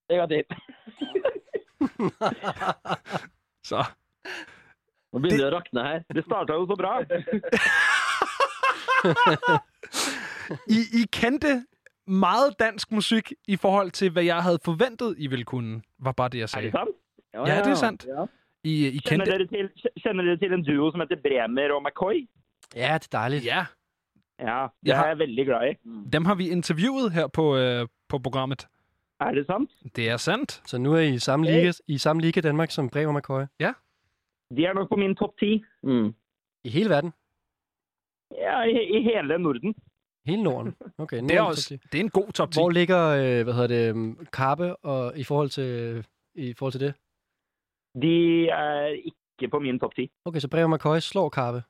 [0.09, 0.43] En gang til.
[3.65, 3.83] Så.
[5.13, 5.99] Nå begynner det å rakne her.
[6.13, 6.93] Det starta jo så bra.
[10.77, 11.65] I, I kendte
[12.07, 15.81] meget dansk musik i forhold til, hvad jeg havde forventet, I ville kunne.
[15.99, 16.65] Var bare det, jeg Er sagde.
[16.65, 16.89] det sant?
[17.33, 18.05] Ja, det er sandt.
[18.07, 18.25] Ja.
[18.63, 19.31] I, I Kjenner, kendte...
[19.31, 19.69] dere til,
[20.03, 22.27] kjenner dere til en duo som heter Bremer og McCoy?
[22.75, 23.45] Ja, det er dejligt.
[23.45, 23.65] Ja,
[24.39, 25.75] Ja, det Jeg har- er jeg veldig glad i.
[26.13, 28.67] dem har vi interviewet her på, øh, på programmet.
[29.19, 29.71] Er det sant?
[29.95, 30.61] Det er sandt.
[30.65, 33.43] Så nu er I i samme liga, i samme liga Danmark som Bremer og McCoy.
[34.55, 35.63] De er nok på min topp ti.
[35.83, 36.13] Mm.
[36.63, 37.13] I hele verden?
[38.31, 39.75] Ja, i, i hele Norden.
[40.25, 40.75] Hele Norden?
[40.97, 41.87] Okay, Det er, Norden, også, top 10.
[41.91, 42.59] det er en god top 10.
[42.59, 45.69] Hvor ligger, øh, hvad hedder det, um, Karpe og, i, forhold til,
[46.35, 46.93] i forhold til det?
[48.01, 50.11] De er ikke på min topp ti.
[50.25, 51.63] Okay, så Bremer og McCoy slår Karpe.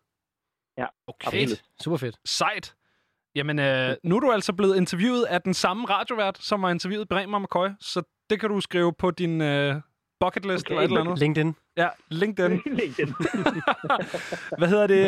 [0.77, 1.27] Ja, Okay.
[1.27, 1.63] absolutt.
[1.83, 2.17] Super fedt.
[2.25, 2.75] Sejt.
[3.35, 7.09] Jamen, øh, nu er du altså blevet interviewet af den samme radiovært, som har interviewet
[7.09, 9.75] Bremer McCoy, så det kan du skrive på din øh,
[10.19, 10.71] bucket list Okay.
[10.75, 11.19] eller et eller andet.
[11.19, 11.55] LinkedIn.
[11.77, 12.51] Ja, LinkedIn.
[12.81, 13.13] LinkedIn.
[14.57, 15.03] Hvad hedder det?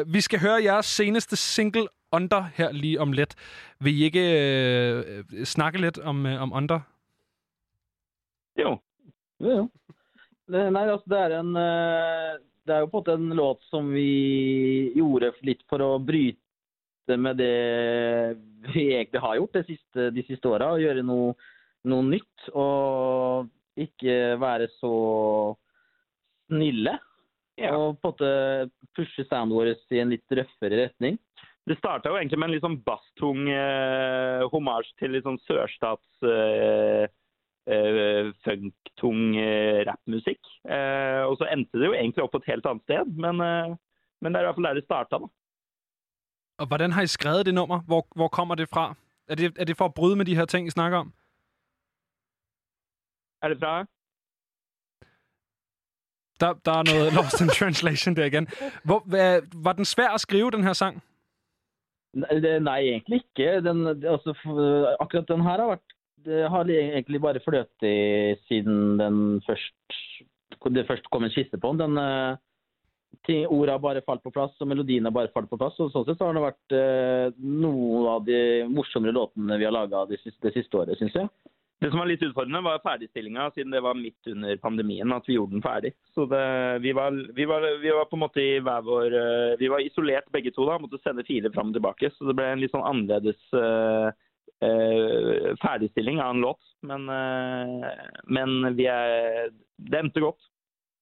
[0.00, 3.34] Øh, vi skal høre jeres seneste single, Under, her lige om lidt.
[3.80, 6.80] Vil I ikke øh, øh, snakke lidt om, øh, om Under?
[8.58, 8.78] Jo.
[9.40, 9.68] Jo.
[10.50, 13.62] Det, nei, altså, det er en eh, Det er jo på en måte en låt
[13.70, 16.38] som vi gjorde litt for å bryte
[17.18, 18.36] med det
[18.74, 20.72] vi egentlig har gjort det siste, de siste åra.
[20.74, 21.34] Og gjøre noe,
[21.90, 22.50] noe nytt.
[22.52, 23.48] Og
[23.80, 24.94] ikke være så
[26.50, 26.98] snille.
[27.60, 27.74] Ja.
[27.76, 31.18] Og på en måte pushe soundet vårt i en litt røffere retning.
[31.68, 36.24] Det starta jo egentlig med en litt sånn basstung eh, hommage til litt sånn sørstats
[36.26, 37.04] eh,
[37.70, 40.40] eh, funktung eh, rappmusikk.
[40.64, 44.32] Eh, og så endte det jo egentlig opp på et helt annet sted, men, men
[44.32, 45.20] det er i hvert fall der det starta.
[45.20, 45.30] da.
[46.60, 47.80] Og hvordan har I skrevet det nummer?
[47.80, 48.94] Hvor, hvor kommer det fra?
[49.28, 51.12] Er det, er det for at bryde med de her ting, I snakker om?
[53.42, 53.86] Er det fra
[56.40, 58.48] Der, der er noget lost in translation der igen.
[58.84, 61.02] Hvor, hvad, var den svær at skrive, den her sang?
[62.14, 63.60] Nei, egentlig ikke.
[63.68, 69.42] Den, altså, f- akkurat den her har vært det har egentlig bare fløtet siden den
[69.46, 69.74] først
[70.74, 71.80] det først kom en skisse på den.
[71.80, 72.36] den eh,
[73.26, 75.78] ting, Ordet har bare falt på plass, og melodien har bare falt på plass.
[75.80, 79.74] og Sånn sett så har det vært eh, noen av de morsommere låtene vi har
[79.76, 81.28] laga det, siste- det siste året, syns jeg.
[81.80, 85.38] Det som var litt utfordrende, var ferdigstillinga, siden det var midt under pandemien at vi
[85.38, 85.94] gjorde den ferdig.
[86.12, 86.40] Så det,
[86.84, 89.80] vi, var, vi, var, vi var på en måte i hver vår eh, Vi var
[89.80, 92.10] isolert begge to da, måtte sende filer fram og tilbake.
[92.18, 94.10] Så det ble en litt sånn annerledes eh,
[94.68, 96.60] eh, ferdigstilling av en låt.
[96.84, 99.48] Men, eh, men vi er
[99.80, 100.40] Det endte godt.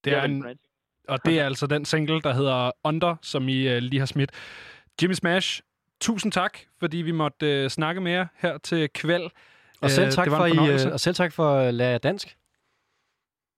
[0.03, 0.59] Det er en.
[1.09, 4.31] Og det er altså den single, der hedder Under, som I uh, lige har smidt.
[5.01, 5.61] Jimmy Smash,
[6.01, 9.29] tusind tak, fordi vi måtte uh, snakke med jer her til kvæld.
[9.81, 12.37] Og selv Øh, tak, for, I, øh, og selv tak for at lære dansk.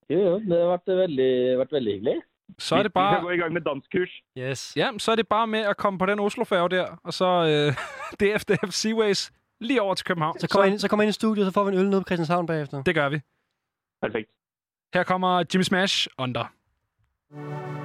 [0.10, 2.22] Jo, jo, det har vært veldig, vært veldig hyggelig.
[2.60, 3.22] Så er det Vi skal bare...
[3.22, 4.10] gå i gang med danskkurs.
[4.38, 4.74] Yes.
[4.76, 7.74] Ja, så er det bare med at komme på den Oslo-færge der, og så uh,
[8.20, 10.40] DFDF Seaways lige over til København.
[10.40, 12.02] Så kommer, jeg ind, så kommer ind i studiet, så får vi en øl nede
[12.02, 12.84] på Christianshavn bagefter.
[12.84, 13.20] Det gør vi.
[14.02, 14.30] Perfekt.
[14.94, 16.54] Her kommer Jimmy Smash Under.
[17.34, 17.81] Thank you.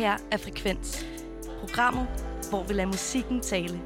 [0.00, 1.06] Her er Frekvens.
[1.60, 2.06] Programmet,
[2.50, 3.80] hvor vi lader musikken tale.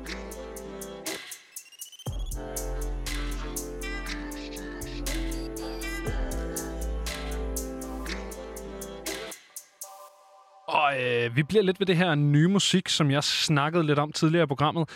[10.69, 14.13] Og øh, vi bliver lidt ved det her nye musik, som jeg snakkede lidt om
[14.13, 14.89] tidligere i programmet.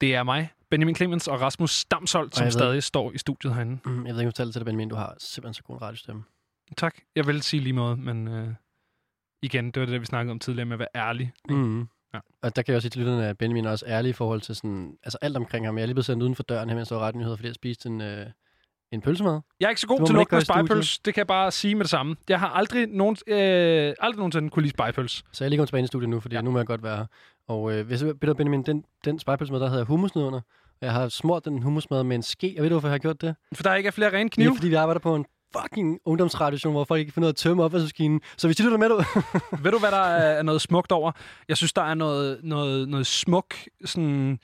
[0.00, 3.78] Det er mig, Benjamin Clemens og Rasmus Stamsholdt, som ved- stadig står i studiet herinde.
[3.84, 5.82] Mm, jeg ved ikke, om jeg fortalte til dig, Benjamin, du har simpelthen så god
[5.82, 6.22] radiostemme.
[6.76, 6.94] Tak.
[7.16, 8.48] Jeg vil sige lige måde, men øh,
[9.42, 11.32] igen, det var det, vi snakkede om tidligere med at være ærlig.
[11.48, 11.80] Mm.
[12.14, 12.18] Ja.
[12.42, 14.40] Og der kan jeg også sige til lytterne, at Benjamin er også ærlig i forhold
[14.40, 15.76] til sådan, altså alt omkring ham.
[15.78, 17.54] Jeg er lige blevet sendt uden for døren her, mens var ret nyheder, fordi jeg
[17.54, 18.26] spiste en, øh,
[18.92, 19.40] en pølsemad.
[19.60, 20.66] Jeg er ikke så Det god til man at ikke gøre lugte i studiet.
[20.68, 20.98] spejpøls.
[20.98, 22.16] Det kan jeg bare sige med det samme.
[22.28, 25.12] Jeg har aldrig, nogen, øh, aldrig nogensinde kunne lide spejpøls.
[25.32, 26.40] Så jeg er lige kommet tilbage i studiet nu, fordi ja.
[26.42, 27.06] nu må jeg godt være her.
[27.48, 30.40] Og øh, hvis jeg beder Benjamin, den, den spejpølsemad, der havde jeg hummus ned under.
[30.80, 32.52] Jeg har smurt den hummusmad med en ske.
[32.54, 33.34] Jeg ved du, hvorfor jeg har gjort det?
[33.54, 34.50] For der ikke er flere rene Det knive.
[34.50, 35.24] er, fordi vi arbejder på en
[35.56, 38.20] fucking ungdomsradiostation, hvor folk ikke kan finde ud af at tømme opvaskemaskinen.
[38.36, 38.96] Så hvis de lytter med, du...
[39.62, 41.12] Ved du, hvad der er noget smukt over?
[41.48, 43.54] Jeg synes, der er noget, noget, noget smuk,
[43.84, 44.38] sådan,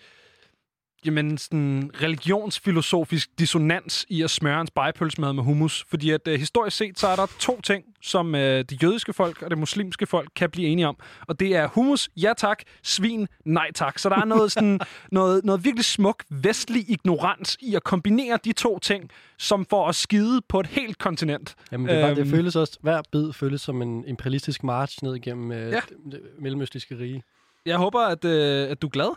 [1.06, 5.84] jamen, sådan religionsfilosofisk dissonans i at smøre en spejepølsemad med hummus.
[5.88, 9.42] Fordi at øh, historisk set, så er der to ting, som øh, det jødiske folk
[9.42, 10.96] og det muslimske folk kan blive enige om.
[11.28, 13.98] Og det er hummus, ja tak, svin, nej tak.
[13.98, 14.80] Så der er noget, sådan,
[15.12, 19.94] noget, noget virkelig smuk vestlig ignorans i at kombinere de to ting, som får at
[19.94, 21.54] skide på et helt kontinent.
[21.72, 25.14] Jamen, det, var, det Øhm, føles også, hver bid føles som en imperialistisk march ned
[25.14, 25.80] igennem øh, Ja.
[26.10, 27.22] det, mellemøstlige rige.
[27.66, 29.16] Jeg håber, at, øh, at du er glad.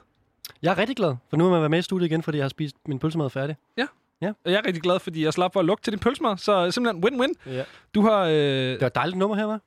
[0.62, 2.44] Jeg er rigtig glad, for nu må jeg være med i studiet igen, fordi jeg
[2.44, 3.56] har spist min pølsemad færdig.
[3.78, 3.88] Ja.
[4.22, 4.34] Ja.
[4.46, 6.72] Og jeg er rigtig glad, fordi jeg slap for at lugte til din pølsemad, så
[6.72, 7.52] simpelthen win-win.
[7.52, 7.64] Ja.
[7.96, 8.24] Du har...
[8.24, 8.32] Øh...
[8.34, 9.62] Det var et dejligt nummer her, var?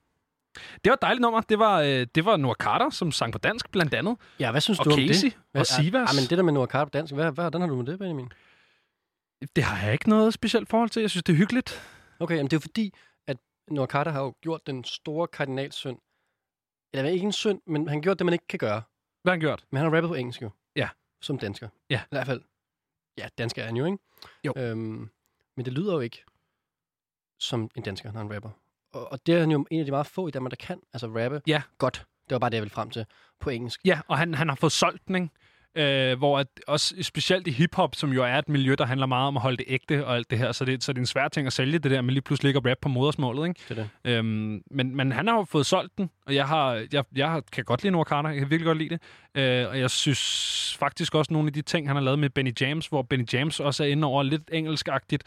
[0.54, 1.40] Det var et dejligt nummer.
[1.40, 4.16] Det var, øh, det var Noah Carter, som sang på dansk, blandt andet.
[4.40, 5.60] Ja, hvad synes og du om Casey det?
[5.60, 6.12] og Sivas.
[6.12, 7.86] Ja, men det der med Noah Carter på dansk, hvad, hvad, hvordan har du med
[7.86, 8.32] det, Benjamin?
[9.56, 11.00] Det har jeg ikke noget specielt forhold til.
[11.00, 11.82] Jeg synes, det er hyggeligt.
[12.20, 12.94] Okay, jamen det er jo fordi,
[13.26, 13.36] at
[13.70, 15.98] Noah Carter har jo gjort den store kardinalsynd.
[16.94, 18.82] Eller ikke en synd, men han har gjort det, man ikke kan gøre.
[19.22, 19.64] Hvad har han gjort?
[19.70, 20.50] Men han har rappet på engelsk jo.
[21.22, 21.68] Som dansker.
[21.90, 22.00] Ja.
[22.02, 22.42] I hvert fald.
[23.18, 23.98] Ja, dansker er han jo, ikke?
[24.44, 24.52] Jo.
[24.56, 25.10] Øhm,
[25.56, 26.24] men det lyder jo ikke
[27.38, 28.50] som en dansker, når han rapper.
[28.92, 30.80] Og, og det er han jo en af de meget få i Danmark, der kan
[30.92, 31.62] altså rappe Ja.
[31.78, 32.06] godt.
[32.28, 33.06] Det var bare det, jeg ville frem til
[33.40, 33.80] på engelsk.
[33.84, 35.28] Ja, og han, han har fået solgt den, ikke?
[35.74, 39.28] Øh, hvor at også specielt i hiphop, som jo er et miljø, der handler meget
[39.28, 41.06] om at holde det ægte og alt det her, så det, så det er en
[41.06, 43.60] svær ting at sælge det der med lige pludselig at rap på modersmålet, ikke?
[43.68, 44.16] Det er det.
[44.16, 47.64] Øhm, men, men han har jo fået solgt den, og jeg, har, jeg, jeg kan
[47.64, 49.00] godt lide Noah Carter, jeg kan virkelig godt lide det.
[49.34, 52.52] Øh, og jeg synes faktisk også nogle af de ting, han har lavet med Benny
[52.60, 55.24] James, hvor Benny James også er inde over lidt engelskagtigt,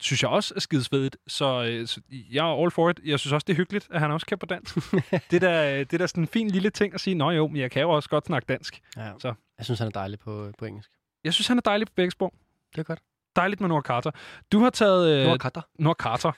[0.00, 1.16] synes jeg også er skidesvedigt.
[1.26, 3.00] Så, øh, så jeg er all for it.
[3.04, 4.74] Jeg synes også, det er hyggeligt, at han også kan på dansk.
[5.30, 7.46] det, er da, det er da sådan en fin lille ting at sige, nå jo,
[7.46, 8.80] men jeg kan jo også godt snakke dansk.
[8.96, 9.12] Ja.
[9.18, 9.34] Så.
[9.58, 10.90] Jeg synes, han er dejlig på, på engelsk.
[11.24, 12.34] Jeg synes, han er dejlig på begge sprog.
[12.72, 12.98] Det er godt.
[13.36, 14.10] Dejligt med Noah Carter.
[14.52, 15.08] Du har taget...
[15.20, 15.62] Øh, Noah Carter.
[15.78, 16.32] Noah Carter.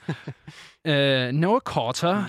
[1.27, 2.23] øh, Noah Carter.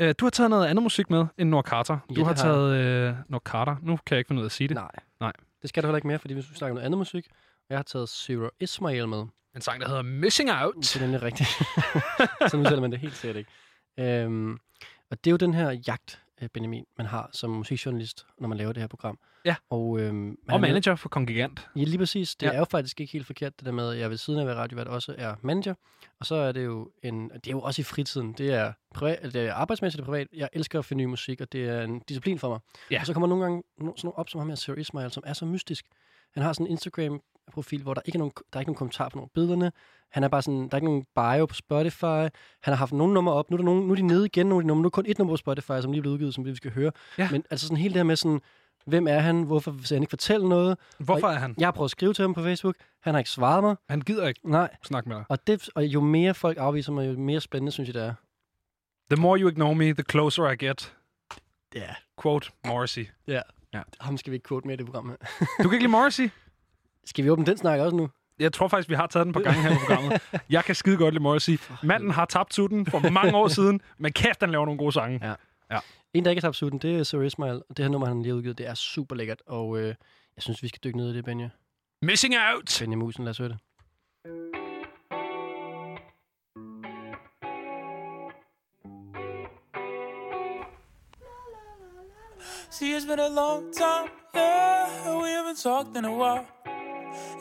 [0.00, 1.98] Øh, du har taget noget andet musik med end Noah Carter.
[2.10, 3.76] Ja, Du har taget øh, Noah Carter.
[3.82, 4.74] Nu kan jeg ikke finde ud af at sige det.
[4.74, 4.90] Nej.
[5.20, 5.32] Nej.
[5.62, 7.26] Det skal du heller ikke mere, fordi vi skal snakke om noget andet musik.
[7.68, 9.24] Jeg har taget Zero Ismail med.
[9.56, 10.74] En sang, der hedder Missing Out.
[10.80, 11.48] Det er nemlig rigtigt.
[12.50, 13.50] så nu man det helt sikkert ikke.
[13.98, 14.52] Øhm,
[15.10, 18.58] og det er jo den her jagt, øh, Benjamin, man har som musikjournalist, når man
[18.58, 19.18] laver det her program.
[19.44, 19.56] Ja.
[19.70, 21.68] Og, øhm, man Og er med- manager for Kongigant.
[21.76, 22.34] Ja, lige præcis.
[22.36, 22.52] Det Ja.
[22.52, 24.46] er jo faktisk ikke helt forkert, det der med, at jeg ved siden af at
[24.46, 25.74] være radiovært også er manager.
[26.20, 28.32] Og så er det jo en, det er jo også i fritiden.
[28.32, 30.26] Det er, privat, det er arbejdsmæssigt og privat.
[30.32, 32.58] Jeg elsker at finde ny musik, og det er en disciplin for mig.
[32.90, 33.00] Ja.
[33.00, 35.32] Og så kommer nogle gange sådan nogle op som ham her, Sarah Ismail, som er
[35.32, 35.86] så mystisk.
[36.34, 36.72] Han har sådan en
[37.44, 39.72] Instagram-profil, hvor der ikke er nogen, der er ikke nogen kommentar på nogle af billederne.
[40.10, 42.04] Han er bare sådan, der er ikke nogen bio på Spotify.
[42.62, 43.50] Han har haft nogle numre op.
[43.50, 44.82] Nu er, der nogle, nu er de nede igen, nogle numre.
[44.82, 46.70] Nu er kun et nummer på Spotify, som lige er blevet udgivet, som vi skal
[46.70, 46.92] høre.
[47.18, 47.28] Ja.
[47.30, 48.40] Men altså sådan hele det her med sådan,
[48.86, 49.42] hvem er han?
[49.42, 50.78] Hvorfor vil han ikke fortælle noget?
[50.98, 51.54] Hvorfor Og er han?
[51.58, 52.76] Jeg har prøvet at skrive til ham på Facebook.
[53.00, 53.76] Han har ikke svaret mig.
[53.88, 54.76] Han gider ikke Nej.
[54.84, 55.24] snakke med dig.
[55.28, 58.14] Og, det, og jo mere folk afviser mig, jo mere spændende synes jeg, det er.
[59.10, 60.94] The more you ignore me, the closer I get.
[61.74, 61.94] Ja.
[62.22, 63.06] Quote Morrissey.
[63.26, 63.40] Ja.
[63.74, 63.82] ja.
[64.00, 65.16] Ham skal vi ikke quote med i det program her.
[65.40, 66.30] Du kan ikke lide Morrissey?
[67.06, 68.08] Skal vi åbne den snak også nu?
[68.38, 70.22] Jeg tror faktisk, vi har taget den på gange her i programmet.
[70.50, 71.58] Jeg kan skide godt lide Morrissey.
[71.82, 75.20] Manden har tabt sutten for mange år siden, men kæft, han laver nogle gode sange.
[75.22, 75.34] Ja.
[75.70, 75.78] ja.
[76.14, 77.62] En, der ikke har tabt sutten, det er Sarah Ismail.
[77.68, 79.42] Det her nummer, han lige har udgivet, det er super lækkert.
[79.46, 79.86] Og øh,
[80.36, 81.50] jeg synes, vi skal dykke ned i det, Benja.
[82.02, 82.76] Missing Out!
[82.80, 83.58] Benja Musen, lad os høre det.
[92.70, 95.22] See, it's been a long time, yeah.
[95.22, 96.53] We haven't talked in a while.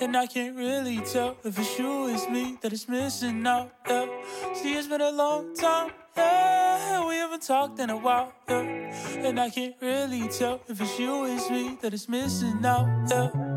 [0.02, 4.08] And I can't really tell if it's you, it's me that is missing out, yeah.
[4.54, 7.08] See, it's been a long time, yeah.
[7.08, 9.28] We haven't talked in a while, yeah.
[9.28, 13.53] And I can't really tell if it's you, it's me that is missing out, yeah.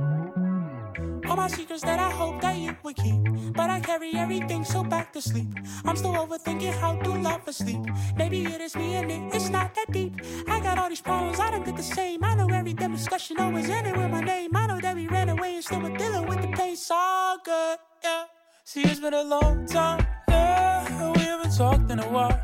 [1.37, 3.21] All my secrets that I hope that you would keep.
[3.53, 5.49] But I carry everything so back to sleep.
[5.85, 7.83] I'm still overthinking how do love asleep.
[8.17, 10.19] Maybe it is me and it, it's not that deep.
[10.49, 12.25] I got all these problems, I don't get the same.
[12.25, 14.57] I know every damn discussion always ended with my name.
[14.57, 16.73] I know that we ran away and still we're dealing with the pain.
[16.73, 18.25] It's all good, yeah.
[18.65, 21.13] See, it's been a long time, yeah.
[21.13, 22.41] We haven't talked in a while.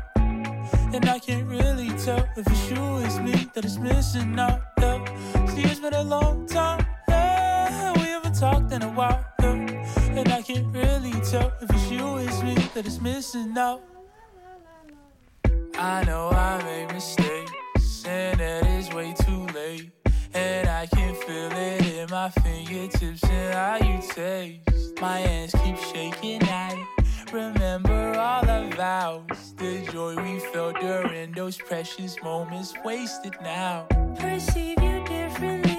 [0.93, 5.03] And I can't really tell if it's you, it's me that is missing out, yeah.
[5.47, 6.82] See, it's been a long time.
[7.95, 10.17] We haven't talked in a while, yeah.
[10.17, 13.81] And I can't really tell if it's you, it's me that is missing out.
[15.77, 19.91] I know I made mistakes, and that it's way too late.
[20.33, 24.99] And I can feel it in my fingertips and how you taste.
[25.01, 26.87] My hands keep shaking it.
[27.31, 33.87] Remember all the vows, the joy we felt during those precious moments wasted now.
[34.19, 35.72] Perceive you differently,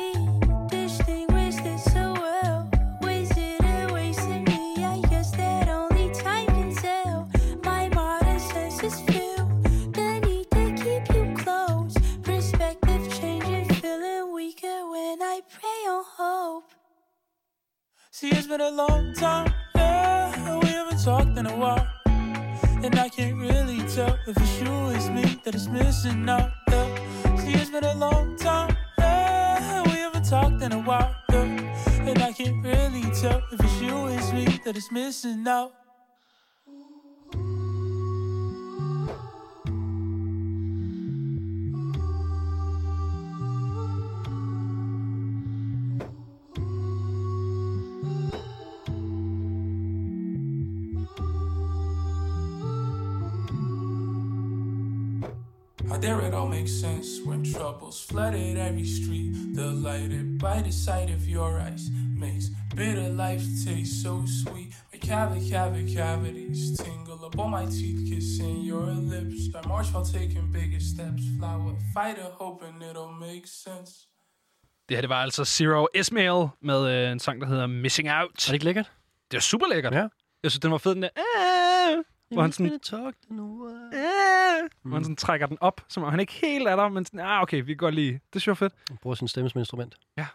[18.25, 21.87] See, it's been a long time, yeah, we haven't talked in a while.
[22.07, 26.51] And I can't really tell if it's you or it's me that is missing out,
[26.71, 27.37] yeah.
[27.37, 32.09] See, it's been a long time, yeah, we haven't talked in a while, yeah.
[32.09, 35.84] And I can't really tell if it's you or it's me that is missing out.
[55.95, 59.33] How dare it all make sense when troubles flooded every street?
[59.55, 61.89] Delighted by the sight of your eyes
[62.19, 64.73] makes bitter life taste so sweet.
[64.93, 69.47] My cavity, cavity, cavities tingle up on my teeth, kissing your lips.
[69.53, 74.09] By March while taking bigger steps, flower fighter, hoping it'll make sense.
[74.89, 78.31] Det her, det var altså Zero Ismail med øh, en sang, der hedder Missing Out.
[78.31, 78.93] Er det ikke lækkert?
[79.31, 79.95] Det er super lækkert.
[79.95, 80.09] Ja.
[80.43, 81.09] Jeg synes, den var fed, den der...
[82.35, 83.69] Hvor han sådan, talk nu.
[83.93, 87.05] "Ah", hvor han sådan trækker den op, som om han ikke helt er der, men
[87.05, 88.13] sådan, ah, okay, vi godt lide.
[88.13, 88.75] Det synes jeg var fedt.
[88.89, 89.95] Han bruger sin stemme som instrument.
[90.17, 90.27] Ja.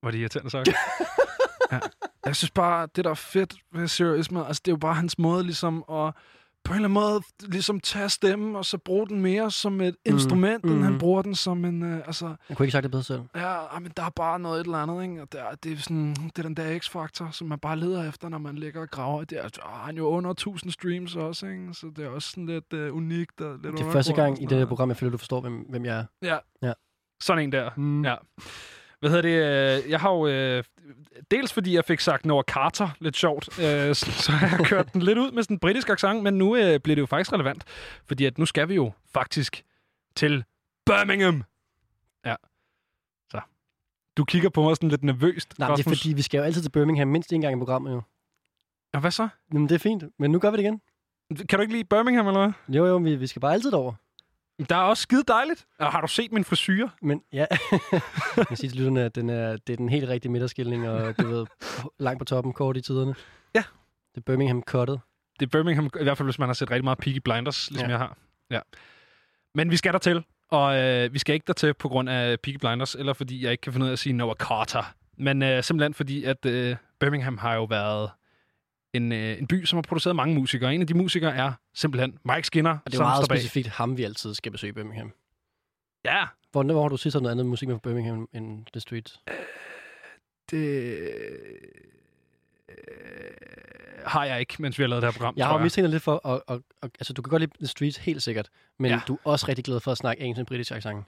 [0.00, 0.68] Hvor er det irriterende sagt.
[1.72, 1.80] ja.
[2.26, 3.84] Jeg synes bare, det der er fedt ved
[4.18, 6.14] Ismail, altså det er jo bare hans måde ligesom at
[6.64, 7.22] på en eller anden måde
[7.52, 10.82] ligesom tage stemmen, og så bruge den mere som et Mm, instrument, end mm.
[10.82, 12.34] han bruger den som en, øh, altså...
[12.48, 13.22] Jeg kunne ikke sagt det bedre selv.
[13.36, 15.22] Ja, men der er bare noget et eller andet, ikke?
[15.22, 18.08] Og det er, det er, sådan, det er den der X-faktor, som man bare leder
[18.08, 19.24] efter, når man ligger og graver.
[19.24, 21.68] Det er, ah, han er jo under 1000 streams også, ikke?
[21.74, 24.46] Så det er også sådan lidt uh, unikt og lidt Det er første gang i
[24.46, 26.04] det her program, jeg føler, du forstår, hvem, hvem jeg er.
[26.22, 26.38] Ja.
[26.62, 26.72] Ja.
[27.22, 27.70] Sådan en der.
[27.76, 28.04] Mm.
[28.04, 28.14] Ja.
[29.02, 29.84] Hvad hedder det?
[29.84, 30.26] øh, Jeg har jo...
[30.26, 30.64] Øh,
[31.30, 34.92] dels fordi jeg fik sagt Noah Carter lidt sjovt, øh, så, så har jeg kørt
[34.92, 37.32] den lidt ud med sådan en britisk accent, men nu øh, bliver det jo faktisk
[37.32, 37.64] relevant,
[38.06, 39.62] fordi at nu skal vi jo faktisk
[40.16, 40.44] til
[40.86, 41.44] Birmingham.
[42.26, 42.34] Ja.
[43.30, 43.40] Så.
[44.16, 46.00] Du kigger på mig sådan lidt nervøst, Nej, men det er Rasmus.
[46.00, 48.02] fordi, vi skal jo altid til Birmingham mindst en gang i programmet jo.
[48.94, 49.28] Ja, hvad så?
[49.52, 50.80] Jamen, det er fint, men nu gør vi det igen.
[51.48, 52.74] Kan du ikke lide Birmingham, eller hvad?
[52.76, 53.92] Jo, jo, vi, vi skal bare altid derover.
[54.64, 55.66] Der er også skide dejligt.
[55.78, 56.88] Og har du set min frisyr?
[57.02, 57.46] Men ja,
[58.36, 61.18] jeg kan sige til lytterne, at den er, det er den helt rigtige midterskilning, og
[61.18, 61.46] du ved,
[62.00, 63.14] langt på toppen, kort i tiderne.
[63.54, 63.62] Ja.
[64.14, 65.00] Det er Birmingham cuttet.
[65.40, 67.88] Det er Birmingham, i hvert fald hvis man har set rigtig meget Peaky Blinders, ligesom
[67.88, 67.90] Ja.
[67.90, 68.16] jeg har.
[68.50, 68.60] Ja.
[69.54, 72.56] Men vi skal der til, og øh, vi skal ikke dertil på grund af Peaky
[72.56, 74.94] Blinders, eller fordi jeg ikke kan finde ud af at sige Noah Carter.
[75.18, 78.10] Men øh, simpelthen fordi, at øh, Birmingham har jo været
[78.92, 80.74] en, øh, en by, som har produceret mange musikere.
[80.74, 84.04] En af de musikere er simpelthen Mike Skinner, Og det er meget specifikt ham, vi
[84.04, 85.12] altid skal besøge i Birmingham.
[86.04, 86.24] Ja.
[86.52, 89.20] Hvor, hvor har du sidst noget andet musik med fra Birmingham end The Street?
[90.50, 90.98] Det
[94.06, 95.34] har jeg ikke, mens vi har lavet det her program.
[95.36, 97.66] Jeg har jo mistænkt lidt for, at, at, at, altså du kan godt lide The
[97.66, 98.48] Streets helt sikkert,
[98.78, 99.00] men Ja.
[99.08, 101.04] du er også rigtig glad for at snakke engelsk med britisk accent.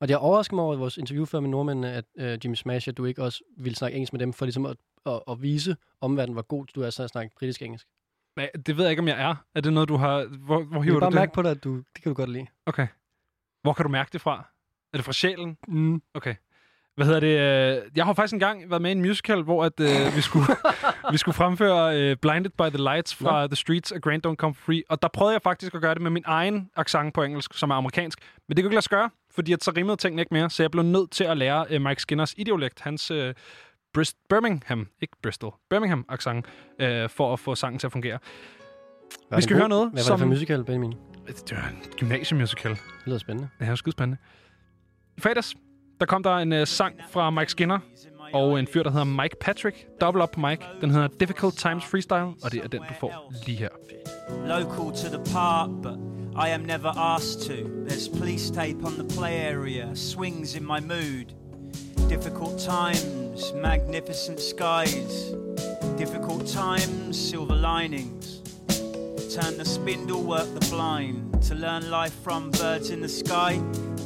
[0.00, 2.54] Og det har overrasket mig over i vores interview før med nordmændene, at uh, Jimmy
[2.54, 5.42] Smash, at du ikke også ville snakke engelsk med dem, for ligesom at, at, at
[5.42, 7.86] vise omverdenen, hvor god du er til at snakke britisk-engelsk.
[8.36, 9.34] Men det ved jeg ikke, om jeg er.
[9.54, 10.24] Er det noget, du har...
[10.24, 11.20] Hvor, hvor Jeg hiver bare du det?
[11.20, 12.46] mærke på dig, at du, det kan du godt lide.
[12.66, 12.86] Okay.
[13.62, 14.48] Hvor kan du mærke det fra?
[14.92, 15.56] Er det fra sjælen?
[15.68, 16.02] Mm.
[16.14, 16.34] Okay.
[16.94, 17.82] Hvad hedder det?
[17.84, 20.46] øh, Jeg har faktisk engang været med i en musical, hvor at, øh, vi, skulle,
[21.12, 23.46] vi skulle fremføre øh, Blinded by the Lights fra Nå.
[23.46, 24.82] The Streets og Grand Don't Come Free.
[24.88, 27.70] Og der prøvede jeg faktisk at gøre det med min egen accent på engelsk, som
[27.70, 28.18] er amerikansk.
[28.48, 30.50] Men det kunne ikke lade sig gøre, fordi at så rimede tingene ikke mere.
[30.50, 33.34] Så jeg blev nødt til at lære øh, Mike Skinners idiolekt, hans øh,
[33.98, 36.46] Brist- Birmingham, ikke Bristol, Birmingham accent,
[36.78, 38.12] øh, for at få sangen til at fungere.
[38.12, 38.18] Var
[39.30, 40.18] vi det skal god- høre noget, Hvad var som...
[40.18, 40.92] det for musical, Benjamin?
[41.26, 42.70] Det var en gymnasiemusical.
[42.70, 43.48] Det lyder spændende.
[43.60, 44.20] Det er skide spændende.
[45.16, 45.54] I fredags,
[46.00, 47.78] der kom der en uh, sang fra Mike Skinner
[48.34, 49.86] og en fyr, der hedder Mike Patrick.
[50.00, 50.64] Double up på Mike.
[50.80, 53.68] Den hedder Difficult Times Freestyle, og det er den, du får lige her.
[54.46, 55.98] Local to the park, but
[56.46, 57.68] I am never asked to.
[57.86, 61.41] There's police tape on the play area, swings in my mood.
[62.12, 65.32] Difficult times, magnificent skies.
[65.96, 68.42] Difficult times, silver linings.
[69.34, 71.42] Turn the spindle, work the blind.
[71.44, 73.54] To learn life from birds in the sky.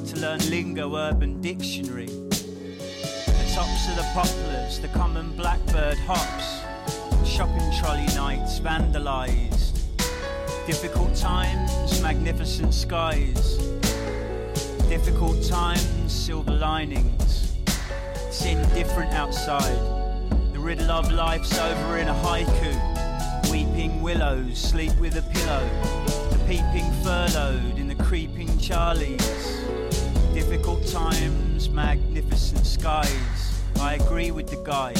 [0.06, 2.06] To learn lingo, urban dictionary.
[2.06, 6.62] The tops of the poplars, the common blackbird hops.
[7.28, 9.82] Shopping trolley nights vandalized.
[10.64, 13.56] Difficult times, magnificent skies.
[14.88, 17.25] Difficult times, silver linings.
[18.38, 19.78] It's indifferent outside.
[20.52, 23.50] The riddle of life's over in a haiku.
[23.50, 25.66] Weeping willows sleep with a pillow.
[26.28, 29.24] The peeping furloughed in the creeping Charlies.
[30.34, 33.62] Difficult times, magnificent skies.
[33.80, 34.92] I agree with the guy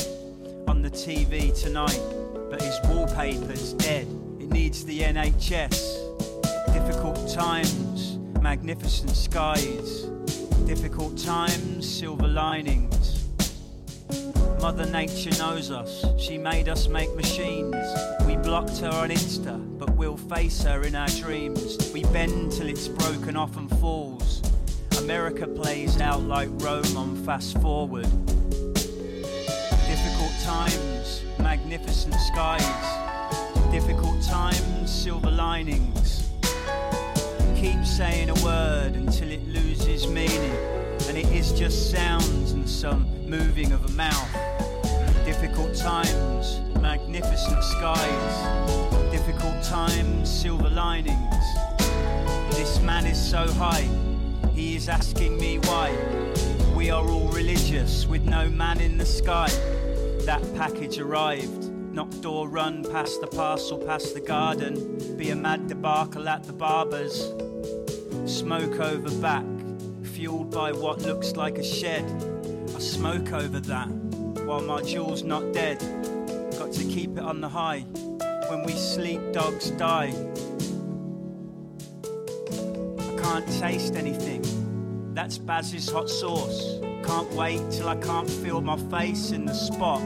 [0.66, 2.00] on the TV tonight,
[2.48, 4.06] but his wallpaper's dead.
[4.40, 6.72] It needs the NHS.
[6.72, 10.04] Difficult times, magnificent skies.
[10.64, 13.15] Difficult times, silver linings.
[14.60, 16.04] Mother Nature knows us.
[16.18, 17.76] She made us make machines.
[18.26, 21.92] We blocked her on Insta, but we'll face her in our dreams.
[21.92, 24.42] We bend till it's broken off and falls.
[24.98, 28.08] America plays out like Rome on fast forward.
[29.86, 32.62] Difficult times, magnificent skies.
[33.70, 36.30] Difficult times, silver linings.
[37.54, 40.56] Keep saying a word until it loses meaning,
[41.08, 44.32] and it is just sounds and some moving of a mouth.
[45.24, 49.12] Difficult times, magnificent skies.
[49.12, 51.46] Difficult times, silver linings.
[52.56, 53.88] This man is so high,
[54.52, 55.96] he is asking me why.
[56.74, 59.48] We are all religious with no man in the sky.
[60.24, 61.70] That package arrived.
[61.92, 65.16] Knock door run past the parcel, past the garden.
[65.16, 67.32] Be a mad debacle at the barber's.
[68.26, 69.46] Smoke over back,
[70.02, 72.35] fueled by what looks like a shed.
[72.76, 73.88] I smoke over that
[74.44, 75.78] while my jewel's not dead.
[76.58, 77.80] Got to keep it on the high.
[78.50, 80.12] When we sleep, dogs die.
[82.98, 84.42] I can't taste anything.
[85.14, 86.78] That's Baz's hot sauce.
[87.02, 90.02] Can't wait till I can't feel my face in the spot.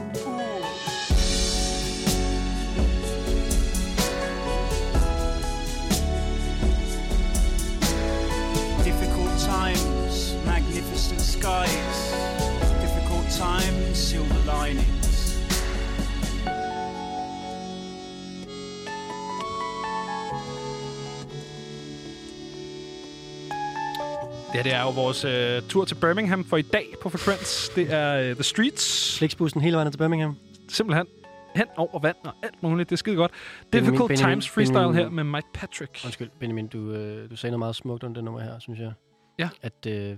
[8.85, 12.10] Difficult times, magnificent skies.
[13.41, 15.31] Difficult times, silver linings.
[24.47, 27.69] Det her det er jo vores øh, tur til Birmingham for i dag på Frekvens.
[27.75, 29.17] Det er øh, The Streets.
[29.17, 30.37] Flixbussen hele vejen til Birmingham.
[30.69, 31.07] Simpelthen
[31.55, 32.89] hen over vand og alt muligt.
[32.89, 33.31] Det er skide godt.
[33.31, 36.01] Benjamin- Difficult Benjamin- Times freestyle Benjamin- her med Mike Patrick.
[36.05, 38.91] Undskyld, Benjamin, du, øh, du sagde noget meget smukt om det nummer her, synes jeg.
[39.39, 39.49] Ja.
[39.61, 40.17] At øh,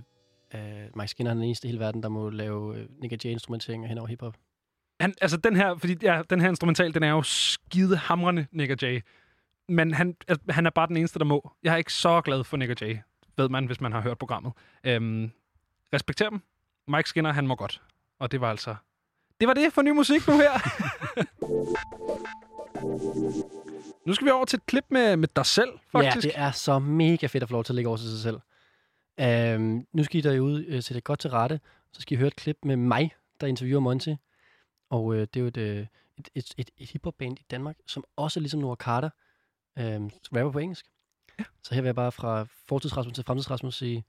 [0.54, 0.60] øh,
[0.96, 3.98] Mike Skinner er den eneste i hele verden, der må lave øh, Nick J-instrumentering hen
[3.98, 4.36] over hiphop.
[5.00, 8.82] Han, altså den her, fordi ja, den her instrumental, den er jo skide hamrende, Nick
[8.82, 9.00] Jay.
[9.68, 11.52] Men han, altså, han er bare den eneste, der må.
[11.62, 12.96] Jeg er ikke så glad for Nick Jay,
[13.36, 14.52] ved man, hvis man har hørt programmet.
[14.84, 15.30] Øhm,
[15.92, 16.42] respekter dem.
[16.88, 17.82] Mike Skinner, han må godt.
[18.18, 18.74] Og det var altså...
[19.40, 20.52] Det var det for ny musik nu her.
[24.06, 26.26] nu skal vi over til et klip med, med dig selv, faktisk.
[26.26, 28.20] Ja, det er så mega fedt at få lov til at ligge over til sig
[28.20, 28.40] selv.
[29.20, 31.60] Øhm, nu skal I derude øh, sætte godt til rette.
[31.92, 34.14] Så skal I høre et klip med mig, der interviewer Monty.
[34.90, 35.86] Og øh, det er jo et, øh,
[36.18, 39.10] et, et, et, et hiphop-band i Danmark, som også ligesom Nora Carter
[39.78, 40.00] øh,
[40.32, 40.86] rapper på engelsk.
[41.38, 41.44] Ja.
[41.62, 44.04] Så her vil jeg bare fra fortidsrasmus til fremtidsrasmus sige,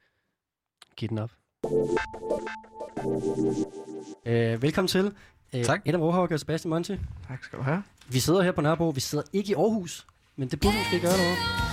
[0.95, 1.31] giv den op.
[4.25, 5.15] Øh, velkommen til.
[5.55, 5.81] Øh, Tak.
[5.85, 6.95] Adam Warhawk og Sebastian Monty.
[7.27, 7.83] Tak skal du have.
[8.07, 8.89] Vi sidder her på Nørrebro.
[8.89, 11.64] Vi sidder ikke i Aarhus, men det burde vi måske gøre noget.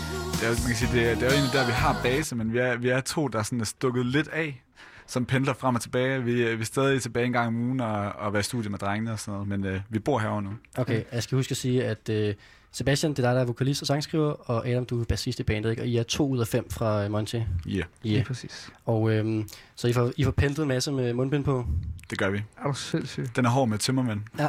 [0.43, 2.01] Det er, jo- man kan sige, det, er, det er jo egentlig der, vi har
[2.02, 4.62] base, men vi er, vi er to, der sådan er stukket lidt af,
[5.06, 6.23] som pendler frem og tilbage.
[6.24, 8.70] Vi, er- vi er stadig tilbage en gang om ugen og, og være i studiet
[8.70, 10.51] med drengene og sådan noget, men øh, vi bor herovre nu.
[10.77, 12.35] Okay, jeg skal huske at sige, at øh,
[12.73, 15.43] Sebastian, det er dig, der er vokalist og sangskriver, og Adam, du er bassist i
[15.43, 15.82] bandet, ikke?
[15.82, 17.35] og I er to ud af fem fra øh, Monty.
[17.35, 17.85] Ja, Yeah.
[18.02, 18.70] lige præcis.
[18.86, 21.66] Og øhm, så I får, I får pendlet en masse med mundbind på.
[22.10, 22.43] Det gør vi.
[22.59, 23.27] Er du sindssyg?
[23.36, 24.20] Den er hård med tømmermænd.
[24.39, 24.48] Ja.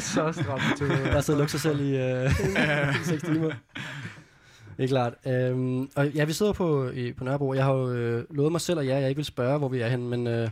[0.00, 3.50] Så stramt til Der har siddet og lukket sig selv i øh, 6 timer.
[4.76, 5.14] Det er klart.
[5.26, 7.54] Øhm, og ja, vi sidder på, i, på Nørrebro.
[7.54, 9.68] Jeg har jo øh, lovet mig selv og jer, at jeg ikke vil spørge, hvor
[9.68, 10.48] vi er henne, men øh,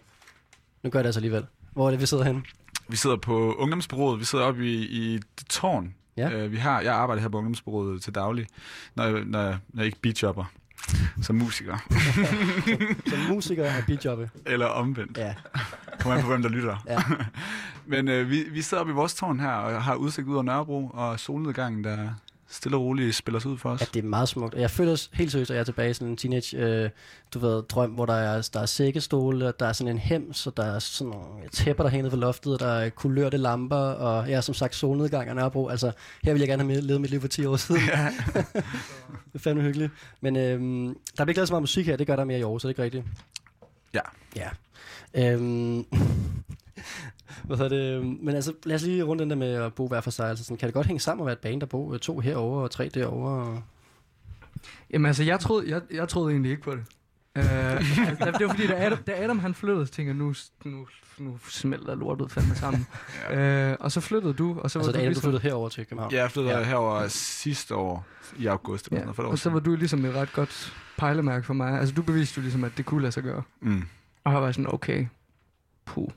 [0.83, 1.47] nu gør jeg det altså alligevel.
[1.73, 2.43] Hvor er det, vi sidder henne?
[2.89, 4.21] Vi sidder på ungdomsbureauet.
[4.21, 5.95] Vi sidder oppe i, i det tårn.
[6.17, 6.31] Ja.
[6.31, 8.47] Øh, vi har, jeg arbejder her på ungdomsbureauet til daglig,
[8.95, 10.45] når, jeg- når, jeg- når jeg ikke beatjobber.
[11.23, 11.77] Som musiker.
[13.11, 14.31] Som musiker og beatjobbe.
[14.47, 15.19] Eller omvendt.
[15.19, 15.35] Ja.
[16.01, 16.77] Kommer an på, hvem der lytter.
[16.89, 16.99] Ja.
[17.97, 20.43] Men øh, vi, vi sidder oppe i vores tårn her, og har udsigt ud over
[20.43, 22.09] Nørrebro, og solnedgangen, der
[22.51, 23.81] stille og roligt spiller sig ud for os.
[23.81, 24.55] Ja, det er meget smukt.
[24.55, 26.91] Og jeg føler også helt seriøst, at jeg er tilbage i sådan en teenage, øh,
[27.35, 30.47] du ved, drøm, hvor der er, der er sækkestole, og der er sådan en hems,
[30.47, 33.77] og der er sådan nogle tæpper, der hænger på loftet, og der er kulørte lamper,
[33.77, 35.69] og jeg er som sagt solnedgang af Nørrebro.
[35.69, 35.93] Altså,
[36.23, 37.81] her vil jeg gerne have med- levet mit liv for 10 år siden.
[37.89, 38.09] Ja.
[39.25, 39.93] det er fandme hyggeligt.
[40.21, 40.95] Men øhm, der
[41.25, 42.79] bliver ikke lavet så meget musik her, det gør der mere i år, så det
[42.79, 43.05] er ikke rigtigt.
[43.95, 44.01] Ja.
[44.37, 44.49] Ja.
[45.15, 45.85] Øhm,
[47.45, 48.07] hvad hedder det?
[48.23, 50.29] Men altså, lad os lige rundt den der med at bo hver for sig.
[50.29, 52.19] Altså, sådan, kan det godt hænge sammen at være et band, der bor øh, to
[52.21, 53.63] herover og tre derovre?
[54.91, 56.85] Jamen altså, jeg troede, jeg, jeg troede egentlig ikke på det.
[57.37, 57.45] Øh,
[58.09, 60.35] altså, det var fordi, da Adam, da Adam han flyttede, så tænkte jeg, nu,
[60.65, 60.87] nu,
[61.19, 62.87] nu smelter lortet fandme sammen.
[63.31, 63.71] ja.
[63.71, 65.43] øh, og så flyttede du, og så Altså, var da du Adam, du ligesom, flyttede
[65.43, 66.13] herover til København?
[66.13, 66.65] Ja, jeg flyttede Ja.
[66.65, 68.07] herover sidste år
[68.39, 68.89] i august.
[68.93, 71.79] Ja, for og så var du ligesom et ret godt pejlemærke for mig.
[71.81, 73.43] Altså, du beviste jo ligesom, at det kunne lade sig gøre.
[73.61, 73.83] Mm.
[74.25, 75.07] Og jeg var sådan, okay,
[75.85, 76.09] puh,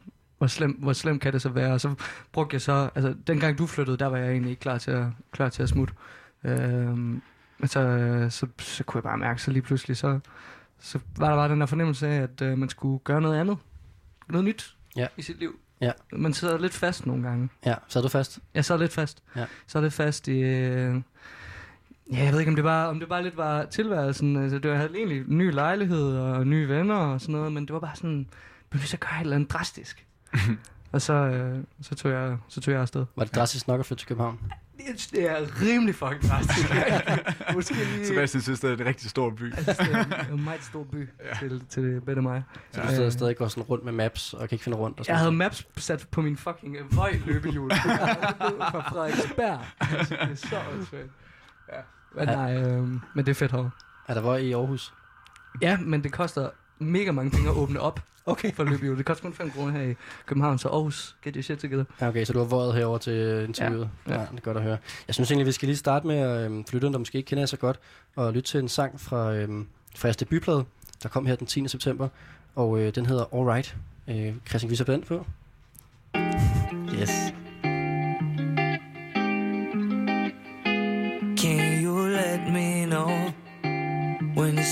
[0.41, 1.73] hvor slem, hvor slem kan det så være?
[1.73, 1.95] Og så
[2.31, 5.05] brugte jeg så, altså dengang du flyttede, der var jeg egentlig ikke klar til at,
[5.31, 5.93] klar til at smutte.
[6.43, 7.21] Øhm,
[7.57, 10.19] men så, så, så kunne jeg bare mærke, så lige pludselig, så,
[10.79, 13.57] så var der bare den der fornemmelse af, at øh, man skulle gøre noget andet.
[14.29, 15.07] Noget nyt ja.
[15.17, 15.59] i sit liv.
[15.81, 15.91] Ja.
[16.13, 17.49] Man sidder lidt fast nogle gange.
[17.65, 18.39] Ja, sad du fast?
[18.53, 19.23] Jeg sad lidt fast.
[19.35, 19.45] Ja.
[19.67, 20.39] Så lidt fast i...
[20.39, 21.01] Øh,
[22.11, 24.35] ja, jeg ved ikke, om det bare, om det bare lidt var tilværelsen.
[24.35, 27.51] Altså, det var, jeg havde egentlig en ny lejlighed og nye venner og sådan noget,
[27.51, 28.27] men det var bare sådan,
[28.69, 30.05] blev nødt til at gøre et eller andet drastisk.
[30.91, 33.05] og så, øh, så, tog jeg, så tog jeg afsted.
[33.15, 34.39] Var det drastisk nok at flytte til København?
[34.77, 36.69] Det, det er rimelig fucking drastisk.
[37.55, 38.07] Måske lige...
[38.07, 39.53] Sebastian synes, det er en rigtig stor by.
[39.53, 41.33] Synes, det er en meget stor by ja.
[41.39, 42.43] til, til det bedre mig.
[42.71, 44.99] Så du sidder stadig går sådan rundt med maps og kan ikke finde rundt?
[44.99, 47.71] Og sådan Jeg havde maps sat på min fucking øh, vøj løbehjul.
[47.71, 49.59] fra Frederiksberg.
[49.79, 51.09] Altså, det er så åndssvagt.
[51.73, 51.77] Ja.
[52.15, 52.35] Men Ja.
[52.35, 53.71] nej, øh, men det er fedt herovre.
[54.07, 54.93] Er der vøj i Aarhus?
[55.61, 56.49] Ja, men det koster
[56.79, 58.53] mega mange penge at åbne op okay.
[58.53, 58.97] for løbehjul.
[58.97, 59.95] Det koster kun 5 kroner her i
[60.25, 61.83] København, så Aarhus, get your shit together.
[62.01, 63.89] Ja, okay, så du har vøjet herover til interviewet.
[64.07, 64.13] Ja.
[64.13, 64.19] Ja.
[64.19, 64.27] ja.
[64.31, 64.77] det er godt at høre.
[65.07, 67.41] Jeg synes egentlig, vi skal lige starte med at øhm, flytte, der måske ikke kender
[67.41, 67.79] jer så godt,
[68.15, 70.65] og lytte til en sang fra, øhm, fra jeres debutplade,
[71.03, 71.67] der kom her den 10.
[71.67, 72.07] september,
[72.55, 73.75] og øh, den hedder All Right.
[74.07, 75.25] Øh, Christian, kan vi sætte den på?
[77.01, 77.40] Yes.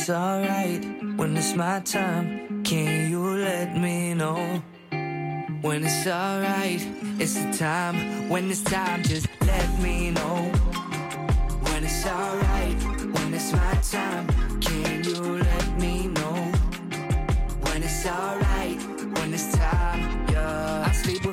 [0.09, 0.83] Alright,
[1.17, 2.63] when it's my time?
[2.63, 4.61] Can you let me know
[5.61, 6.85] when it's alright?
[7.19, 10.51] It's the time, when it's time, just let me know
[11.63, 12.81] when it's alright,
[13.13, 14.27] when it's my time.
[14.61, 16.51] Can you let me know
[17.63, 18.81] when it's alright,
[19.17, 20.18] when it's time?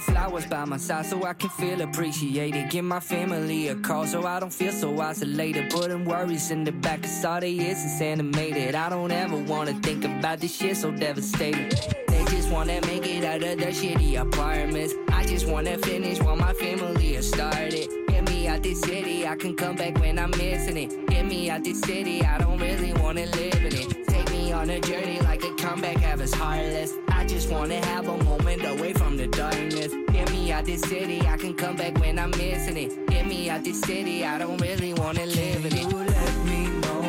[0.07, 2.70] Flowers by my side so I can feel appreciated.
[2.70, 5.70] Give my family a call so I don't feel so isolated.
[5.70, 8.74] Putting worries in the back, cause all they is is animated.
[8.74, 11.70] I don't ever wanna think about this shit so devastating.
[12.09, 14.95] They just wanna make it out of their shitty apartments.
[15.12, 17.89] I just wanna finish what my family has started.
[18.09, 21.07] Get me out this city, I can come back when I'm missing it.
[21.09, 24.07] Get me out this city, I don't really wanna live in it.
[24.09, 26.93] Take me on a journey like a comeback, have us heartless.
[27.17, 29.93] I just wanna have a moment away from the darkness.
[30.13, 33.07] Get me out this city, I can come back when I'm missing it.
[33.07, 35.91] Get me out this city, I don't really wanna live in it.
[35.91, 37.03] You let me know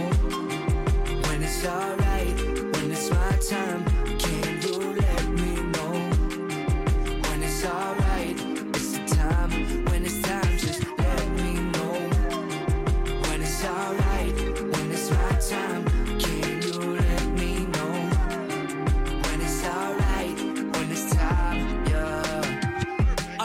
[1.27, 2.35] when it's alright,
[2.73, 3.96] when it's my time.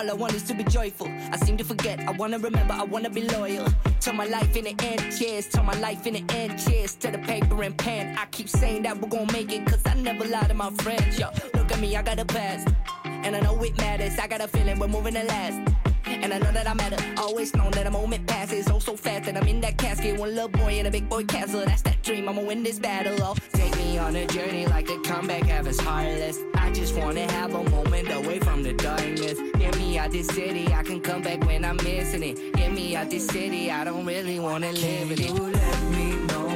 [0.02, 1.06] All I want is to be joyful.
[1.30, 2.00] I seem to forget.
[2.00, 2.74] I wanna remember.
[2.74, 3.68] I wanna be loyal.
[4.00, 5.16] Turn my life in the end.
[5.16, 5.48] Cheers.
[5.48, 6.58] Turn my life in the end.
[6.58, 8.18] Cheers to the paper and pen.
[8.18, 9.64] I keep saying that we're gonna make it.
[9.64, 11.20] Cause I never lie to my friends.
[11.20, 11.94] Yo, look at me.
[11.94, 12.66] I got a past.
[13.04, 14.18] And I know it matters.
[14.18, 15.81] I got a feeling we're moving to last.
[16.22, 16.96] And I know that I matter.
[17.16, 20.18] Always known that a moment passes oh so fast that I'm in that casket.
[20.18, 21.64] One little boy in a big boy castle.
[21.64, 22.28] That's that dream.
[22.28, 23.16] I'ma win this battle.
[23.20, 25.42] Oh, take me on a journey like a comeback.
[25.44, 26.38] Have us heartless.
[26.54, 29.38] I just wanna have a moment away from the darkness.
[29.58, 30.72] Get me out this city.
[30.72, 32.52] I can come back when I'm missing it.
[32.54, 33.72] Get me out this city.
[33.72, 35.28] I don't really wanna live in it.
[35.28, 36.48] You let me know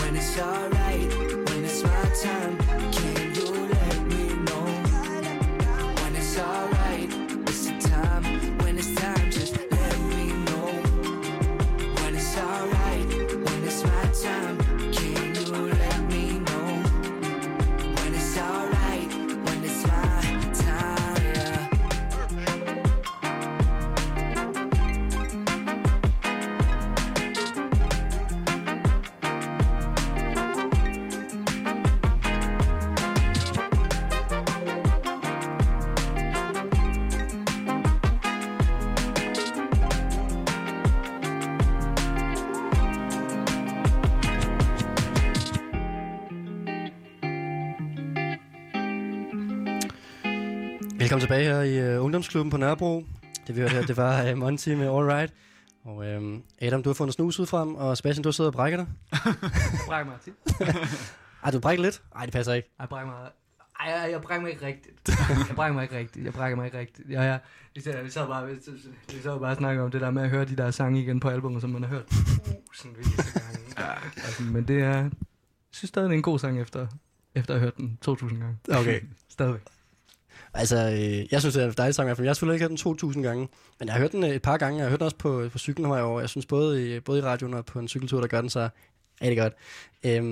[0.00, 1.08] when it's alright.
[1.50, 2.56] When it's my time.
[2.92, 4.64] Can you let me know
[6.00, 6.69] when it's alright?
[52.20, 53.04] Ungdomsklubben på Nørrebro.
[53.46, 55.32] Det vi hørte her, det var uh, Monty med All Right.
[55.84, 58.76] Og uh, Adam, du har fundet snus ud frem, og Sebastian, du sidder og brækker
[58.76, 58.86] dig.
[59.88, 60.34] Bræk mig tit.
[61.44, 62.02] Ej, du brækker lidt?
[62.14, 62.70] Nej, det passer ikke.
[62.80, 63.30] Jeg brækker mig...
[63.80, 65.08] Ej, jeg, jeg brækker mig ikke rigtigt.
[65.48, 66.24] Jeg brækker mig ikke rigtigt.
[66.24, 67.10] Jeg brækker mig ikke rigtigt.
[67.10, 67.40] Jeg, jeg,
[67.74, 68.54] vi, sad, vi sad bare, vi,
[69.08, 71.20] vi sad bare og snakkede om det der med at høre de der sange igen
[71.20, 72.06] på albumet, som man har hørt
[72.66, 73.10] tusind gange.
[73.78, 73.92] Ja.
[74.16, 75.10] Altså, men det er,
[75.70, 76.86] synes stadig, det er en god sang efter,
[77.34, 78.58] efter at have hørt den 2000 gange.
[78.68, 79.00] Okay.
[79.28, 79.62] Stadigvæk.
[80.54, 82.24] Altså, øh, jeg synes, det er en dejlig sang, i hvert fald.
[82.24, 83.48] jeg har selvfølgelig ikke hørt den 2000 gange,
[83.78, 85.48] men jeg har hørt den øh, et par gange, jeg har hørt den også på,
[85.52, 86.20] på cyklen herovre.
[86.20, 88.70] Jeg synes både i, både i radioen og på en cykeltur, der gør den sig
[89.22, 89.52] rigtig godt.
[90.04, 90.24] Øhm,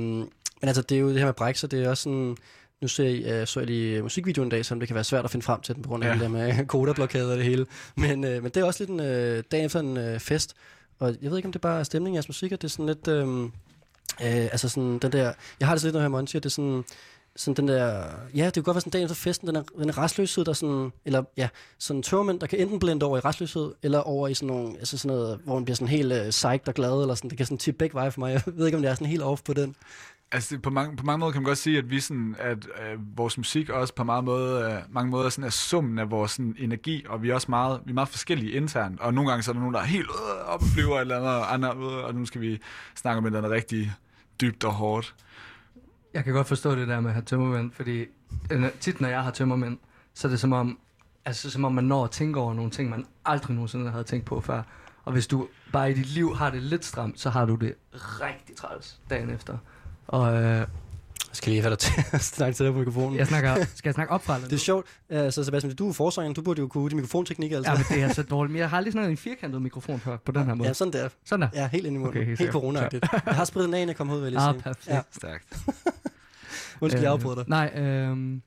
[0.61, 2.37] men altså, det er jo det her med bræk, så det er også sådan...
[2.81, 5.25] Nu ser jeg, øh, så jeg lige musikvideoen en dag, som det kan være svært
[5.25, 6.13] at finde frem til den, på grund af Ja.
[6.13, 7.67] det der med kodablokade og det hele.
[7.97, 10.55] Men, øh, men det er også lidt en øh, dag efter en øh, fest,
[10.99, 12.73] og jeg ved ikke, om det bare er stemningen i jeres musik, at det er
[12.73, 13.09] sådan lidt...
[13.09, 13.43] Øh,
[14.23, 15.33] øh, altså sådan den der...
[15.61, 16.85] Jeg har det sådan lidt, når jeg hører Monty, at det er sådan
[17.39, 18.05] sådan den der,
[18.35, 20.53] ja, det kunne godt være sådan dagen efter festen, den er, den er restløshed, der
[20.53, 21.49] sådan, eller ja,
[21.79, 24.99] sådan tørmænd, der kan enten blende over i restløshed, eller over i sådan nogle, altså
[24.99, 27.47] sådan noget, hvor man bliver sådan helt øh, psyched og glad, eller sådan, det kan
[27.47, 28.33] sådan tippe begge veje for mig.
[28.33, 29.77] Jeg ved ikke, om det er sådan helt off på den.
[30.33, 33.17] Altså, på mange, på mange måder kan man godt sige, at vi sådan, at øh,
[33.17, 36.57] vores musik også på mange måder, øh, mange måder sådan er summen af vores sådan,
[36.59, 39.51] energi, og vi er også meget, vi er meget forskellige internt, og nogle gange så
[39.51, 42.05] er der nogen, der er helt øh, op og flyver, eller andet, og andre, øh,
[42.05, 42.59] og nu skal vi
[42.97, 43.93] snakke om et eller andet rigtig
[44.41, 45.15] dybt og hårdt.
[46.15, 48.05] Jeg kan godt forstå det der med at have tømmermænd, fordi
[48.51, 49.79] øh, tit når jeg har tømmermænd,
[50.15, 50.79] så er det som om,
[51.25, 54.27] altså som om man når at tænke over nogle ting, man aldrig nogensinde havde tænkt
[54.27, 54.63] på før.
[55.05, 57.75] Og hvis du bare i dit liv har det lidt stramt, så har du det
[57.95, 59.59] rigtig træls dagen efter.
[60.07, 60.67] Og øh, Jeg
[61.33, 63.19] skal lige have dig til at snakke til dig på mikrofonen.
[63.19, 64.35] Jeg snakker, skal jeg snakke opfra?
[64.35, 64.87] Eller Det er sjovt.
[65.09, 67.73] Altså, Sebastian, du er forsangeren, du burde jo kunne de mikrofonteknik, altså.
[67.73, 68.53] Ja, men det er så dårligt.
[68.53, 70.69] Men jeg har aldrig snakket en firkantet mikrofon før på den her måde.
[70.69, 71.09] Ja, sådan der.
[71.25, 71.49] Sådan der?
[71.55, 72.09] Ja, helt ind i munden.
[72.09, 72.55] Okay, helt helt sikkert.
[72.63, 73.09] corona-agtigt.
[73.27, 74.63] Jeg har spredt den af, inden jeg kom ud, vil jeg lige Ah, sige.
[74.63, 74.87] perfekt.
[74.89, 75.01] Ja.
[75.11, 75.57] Stærkt.
[76.81, 77.45] Undskyld, jeg afbryder dig.
[77.49, 78.43] Nej, øhm...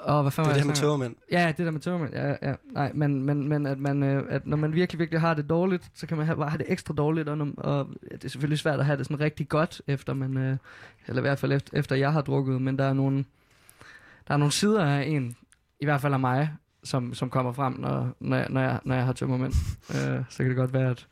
[0.00, 1.14] Og hvad fanden Det er det her med tømmermænd.
[1.32, 2.14] Ja, det der med tømmermænd.
[2.14, 2.54] Ja, ja.
[2.64, 5.90] Nej, men, men, men at, man, øh, at når man virkelig, virkelig har det dårligt,
[5.94, 7.28] så kan man have, bare have det ekstra dårligt.
[7.28, 10.14] Og, når, og ja, det er selvfølgelig svært at have det sådan rigtig godt, efter
[10.14, 10.56] man, øh,
[11.06, 12.62] eller i hvert fald efter, efter jeg har drukket.
[12.62, 13.24] Men der er nogle,
[14.28, 15.36] der er nogle sider af en,
[15.80, 16.50] i hvert fald af mig,
[16.84, 19.52] som, som kommer frem, når, når, jeg, når, jeg, når jeg har tømmermænd.
[19.90, 21.06] øh, så kan det godt være, at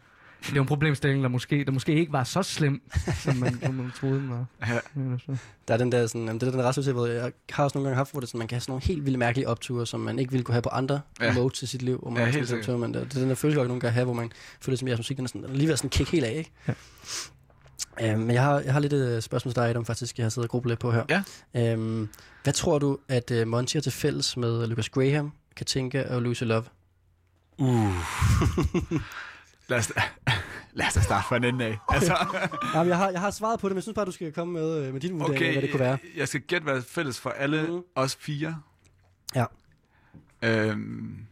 [0.47, 2.83] det er jo en problemstilling, der måske, der måske ikke var så slem,
[3.21, 4.45] som man, som man troede den var.
[4.69, 4.75] Ja.
[5.13, 5.37] Altså.
[5.69, 7.97] Der er den der, sådan, jamen, det er den hvor jeg har også nogle gange
[7.97, 10.19] haft, hvor det, sådan, man kan have sådan nogle helt vildt mærkelige opture, som man
[10.19, 11.33] ikke ville kunne have på andre Ja.
[11.35, 11.99] modes i sit liv.
[11.99, 12.81] Hvor man Ja, helt sikkert.
[12.81, 12.95] man.
[12.95, 15.17] Det er den der følelse, jeg nogle gange have, hvor man føler, som jeres musik,
[15.17, 16.53] den er, sådan, den er lige ved at sådan kick helt af, ikke?
[16.69, 18.13] Ja.
[18.13, 20.25] Øhm, men jeg har, jeg har lidt et øh, spørgsmål til dig, Adam, faktisk, jeg
[20.25, 21.23] har siddet og grublet lidt på her.
[21.55, 21.73] Ja.
[21.73, 22.09] Øhm,
[22.43, 26.43] hvad tror du, at uh, Monty har til fælles med Lucas Graham, Katinka og Lucy
[26.45, 26.65] Love?
[27.59, 27.93] Uh.
[29.69, 29.93] lad, os,
[30.73, 31.79] lad os da starte fra en ende af.
[31.89, 32.17] Altså,
[32.75, 34.53] Jamen, jeg, har, jeg har svaret på det, men jeg synes bare, du skal komme
[34.53, 35.99] med, øh, med din vurdering af, hvad det kunne være.
[36.17, 37.83] jeg skal gætte, hvad fælles for alle mm.
[37.95, 38.63] os fire.
[39.35, 39.45] Ja.
[40.43, 41.27] Øhm,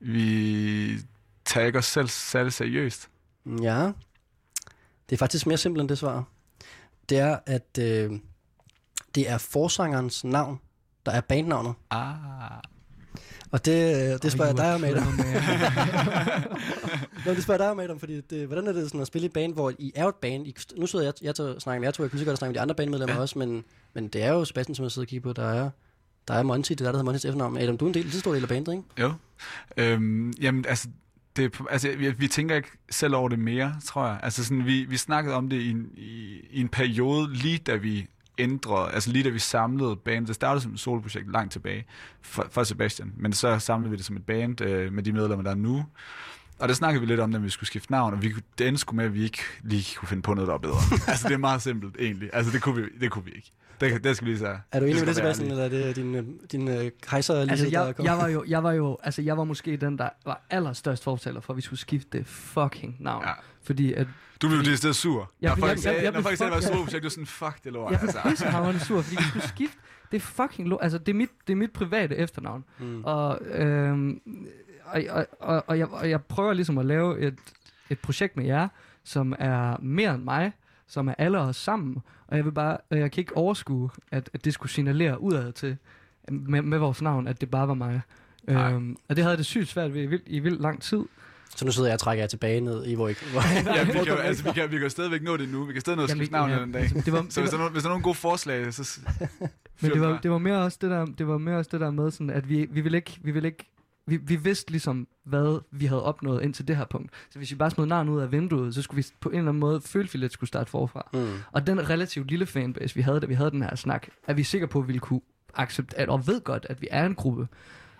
[0.00, 0.98] vi
[1.44, 3.08] tager ikke os selv særlig seriøst.
[3.46, 3.92] Ja.
[5.08, 6.24] Det er faktisk mere simpelt end det svar.
[7.08, 8.12] Det er, at øh,
[9.14, 10.60] det er forsangerens navn,
[11.06, 11.74] der er bandnavnet.
[11.90, 12.71] Ah.
[13.52, 15.02] Og det, øh, det spørger jeg dig om, Adam.
[17.26, 19.24] Nå, det spørger jeg dig om, Adam, fordi det, hvordan er det sådan at spille
[19.24, 21.62] i et band, hvor I er et band, I, nu sidder jeg, jeg til at
[21.62, 23.20] snakke med jer to, jeg kunne lige godt snakke med de andre bandmedlemmer ja.
[23.20, 23.64] også, men,
[23.94, 25.70] men det er jo Sebastian, som jeg sidder og kigger på, der er,
[26.28, 27.56] der er Monty, det er der, der hedder Monty's efternavn.
[27.56, 28.84] Adam, du er en del, lige stor del af bandet, ikke?
[29.00, 29.12] Jo.
[29.76, 30.88] Øhm, jamen, altså,
[31.36, 34.20] det, altså vi, vi tænker ikke selv over det mere, tror jeg.
[34.22, 37.76] Altså, sådan, vi, vi snakkede om det i en, i, i en periode, lige da
[37.76, 38.06] vi
[38.38, 40.26] ændrede, altså lige da vi samlede bandet.
[40.28, 41.84] Det startede som et soloprojekt langt tilbage
[42.22, 45.42] for, for Sebastian, men så samlede vi det som et band øh, med de medlemmer,
[45.42, 45.84] der er nu.
[46.58, 48.68] Og der snakkede vi lidt om, at vi skulle skifte navn, og vi, kunne- det
[48.68, 50.76] endte sgu med, at vi ikke lige kunne finde på noget, der var bedre.
[51.10, 52.30] altså, det er meget simpelt, egentlig.
[52.32, 53.52] Altså, det kunne vi, det kunne vi ikke.
[53.80, 54.60] Det, det skal vi lige sige.
[54.72, 57.64] Er du enig med det, Sebastian, eller er det din, øh, din øh, kejser Altså,
[57.64, 58.04] der jeg, kom?
[58.04, 61.40] jeg, var jo, jeg var jo, altså, jeg var måske den, der var allerstørst fortaler
[61.40, 63.24] for, at vi skulle skifte det fucking navn.
[63.24, 63.32] Ja.
[63.62, 64.06] Fordi at...
[64.42, 65.30] Du blev det sted sur.
[65.42, 67.64] Ja, når folk jeg- sagde, sagde, det var et fuck- soloprojekt, du var sådan, fuck
[67.64, 67.92] det lort.
[67.92, 69.76] Jeg blev pissehammerende sur, fordi vi skulle skifte.
[70.10, 72.64] Det er fucking lo- Altså, det er mit, det er mit private efternavn.
[72.78, 73.04] Mm.
[73.04, 74.20] Og, øhm,
[74.84, 77.38] og, og, og, og, jeg, og jeg prøver ligesom at lave et,
[77.90, 78.68] et projekt med jer,
[79.04, 80.52] som er mere end mig,
[80.86, 81.98] som er alle os sammen.
[82.28, 85.52] Og jeg vil bare, og jeg kan ikke overskue, at, at det skulle signalere udad
[85.52, 85.76] til,
[86.30, 88.00] med, med vores navn, at det bare var mig.
[88.48, 91.02] Øhm, og det havde det sygt svært ved i vildt, i vildt lang tid.
[91.56, 93.12] Så nu sidder jeg og trækker jer tilbage ned i, hvor I...
[93.32, 95.64] Hvor ja, vi kan, jo- altså, vi, kan, vi kan jo stadigvæk nå det nu.
[95.64, 96.82] Vi kan stadig nå at skifte navn ja, den dag.
[96.82, 98.74] altså, det var- så hvis, der var- er nogen, hvis der er nogen gode forslag,
[98.74, 99.00] så...
[99.82, 101.90] Men det var, det var mere også det der, det var mere også det der
[101.90, 103.68] med sådan, at vi, vi ville ikke, vi ville ikke,
[104.06, 107.10] vi, vi vidste ligesom, hvad vi havde opnået indtil det her punkt.
[107.30, 109.48] Så hvis vi bare smed navnet ud af vinduet, så skulle vi på en eller
[109.48, 111.08] anden måde føle, at vi lidt skulle starte forfra.
[111.14, 111.26] Mm.
[111.52, 114.42] Og den relativt lille fanbase, vi havde, da vi havde den her snak, er vi
[114.42, 115.20] sikre på, at vi ville kunne
[115.54, 117.48] acceptere, og ved godt, at vi er en gruppe.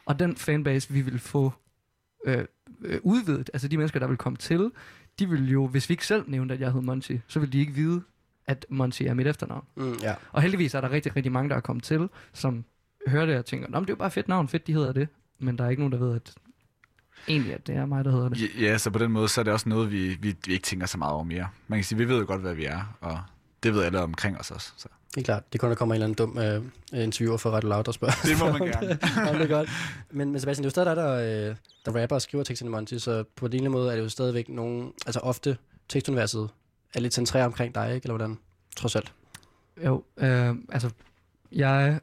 [0.07, 1.53] Og den fanbase, vi vil få
[2.25, 2.45] øh,
[2.85, 4.71] øh, udvidet, altså de mennesker, der vil komme til,
[5.19, 7.59] de vil jo, hvis vi ikke selv nævnte, at jeg hed Monty, så vil de
[7.59, 8.03] ikke vide,
[8.47, 9.65] at Monty er mit efternavn.
[9.77, 10.15] Mm, ja.
[10.33, 12.65] Og heldigvis er der rigtig, rigtig mange, der er kommet til, som
[13.07, 14.73] hører det og tænker, Nå, men det er jo bare et fedt navn, fedt, de
[14.73, 15.09] hedder det.
[15.39, 16.35] Men der er ikke nogen, der ved, at
[17.29, 18.41] egentlig, at det er mig, der hedder det.
[18.41, 20.65] Ja, ja, så på den måde, så er det også noget, vi, vi, vi ikke
[20.65, 21.49] tænker så meget over mere.
[21.69, 23.21] Man kan sige, vi ved jo godt, hvad vi er, og
[23.63, 24.73] det ved alle omkring os også.
[24.77, 24.89] Så.
[25.15, 25.53] Det er klart.
[25.53, 26.39] Det kunne der komme en eller anden dum
[26.95, 28.13] øh, interviewer for ret loud og spørge.
[28.29, 28.99] Det må man gerne.
[29.31, 29.69] om det er godt.
[30.11, 32.69] Men, men Sebastian, det er jo stadig dig, der, øh, der rapper og skriver teksterne
[32.69, 34.93] i Monty, så på en eller anden måde er det jo stadigvæk nogen...
[35.07, 35.57] Altså ofte
[35.89, 36.49] tekstuniverset
[36.95, 38.05] er lidt centreret omkring dig, ikke?
[38.05, 38.39] Eller hvordan?
[38.77, 39.13] Trods alt.
[39.85, 40.91] Jo, øh, altså,
[41.53, 42.01] jeg...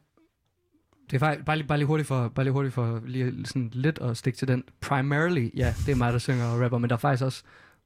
[1.09, 3.69] Det er faktisk bare lige, bare lige hurtigt for, bare lige hurtigt for lige sådan
[3.73, 4.63] lidt at stikke til den.
[4.81, 7.43] Primarily, ja, det er mig, der synger og rapper, men der er faktisk også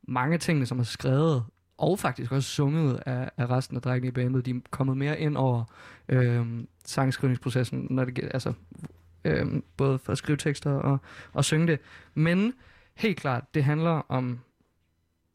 [0.07, 1.43] mange ting, som er skrevet
[1.77, 4.45] og faktisk også sunget af, af resten af drengene i bandet.
[4.45, 5.63] De er kommet mere ind over
[6.09, 6.45] øh,
[6.85, 8.53] sangskrivningsprocessen, når det, altså,
[9.25, 10.97] øh, både for at skrive tekster og,
[11.33, 11.79] og synge det.
[12.13, 12.53] Men
[12.95, 14.39] helt klart, det handler om,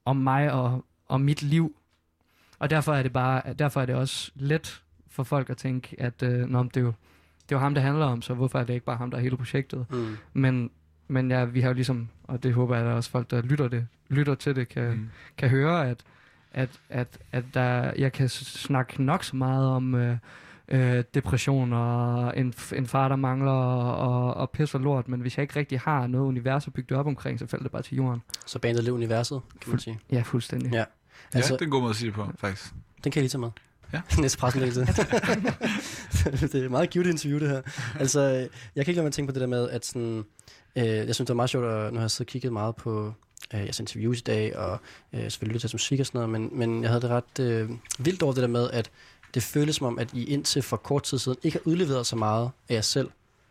[0.05, 1.77] om mig og, og mit liv.
[2.59, 6.23] Og derfor er det bare, derfor er det også let for folk at tænke, at
[6.23, 6.93] øh, Nå, det, er jo,
[7.43, 9.19] det er jo ham, det handler om, så hvorfor er det ikke bare ham, der
[9.19, 9.87] er hele projektet?
[9.91, 10.17] Mm.
[10.33, 10.71] Men,
[11.09, 13.69] men ja, vi har jo ligesom, og det håber jeg, at også folk, der lytter,
[13.69, 15.09] det, lytter til det, kan, mm.
[15.37, 16.05] kan høre, at,
[16.59, 20.17] at, at, at der, jeg kan snakke nok så meget om øh,
[20.69, 25.37] øh, depression og en, en far, der mangler og, og pis og lort, men hvis
[25.37, 27.83] jeg ikke rigtig har noget univers at bygge det op omkring, så falder det bare
[27.83, 28.23] til jorden.
[28.47, 29.99] Så bandet lidt universet, kan man sige.
[30.13, 30.73] Ja, fuldstændig.
[30.73, 30.85] Ja.
[31.35, 32.73] Altså, ja, det er en god måde at sige det på, faktisk.
[33.05, 33.51] Den kan jeg lige tage med.
[33.93, 34.01] Ja.
[34.23, 34.81] Næste pressemeddelelse.
[36.47, 37.63] det er et meget cute interview, det her.
[37.99, 38.21] Altså,
[38.77, 40.25] jeg kan ikke lade mig at tænke på det der med, at sådan,
[40.77, 42.77] øh, jeg synes, det var meget sjovt, at nu har jeg siddet og kigget meget
[42.77, 43.15] på
[43.55, 44.79] øh, jeres interviews i dag, og
[45.13, 47.71] øh, selvfølgelig lyttet til musik og sådan noget, men, men jeg havde det ret øh,
[47.99, 48.91] vildt over det der med, at
[49.35, 52.17] det føles som om, at I indtil for kort tid siden ikke har udleveret så
[52.17, 53.11] meget af jer selv,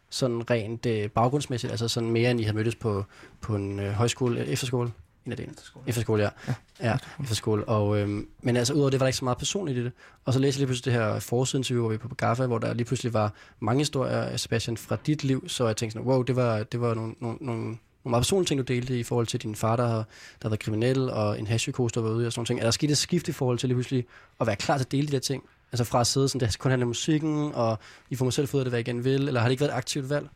[0.09, 3.05] sådan rent øh, baggrundsmæssigt, altså sådan mere end I har mødtes på,
[3.41, 4.91] på en øh, højskole, øh, efterskole,
[5.25, 5.55] en af delene.
[5.87, 6.29] Efterskole, ja.
[6.47, 6.53] Ja,
[6.89, 7.65] ja efterskole.
[7.65, 9.91] Og, øhm, men altså, udover det var der ikke så meget personligt i det.
[10.25, 12.73] Og så læste jeg lige pludselig det her forsideinterview, hvor vi på Gaffa, hvor der
[12.73, 15.49] lige pludselig var mange historier, Sebastian, fra dit liv.
[15.49, 18.47] Så jeg tænkte sådan, wow, det var, det var nogle, nogle, nogle, nogle meget personlige
[18.47, 20.03] ting, du delte i forhold til din far, der har, der
[20.41, 22.59] har været kriminel, og en hashpsykose, der var ude i, og sådan ting.
[22.59, 24.05] Er der sket et skift i forhold til lige pludselig
[24.39, 25.43] at være klar til at dele de der ting?
[25.71, 27.79] Altså fra at sidde sådan, det kun handler om musikken, og
[28.09, 29.61] I får mig selv fået af det, hvad jeg gerne vil, eller har det ikke
[29.61, 30.27] været et aktivt valg?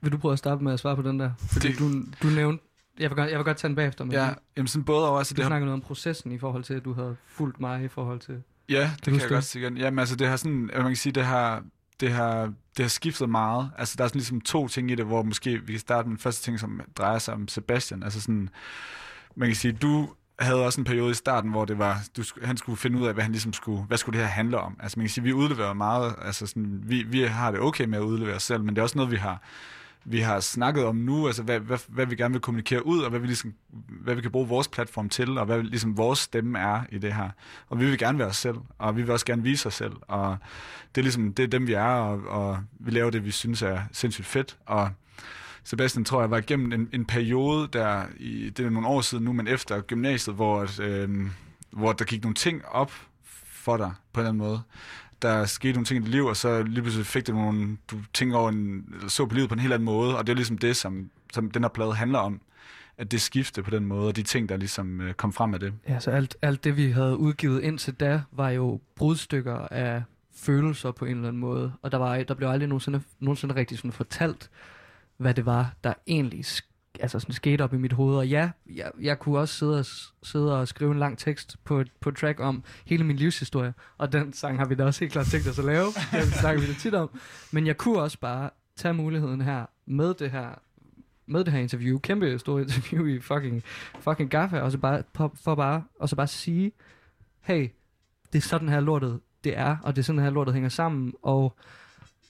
[0.00, 1.30] Vil du prøve at starte med at svare på den der?
[1.38, 1.88] Fordi du,
[2.22, 2.64] du nævnte,
[2.98, 5.18] jeg vil, godt, jeg vil godt tage den bagefter, men Ja, jamen sådan både over,
[5.18, 7.60] altså du det har- snakkede noget om processen i forhold til, at du havde fulgt
[7.60, 8.42] mig i forhold til...
[8.68, 9.76] Ja, det kan jeg godt sige igen.
[9.76, 11.62] Jamen altså, det har sådan, man kan sige, det har,
[12.00, 13.70] det har, det har skiftet meget.
[13.78, 16.16] Altså, der er sådan ligesom to ting i det, hvor måske vi kan starte med
[16.16, 18.02] den første ting, som drejer sig om Sebastian.
[18.02, 18.48] Altså sådan,
[19.36, 20.08] man kan sige, du
[20.38, 23.14] havde også en periode i starten, hvor det var, du, han skulle finde ud af,
[23.14, 24.76] hvad han ligesom skulle, hvad skulle det her handle om.
[24.80, 27.98] Altså man kan sige, vi udleverer meget, altså sådan, vi, vi har det okay med
[27.98, 29.42] at udlevere os selv, men det er også noget, vi har,
[30.04, 33.10] vi har snakket om nu, altså hvad, hvad, hvad vi gerne vil kommunikere ud, og
[33.10, 33.54] hvad vi, ligesom,
[33.88, 37.14] hvad vi kan bruge vores platform til, og hvad ligesom vores stemme er i det
[37.14, 37.30] her.
[37.68, 39.92] Og vi vil gerne være os selv, og vi vil også gerne vise os selv,
[40.02, 40.36] og
[40.94, 43.62] det er ligesom, det er dem vi er, og, og vi laver det, vi synes
[43.62, 44.90] er sindssygt fedt, og
[45.64, 49.24] Sebastian tror jeg var igennem en, en periode der, i, det er nogle år siden
[49.24, 51.26] nu, men efter gymnasiet, hvor, at, øh,
[51.70, 52.92] hvor der gik nogle ting op
[53.68, 54.62] for dig på en eller anden måde.
[55.22, 57.96] Der skete nogle ting i dit liv, og så lige pludselig fik det nogle, du
[58.14, 60.58] tænker over en, så på livet på en helt anden måde, og det er ligesom
[60.58, 62.40] det, som, som den her plade handler om.
[62.98, 65.60] At det skifte på den måde, og de ting, der ligesom øh, kom frem af
[65.60, 65.74] det.
[65.88, 70.02] Ja, så alt, alt det, vi havde udgivet indtil da, var jo brudstykker af
[70.36, 71.72] følelser på en eller anden måde.
[71.82, 74.50] Og der, var, der blev aldrig nogensinde, nogensinde rigtig sådan fortalt,
[75.16, 76.44] hvad det var, der egentlig
[77.00, 78.16] altså sådan skete op i mit hoved.
[78.16, 79.86] Og ja, jeg, jeg kunne også sidde og,
[80.22, 83.74] sidde og skrive en lang tekst på, på track om hele min livshistorie.
[83.98, 85.86] Og den sang har vi da også helt klart tænkt os at lave.
[86.12, 87.10] Den snakker vi da tit om.
[87.52, 90.48] Men jeg kunne også bare tage muligheden her med det her
[91.30, 93.62] med det her interview, kæmpe store interview i fucking,
[94.00, 96.72] fucking gaffa, og så bare, for, for bare, og så bare sige,
[97.40, 97.68] hey,
[98.32, 101.14] det er sådan her lortet det er, og det er sådan her lortet hænger sammen,
[101.22, 101.56] og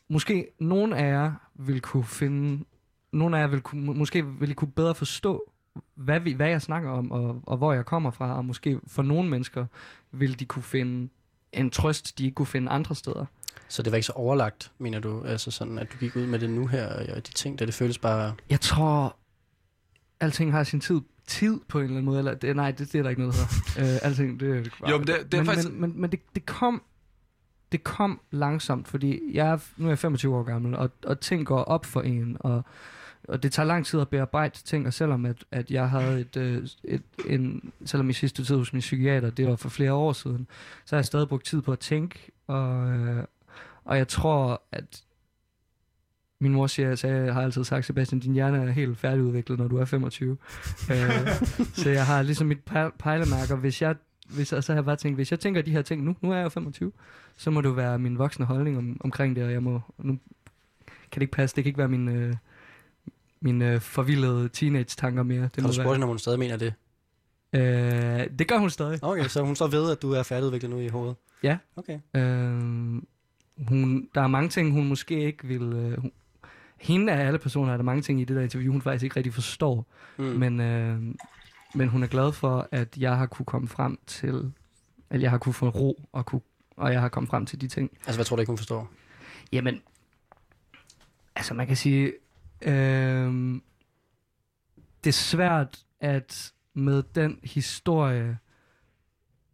[0.09, 2.65] måske nogen af jer vil kunne finde,
[3.13, 5.51] nogen af jer vil kunne, må- måske vil I kunne bedre forstå,
[5.95, 9.03] hvad, vi, hvad jeg snakker om, og, og hvor jeg kommer fra, og måske for
[9.03, 9.67] nogle mennesker
[10.13, 11.09] vil de kunne finde
[11.53, 13.25] en trøst, de ikke kunne finde andre steder.
[13.69, 15.23] Så det var ikke så overlagt, mener du?
[15.25, 17.75] Altså sådan, at du gik ud med det nu her, og de ting, der det
[17.75, 18.35] føles bare...
[18.51, 19.17] Jeg tror,
[20.21, 22.19] alting har sin tid, tid på en eller anden måde.
[22.19, 23.83] Eller, det, nej, det, det er der ikke noget her.
[23.85, 26.21] uh, alting, det, det Jo, men det- det er men, faktisk- Men, men, men det,
[26.35, 26.83] det kom
[27.73, 31.47] det kom langsomt, fordi jeg er, nu er jeg 25 år gammel, og, og ting
[31.47, 32.63] går op for en, og,
[33.29, 36.37] og det tager lang tid at bearbejde ting, og selvom at, at jeg havde et,
[36.37, 40.13] øh, et, en, selvom i sidste tid hos min psykiater, det var for flere år
[40.13, 40.47] siden,
[40.85, 43.25] så har jeg stadig brugt tid på at tænke, og, øh,
[43.85, 45.05] og jeg tror, at
[46.41, 49.77] min mor siger, jeg har altid sagt, Sebastian, din hjerne er helt færdigudviklet, når du
[49.77, 50.31] er 25.
[50.91, 50.97] øh,
[51.75, 53.57] så jeg har ligesom mit pej- pejlemærker.
[53.57, 53.97] Hvis jeg,
[54.29, 56.31] hvis, og så har jeg bare tænkt, hvis jeg tænker de her ting nu, nu
[56.31, 56.93] er jeg jo 25,
[57.37, 60.19] så må det være min voksne holdning om, omkring det, og jeg må, nu
[60.87, 62.35] kan det ikke passe, det kan ikke være min, øh,
[63.41, 65.43] min øh, forvildede teenage-tanker mere.
[65.43, 66.75] Det Har du spurgt hende, om hun stadig mener det?
[67.53, 69.05] Øh, det gør hun stadig.
[69.05, 71.17] Okay, så hun så ved, at du er færdigudviklet nu i hovedet?
[71.43, 71.59] Ja.
[71.77, 71.99] Okay.
[72.15, 73.03] Øh,
[73.69, 75.63] hun, der er mange ting, hun måske ikke vil...
[75.63, 76.13] Øh, hun,
[76.79, 79.17] hende af alle personer er der mange ting i det der interview, hun faktisk ikke
[79.17, 79.87] rigtig forstår.
[80.17, 80.25] Mm.
[80.25, 81.03] Men, øh,
[81.75, 84.53] men hun er glad for, at jeg har kunne komme frem til...
[85.11, 86.41] At jeg har kunne få ro, og, kunne,
[86.77, 87.91] og jeg har kommet frem til de ting.
[88.07, 88.91] Altså, hvad tror du ikke, hun forstår?
[89.53, 89.81] Jamen,
[91.37, 92.13] altså man kan sige,
[92.63, 93.61] øh,
[95.05, 98.39] det er svært at med den historie,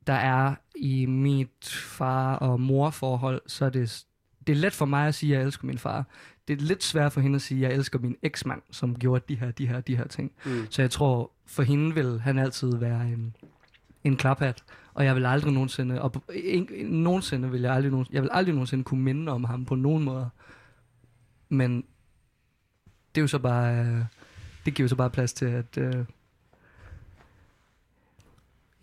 [0.07, 4.05] der er i mit far- og morforhold, så er det,
[4.47, 6.05] det er let for mig at sige, at jeg elsker min far.
[6.49, 9.25] Det er lidt svært for hende at sige, at jeg elsker min eksmand, som gjorde
[9.29, 10.33] de her, de her, de her ting.
[10.45, 10.67] Mm.
[10.71, 13.37] Så jeg tror, for hende vil han altid være en,
[14.05, 14.65] en klaphat,
[14.95, 18.85] og jeg vil aldrig nogensinde, og en, nogensinde vil jeg aldrig, jeg vil aldrig nogensinde
[18.85, 20.31] kunne minde om ham på nogen måde.
[21.49, 21.85] Men
[23.15, 23.99] det er jo så bare, øh,
[24.67, 26.05] det giver jo så bare plads til, at øh,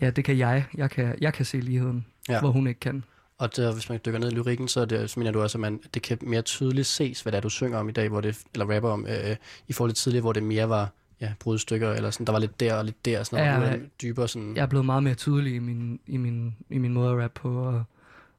[0.02, 0.66] ja, det kan jeg.
[0.76, 2.40] Jeg kan, jeg kan se ligheden, Ja.
[2.40, 3.03] hvor hun ikke kan.
[3.38, 5.60] Og der, hvis man dykker ned i lyrikken, så, det, så mener du også, at
[5.60, 8.22] man, det kan mere tydeligt ses, hvad det er, du synger om i dag, hvor
[8.22, 9.36] det, eller rapper om, øh,
[9.68, 10.90] i forhold til tidligere, hvor det mere var
[11.22, 14.02] ja, brudstykker, eller sådan, der var lidt der og lidt der, sådan noget, Ja, det
[14.02, 14.56] dybere sådan...
[14.56, 17.40] Jeg er blevet meget mere tydelig i min, i min, i min måde at rappe
[17.40, 17.84] på, og,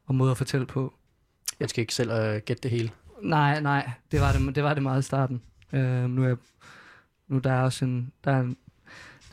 [0.06, 0.94] og måde at fortælle på.
[1.60, 2.90] Jeg skal ikke selv øh, gætte det hele.
[3.22, 5.42] Nej, nej, det var det, det var det meget i starten.
[5.72, 6.36] Øh, nu er
[7.28, 8.56] nu der er også en, der er, en,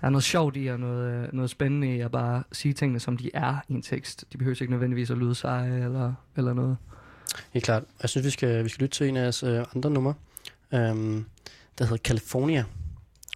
[0.01, 2.99] der er noget sjovt i, og noget, øh, noget spændende i at bare sige tingene,
[2.99, 4.25] som de er i en tekst.
[4.33, 6.77] De behøver ikke nødvendigvis at lyde seje eller, eller noget.
[7.51, 7.83] Helt klart.
[8.01, 10.13] Jeg synes, vi skal, vi skal lytte til en af jeres øh, andre numre,
[10.73, 11.25] øhm,
[11.77, 12.63] der hedder California.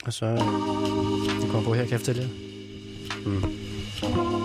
[0.06, 0.38] Og så, øh,
[1.42, 2.30] den kommer på her, kan jeg fortælle jer.
[3.26, 4.43] Mm.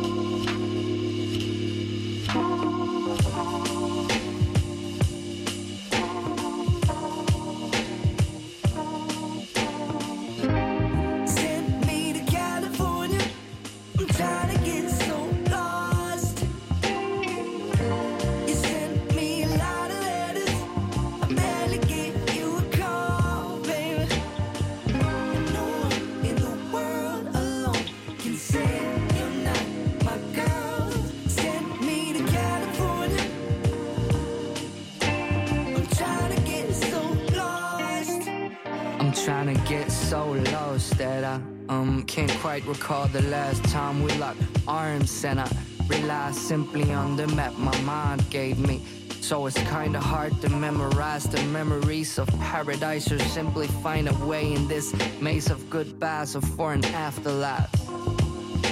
[40.28, 45.40] So lost that I um can't quite recall the last time we locked arms and
[45.40, 45.48] I
[45.86, 48.82] rely simply on the map my mind gave me.
[49.20, 54.52] So it's kinda hard to memorize the memories of paradise or simply find a way
[54.52, 57.70] in this maze of goodbyes or for an afterlife.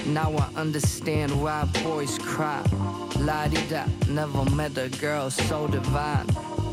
[0.06, 2.62] Now I understand why boys cry.
[3.18, 6.26] La di da, never met a girl so divine.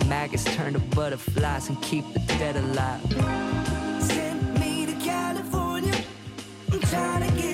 [0.09, 3.72] Maggots turn to butterflies and keep the dead alive.
[6.95, 7.52] I'm trying to get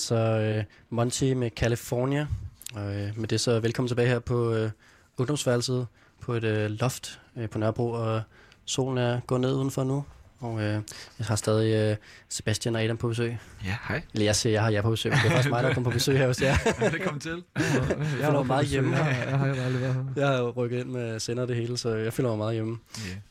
[0.00, 2.26] altså øh, Monty med California.
[2.74, 4.70] Og øh, med det så velkommen tilbage her på øh,
[5.18, 5.86] ungdomsværelset
[6.20, 7.90] på et øh, loft øh, på Nørrebro.
[7.90, 8.22] Og
[8.64, 10.04] solen er gået ned udenfor nu.
[10.40, 10.82] Og øh,
[11.18, 11.96] jeg har stadig øh,
[12.28, 13.38] Sebastian og Adam på besøg.
[13.64, 14.02] Ja, hej.
[14.14, 15.94] Eller jeg siger, jeg har jer på besøg, det er faktisk mig, der kommer på
[15.94, 16.54] besøg her hos jer.
[16.90, 17.42] Velkommen til.
[17.56, 18.72] Jeg føler var mig meget besøg.
[18.72, 18.96] hjemme.
[18.96, 20.04] Jeg har- jeg har jo aldrig været her.
[20.22, 22.78] Jeg har jo rykket ind med sender det hele, så jeg føler mig meget hjemme.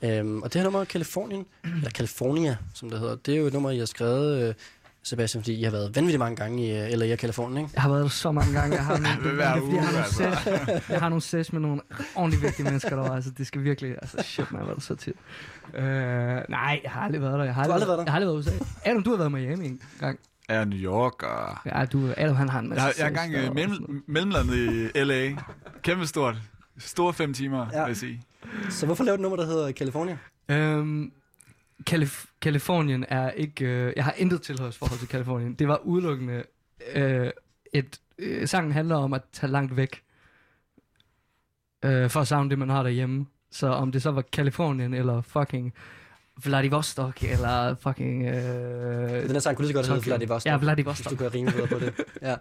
[0.03, 0.19] Yeah.
[0.19, 3.53] Øhm, og det her nummer, Californien, eller California, som det hedder, det er jo et
[3.53, 4.53] nummer, I har skrevet, øh,
[5.03, 7.71] Sebastian, fordi I har været vanvittigt mange gange i øh, LA og Kalifornien, ikke?
[7.73, 8.75] Jeg har været der så mange gange.
[8.75, 10.13] Jeg har nogle, det er, fordi jeg har uge, nogle, altså.
[10.13, 11.81] ses, jeg har nogle ses med nogle
[12.15, 13.15] ordentligt vigtige mennesker derovre.
[13.15, 13.91] Altså, det skal virkelig...
[13.91, 15.15] Altså, shit, man har været der så tit.
[15.73, 15.83] Øh,
[16.49, 17.45] nej, jeg har aldrig været der.
[17.45, 18.03] Jeg har Du har aldrig været der?
[18.03, 18.65] Jeg har aldrig været i USA.
[18.85, 20.19] Adam, du har været i Miami en gang.
[20.49, 21.57] Ja, New York og...
[21.65, 24.55] Ja, du, Adam, han har en masse Jeg, jeg er øh, og mellem, mellemlandet
[24.95, 25.31] i L.A.
[25.81, 26.35] Kæmpe stort.
[26.77, 27.81] Store fem timer, ja.
[27.83, 28.21] vil jeg sige.
[28.69, 30.17] Så hvorfor lave et nummer, der hedder California?
[30.49, 31.11] Øhm,
[31.89, 33.65] Kalif- Kalifornien er ikke...
[33.65, 35.53] Øh, jeg har intet tilhørsforhold til Kalifornien.
[35.53, 36.43] Det var udelukkende
[36.95, 37.31] øh,
[37.73, 37.99] et...
[38.17, 40.03] Øh, sangen handler om at tage langt væk
[41.85, 43.25] øh, for at savne det, man har derhjemme.
[43.51, 45.73] Så om det så var Kalifornien eller fucking
[46.43, 48.23] Vladivostok eller fucking...
[48.27, 50.01] Øh, Den her sang kunne lige så godt hedde.
[50.05, 50.51] Vladivostok.
[50.51, 51.11] Ja, Vladivostok.
[51.11, 51.93] Hvis du kan rime på det.
[52.21, 52.35] Ja.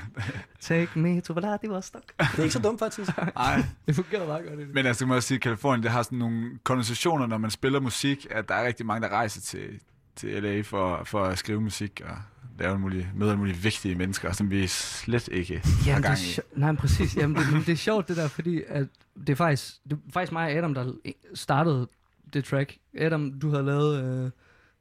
[0.60, 2.02] Take me to Vladivostok.
[2.18, 3.10] Det er ikke så dumt, faktisk.
[3.34, 3.64] Nej.
[3.86, 4.58] det fungerer meget godt.
[4.58, 4.74] Det.
[4.74, 7.80] Men altså, må også sige, at Kalifornien, det har sådan nogle konversationer, når man spiller
[7.80, 9.68] musik, at der er rigtig mange, der rejser til,
[10.16, 12.16] til LA for, for at skrive musik og
[12.58, 16.08] lave en mulig, møde alle mulige vigtige mennesker, som vi slet ikke har Jamen, det
[16.10, 16.60] er gang i.
[16.60, 17.16] nej, præcis.
[17.16, 20.32] Jamen, det, det er sjovt det der, fordi at det er faktisk, det er faktisk
[20.32, 20.92] mig og Adam, der
[21.34, 21.88] startede
[22.34, 22.76] det track.
[22.98, 24.30] Adam, du havde lavet, øh,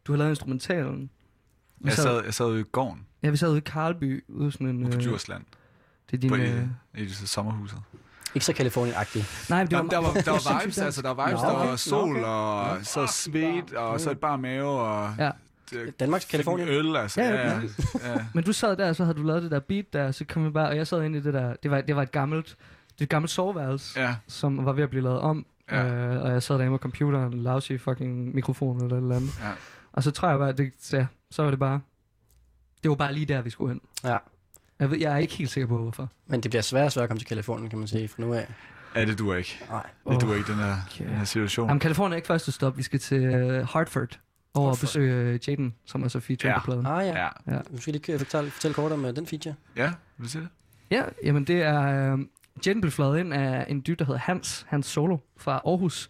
[0.05, 1.09] du havde lavet instrumentalen.
[1.79, 4.51] Vi Jeg sad, jeg sad ude i gården Ja, vi sad ude i Karlby, ude
[4.51, 4.83] sådan en...
[4.83, 5.43] ude på øh, Djursland.
[6.11, 6.29] Det er din...
[6.29, 6.63] På, øh,
[6.97, 7.79] i, i sommerhuset.
[8.35, 9.49] Ikke så Kalifornien-agtigt.
[9.49, 11.01] Nej, det var, Jamen, der var, der var vibes, altså.
[11.01, 11.69] Der var vibes, Nå, der okay.
[11.69, 12.27] var sol, Nå, okay.
[12.27, 15.13] og så svedt, og så et bar mave, og...
[15.19, 15.31] Ja.
[15.99, 16.67] Danmarks Kalifornien.
[16.69, 17.21] Øl, altså.
[17.21, 17.61] Ja, Ja,
[18.03, 18.25] ja.
[18.33, 20.45] Men du sad der, og så havde du lavet det der beat der, så kom
[20.45, 22.47] vi bare, og jeg sad inde i det der, det var, det var et gammelt,
[22.47, 24.15] det var et gammelt soveværelse, Ja.
[24.27, 25.85] som var ved at blive lavet om, Ja.
[25.85, 29.39] øh, og jeg sad derinde med computeren, lousy fucking mikrofon eller et eller andet.
[29.43, 29.51] Ja.
[29.93, 31.81] Og så tror jeg bare, det, ja, så var det bare,
[32.83, 33.81] det var bare lige der, vi skulle hen.
[34.03, 34.17] Ja.
[34.79, 36.09] Jeg, ved, jeg er ikke helt sikker på, hvorfor.
[36.27, 38.33] Men det bliver svært og svært at komme til Kalifornien, kan man sige, fra nu
[38.33, 38.47] af.
[38.95, 39.59] Ja, det duer ikke.
[39.69, 39.85] Nej.
[40.09, 41.05] Det duer ikke, den her, okay.
[41.05, 41.67] den her situation.
[41.67, 42.77] Jamen, Kalifornien er ikke første stop.
[42.77, 44.19] Vi skal til uh, Hartford
[44.53, 46.59] over at besøge uh, Jaden, som er så feature Ja.
[46.59, 46.85] på pladen.
[46.85, 47.19] Ah ja.
[47.21, 47.27] Ja.
[47.55, 47.59] ja.
[47.77, 49.55] Skal lige fortælle, fortælle kort om uh, den feature.
[49.75, 50.49] Ja, vil du sige det?
[50.91, 52.13] Ja, jamen det er...
[52.13, 52.19] Uh,
[52.67, 56.09] Jaden blev fløjet ind af en dyr, der hedder Hans, Hans Solo fra Aarhus.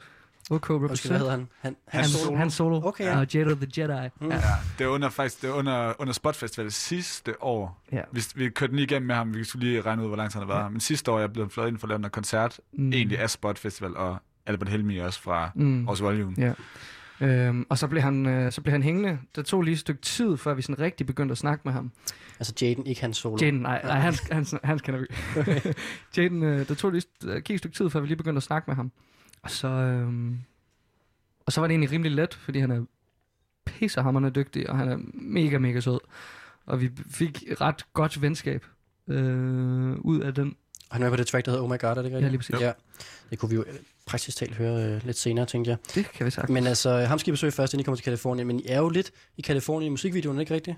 [0.51, 1.47] OK Undskyld, hvad hedder han?
[1.61, 2.37] Han, Hans, Solo.
[2.37, 2.81] Hans Solo.
[2.87, 3.19] Okay, ja.
[3.19, 4.09] Og Jada the Jedi.
[4.21, 4.27] Mm.
[4.29, 4.35] Ja.
[4.35, 4.41] Ja,
[4.77, 7.83] det er under, faktisk, det er under, under Spot Festival sidste år.
[7.91, 8.01] Ja.
[8.11, 10.31] Vi, vi kørte den lige igennem med ham, vi skulle lige regne ud, hvor lang
[10.31, 10.69] tid han har været her.
[10.69, 12.93] Men sidste år jeg blevet fløjet ind for at lave en koncert, Mm.
[12.93, 15.79] egentlig af Spot Festival, og Albert Helmi også fra mm.
[15.79, 16.33] Aarhus Volume.
[16.37, 16.53] Ja.
[17.21, 19.19] Øhm, og så blev, han, øh, så blev han hængende.
[19.35, 21.91] Der tog lige et stykke tid, før vi sådan rigtig begyndte at snakke med ham.
[22.39, 23.37] Altså Jaden, ikke hans solo.
[23.41, 25.05] Jaden, nej, nej hans, hans, hans kender vi.
[25.39, 25.73] Okay.
[26.17, 27.03] Jaden, øh, der tog lige
[27.41, 28.91] gik et stykke tid, før vi lige begyndte at snakke med ham.
[29.41, 30.39] Og så, øhm,
[31.45, 32.85] og så var det egentlig rimelig let, fordi han er
[33.65, 35.99] pissehammerende dygtig, og han er mega, mega sød.
[36.65, 38.65] Og vi fik ret godt venskab
[39.07, 40.55] øh, ud af den.
[40.91, 42.21] Han er på det track, der hedder Oh My God, er det rigtigt?
[42.21, 42.59] Ja, lige præcis.
[42.59, 42.71] Ja.
[43.29, 43.73] Det kunne vi jo øh,
[44.09, 45.77] praktisk talt høre øh, lidt senere, tænkte jeg.
[45.95, 46.53] Det kan vi sagtens.
[46.53, 48.47] Men altså, ham skal I besøge først, inden I kommer til Kalifornien.
[48.47, 50.77] Men I er jo lidt i Kalifornien i musikvideoen, ikke rigtigt?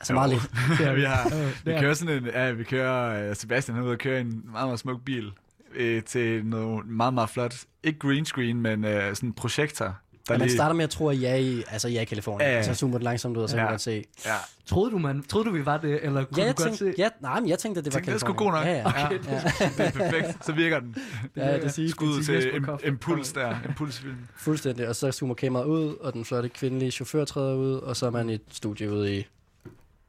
[0.00, 0.38] Altså meget Jo.
[0.68, 0.80] lidt.
[0.86, 3.82] ja, vi, har, vi det er kører sådan en, ja, vi kører, øh, Sebastian han
[3.84, 5.32] er ude og køre en meget, meget smuk bil
[5.74, 7.54] øh, til noget meget, meget flot,
[7.84, 9.98] ikke green screen, men øh, sådan en projektor.
[10.30, 12.48] Og man starter med at tro, at I er i, altså, I er i Kalifornien.
[12.48, 12.58] Ja, ja.
[12.58, 13.64] Og så zoomer det langsomt ud, og så kan Ja.
[13.64, 14.04] man godt se.
[14.26, 14.34] Ja.
[14.66, 16.96] Troede du, man, troede du, vi var det, eller kunne Ja, jeg du godt tænkte,
[16.96, 17.02] se?
[17.02, 18.84] ja, nej, men jeg tænkte, at det var Tænkte, det er sgu Kalifornien.
[18.84, 18.94] god nok.
[18.94, 19.06] Ja, ja.
[19.06, 19.68] Okay, ja.
[19.84, 20.44] det er perfekt.
[20.46, 20.96] Så virker den.
[21.36, 23.56] Ja, det siger Skud det siger til im- impuls der.
[23.68, 24.16] Impulsfilm.
[24.36, 24.88] Fuldstændig.
[24.88, 28.10] Og så zoomer kameraet ud, og den flotte kvindelige chauffør træder ud, og så er
[28.10, 29.26] man i et studie ude i...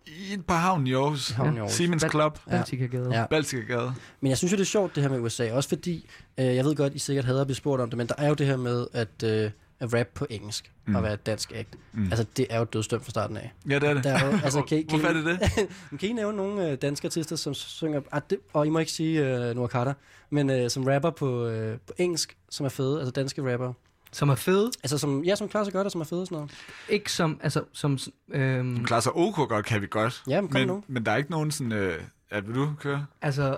[0.06, 1.30] I et par havn i Aarhus.
[1.30, 1.72] Havn i Aarhus.
[1.74, 2.40] Siemens Club.
[2.50, 3.10] Baltikagade.
[3.20, 3.26] Ja.
[3.26, 3.94] Baltikagade.
[4.22, 5.52] Men jeg synes jo, det er sjovt, det her med USA.
[5.54, 8.08] Også fordi, øh, jeg ved godt, I sikkert hader at blive spurgt om det, men
[8.08, 9.52] der er jo det her med at, øh,
[9.84, 10.96] at rap på engelsk mm.
[10.96, 11.76] Og være et dansk act.
[11.94, 12.04] Mm.
[12.04, 13.54] Altså, det er jo dødstømt fra starten af.
[13.70, 14.04] Ja, det er det.
[14.04, 15.70] Der er jo, altså, kan, kan, Hvorfor er det det?
[15.92, 18.02] Men kan I nævne nogle øh, danske artister, som synger...
[18.12, 19.94] Ah, det, og I må ikke sige øh, Noah Carter,
[20.30, 23.74] men øh, som rapper på, øh, på engelsk, som er fede, altså danske rapper.
[24.12, 24.72] Som er fede.
[24.84, 26.52] Altså, som, ja, som klarer sig godt, og som er fede og sådan noget.
[26.90, 28.00] Ikke som, altså, som...
[28.32, 30.24] Øhm, Den klarer sig OK godt, kan vi godt.
[30.28, 30.74] Ja, men kom nu.
[30.74, 31.72] men, men der er ikke nogen sådan...
[31.72, 32.00] Øh,
[32.32, 33.06] ja, vil du køre?
[33.22, 33.58] Altså,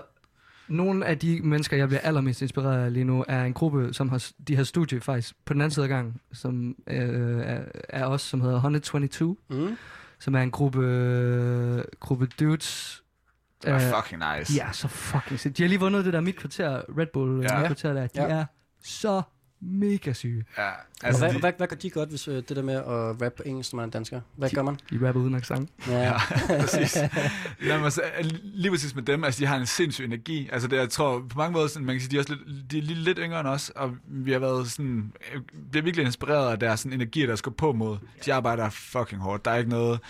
[0.68, 4.08] nogle af de mennesker, jeg bliver allermest inspireret af lige nu, er en gruppe, som
[4.08, 8.04] har, de har studie faktisk på den anden side af gangen, som øh, er, er
[8.06, 9.76] os, som hedder 122, Mm.
[10.18, 13.02] som er en gruppe, øh, gruppe dudes.
[13.62, 14.60] Det er øh, fucking nice.
[14.60, 15.58] Er så fucking fedt.
[15.58, 17.52] De har lige vundet det der mit kvarter, Red Bull Ja.
[17.54, 17.58] ja.
[17.58, 18.06] mit kvarter der.
[18.06, 18.28] De Ja.
[18.28, 18.44] er
[18.84, 19.22] så
[19.60, 20.44] mega syge.
[20.58, 20.70] Ja,
[21.02, 21.40] Altså, hvad, de...
[21.40, 23.76] hvad, hvad gør de godt, hvis øh, det der med at rappe på engelsk, når
[23.76, 24.20] man er dansker?
[24.36, 24.78] Hvad gør man?
[24.90, 25.70] De rapper uden accent.
[25.88, 26.12] Ja, Ja,
[26.60, 26.98] præcis.
[27.66, 28.02] Jamen, altså,
[28.42, 30.48] lige præcis med dem, altså, de har en sindssyg energi.
[30.52, 32.70] Altså, det, jeg tror, på mange måder, sådan, man kan sige, de er, også lidt,
[32.70, 36.06] de er lige lidt yngre end os, og vi har været sådan, øh, bliver virkelig
[36.06, 37.96] inspireret af deres sådan, energi, der skal på mod.
[38.24, 39.44] De arbejder fucking hårdt.
[39.44, 40.00] Der er ikke noget,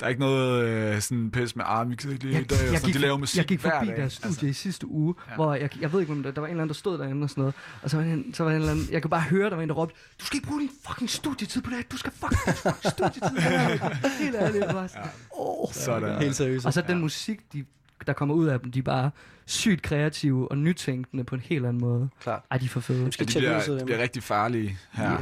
[0.00, 2.70] der er ikke noget øh, sådan pis med arm, vi kan ikke lige i dag,
[2.70, 5.34] og sådan, de laver musik jeg gik forbi deres studie altså, i sidste uge, ja.
[5.34, 7.24] hvor jeg, jeg ved ikke, om der, der var en eller anden, der stod derinde
[7.24, 9.20] og sådan noget, og så var, en, så var en eller anden, jeg kunne bare
[9.20, 11.76] høre, der var en, der råbte, du skal ikke bruge din fucking studietid på det
[11.76, 12.56] her, du skal fucking,
[12.94, 14.18] studietid på det her.
[14.22, 15.72] Helt ærligt, det var sådan, åh.
[15.72, 16.22] Sådan.
[16.22, 16.66] Helt seriøst.
[16.66, 17.64] Og så den musik, de,
[18.06, 19.10] der kommer ud af dem, de er bare
[19.46, 22.08] sygt kreative og nytænkende på en helt anden måde.
[22.20, 22.42] Klart.
[22.50, 23.02] Ej, de er for fede.
[23.18, 25.10] Ja, de bliver, de bliver rigtig farlige her.
[25.10, 25.16] Ja.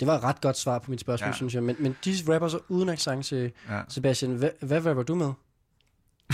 [0.00, 1.32] Det var et ret godt svar på mit spørgsmål, ja.
[1.34, 1.62] synes jeg.
[1.62, 3.80] Men, men de rapper så uden accent til Ja.
[3.88, 4.30] Sebastian.
[4.30, 5.32] Hvad, hvad rapper du med?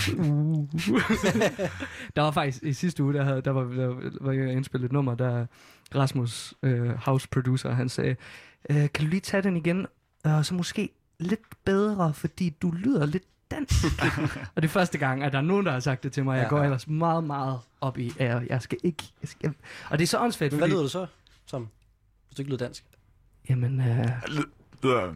[2.15, 4.91] der var faktisk i sidste uge, der, havde, der var, der var jeg indspillet et
[4.91, 5.45] nummer, der
[5.95, 8.15] Rasmus, øh, house producer, han sagde,
[8.69, 9.85] øh, kan du lige tage den igen,
[10.27, 13.85] øh, så måske lidt bedre, fordi du lyder lidt dansk.
[14.55, 16.35] og det er første gang, at der er nogen, der har sagt det til mig.
[16.35, 16.49] Jeg Ja.
[16.49, 19.03] går ellers meget, meget op i, at jeg, jeg skal ikke...
[19.21, 19.53] Jeg skal,
[19.89, 20.73] og det er så åndssvagt, Men hvad fordi...
[20.73, 21.05] lyder du så
[21.45, 21.67] som?
[22.27, 22.83] Hvis du ikke lyder dansk.
[23.49, 24.07] Jamen, øh,
[24.83, 25.13] Lyder,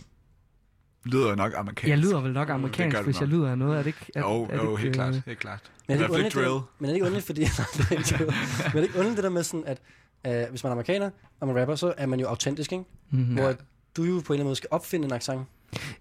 [1.06, 1.90] lyder nok amerikansk.
[1.90, 3.36] jeg lyder vel nok Det amerikansk, det hvis jeg nok.
[3.38, 3.74] lyder af noget.
[3.74, 4.12] Er det ikke...
[4.16, 5.60] Er, Jo, er det jo, ikke, helt øh, klart, helt klart.
[5.88, 6.50] Men er det ikke drill.
[6.50, 7.42] det, men er det ikke underligt, fordi...
[7.88, 8.30] det men
[8.66, 9.82] er det ikke underligt det der med sådan, at
[10.46, 11.10] uh, hvis man er amerikaner,
[11.40, 12.84] og man rapper, så er man jo autentisk, ikke?
[13.10, 13.24] Mhm.
[13.24, 13.54] Hvor Ja.
[13.98, 15.42] du jo på en eller anden måde skal opfinde en accent.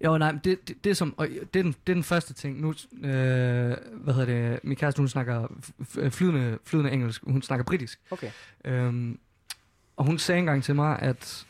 [0.05, 2.05] Jo, nej, men det, det, det, er som, og det, er den, det er den
[2.05, 2.60] første ting.
[2.60, 5.47] Nu, øh, hvad hedder det, min kæreste, hun snakker
[5.82, 8.00] f- flydende, flydende engelsk, hun snakker britisk.
[8.10, 8.31] Okay.
[8.64, 9.18] Øhm,
[9.97, 11.47] og hun sagde engang til mig, at,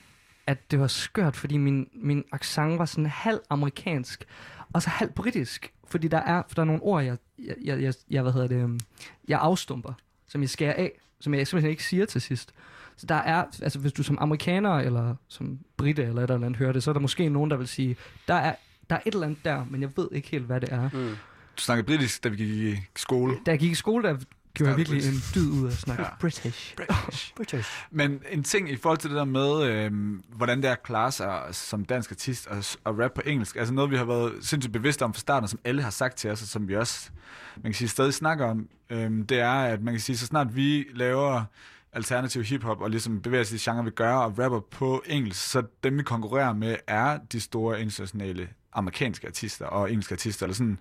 [0.53, 4.25] at det var skørt, fordi min, min accent var sådan halv amerikansk,
[4.73, 5.73] og så halv britisk.
[5.87, 7.17] Fordi der er, for der er nogle ord, jeg,
[7.65, 8.81] jeg, jeg, jeg, hvad hedder det, øhm,
[9.29, 9.93] jeg afstumper,
[10.29, 12.55] som jeg skærer af, som jeg simpelthen ikke siger til sidst.
[12.97, 16.57] Så der er, altså hvis du som amerikaner eller som brite eller et eller andet
[16.57, 17.97] hører det, så er der måske nogen, der vil sige,
[18.29, 18.55] der er,
[18.91, 20.91] der er et eller andet der, men jeg ved ikke helt, hvad det er.
[20.93, 21.17] Mm.
[21.57, 23.35] Du snakkede britisk, da vi gik i skole.
[23.47, 24.17] Da jeg gik i skole, der
[24.55, 26.09] gjorde virkelig en dyd ud af at snakke Ja.
[26.21, 26.77] British.
[26.77, 27.35] British.
[27.37, 27.71] British.
[27.91, 31.13] Men en ting i forhold til det der med, øhm, hvordan det er at klare
[31.13, 34.73] sig som dansk artist og, og rap på engelsk, altså noget, vi har været sindssygt
[34.73, 37.11] bevidste om fra starten, og som alle har sagt til os, og som vi også,
[37.57, 40.57] man kan sige, stadig snakker om, øhm, det er, at man kan sige, så snart
[40.57, 41.45] vi laver
[41.93, 45.63] alternativ hiphop og ligesom bevæger sig i genre, vi gør, og rapper på engelsk, så
[45.85, 50.79] dem, vi konkurrerer med, er de store internationale amerikanske artister og engelske artister, eller sådan,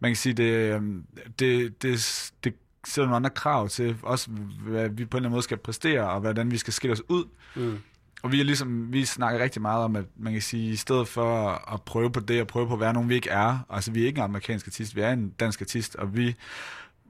[0.00, 1.04] man kan sige, det, øhm,
[1.38, 2.54] det, det, det
[2.86, 4.30] sætter nogle andre krav til også,
[4.66, 7.02] hvad vi på en eller anden måde skal præstere, og hvordan vi skal skille os
[7.08, 7.24] ud.
[7.56, 7.78] Mm.
[8.22, 11.08] Og vi er ligesom, vi snakker rigtig meget om, at man kan sige, i stedet
[11.08, 13.92] for at prøve på det, og prøve på at være nogen, vi ikke er, altså
[13.92, 16.34] vi er ikke en amerikansk artist, vi er en dansk artist, og vi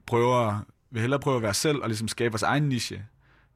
[0.05, 0.59] prøver,
[0.91, 3.05] vi hellere prøve at være selv, og ligesom skabe vores egen niche.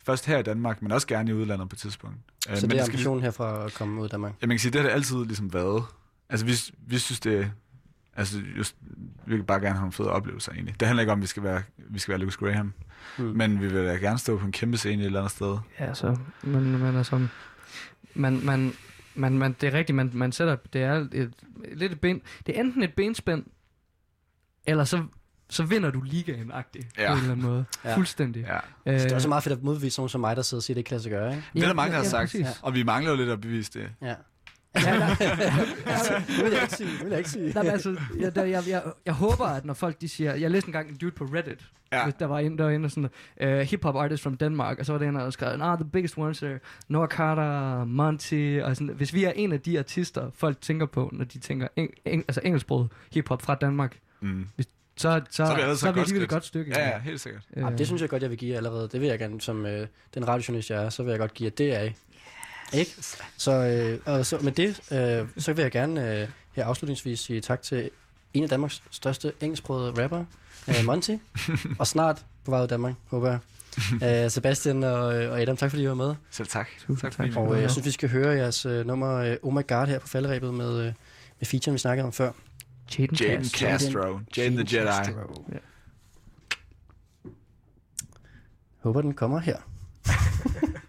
[0.05, 2.17] Først her i Danmark, men også gerne i udlandet på et tidspunkt.
[2.49, 4.33] Øh, Så men det er ambitionen herfra at komme ud af Danmark.
[4.41, 5.83] Ja, man kan sige, det har det altid ligesom været.
[6.29, 6.53] Altså, vi,
[6.87, 7.51] vi synes, det
[8.15, 8.75] Altså, just,
[9.25, 10.79] vi vil bare gerne have nogle fede oplevelser, egentlig.
[10.79, 12.73] Det handler ikke om, at vi skal være, vi skal være Lucas Graham.
[13.17, 13.23] Mm.
[13.25, 15.57] Men vi vil da gerne stå på en kæmpe scene et eller andet sted.
[15.79, 17.27] Ja, så, men, men altså,
[18.13, 18.73] man, man,
[19.15, 21.33] man, man, det er rigtigt, man, man sætter, det er et,
[21.73, 23.45] lidt et ben, det er enten et benspænd,
[24.65, 25.03] eller så,
[25.49, 27.07] så vinder du ligaen-agtigt, Ja.
[27.07, 27.65] på en eller anden måde.
[27.83, 27.95] Ja.
[27.97, 28.41] Fuldstændig.
[28.41, 28.59] Ja.
[28.99, 30.75] Så det er også meget fedt at modbevise nogen som mig, der sidder og siger,
[30.75, 31.43] det ikke kan lade sig gøre, ikke?
[31.53, 32.47] Det er der mange, der har ja, sagt, præcis.
[32.61, 33.89] og vi mangler jo lidt at bevise det.
[34.01, 34.15] Ja.
[34.75, 36.89] Ja, der, det vil jeg ikke sige.
[36.91, 37.53] Det vil jeg ikke sige.
[37.53, 40.35] Nej, men altså, jeg, der, jeg, jeg, jeg håber, at når folk de siger...
[40.35, 42.11] Jeg læste engang en dude på Reddit, Ja.
[42.19, 43.09] der var inde, der var inde og sådan...
[43.43, 46.17] Uh, hip-hop artist from Denmark, og så var det en, der skrev, nah, the biggest
[46.17, 48.93] ones are Noah Carter, Monty, og sådan.
[48.95, 52.25] Hvis vi er en af de artister, folk tænker på, når de tænker eng, eng,
[52.27, 54.47] altså engelsksproget hip-hop fra Danmark, Mm.
[54.55, 56.71] hvis, så, så, så, er vi allerede så er vi alligevel et godt stykke.
[56.79, 57.43] Ja, ja, helt sikkert.
[57.57, 58.89] Øh, Ja, det synes jeg godt, jeg vil give allerede.
[58.91, 61.45] Det vil jeg gerne, som øh, den radiojournalist, jeg er, så vil jeg godt give
[61.47, 61.95] jer det af.
[62.73, 62.91] Ikke?
[63.37, 67.41] Så, øh, og så med det, øh, så vil jeg gerne øh, her afslutningsvis sige
[67.41, 67.89] tak til
[68.33, 70.25] en af Danmarks største engelsksprogede rapper,
[70.67, 71.15] øh, Monty,
[71.79, 73.39] og snart på vej ud af Danmark, håber jeg.
[74.25, 76.15] Øh, Sebastian og, øh, og Adam, tak fordi I var med.
[76.31, 76.67] Selv tak.
[77.01, 79.53] tak fordi I Og øh, jeg synes, vi skal høre jeres øh, nummer øh, Oh
[79.53, 80.93] My God her på falderæbet med, øh,
[81.39, 82.31] med featuren, vi snakkede om før.
[82.99, 84.19] Jaden Jaden Castro.
[84.37, 84.87] Jaden the Jedi.
[84.87, 85.45] Castro.
[85.51, 85.57] Ja.
[88.79, 89.57] Håber, den kommer her.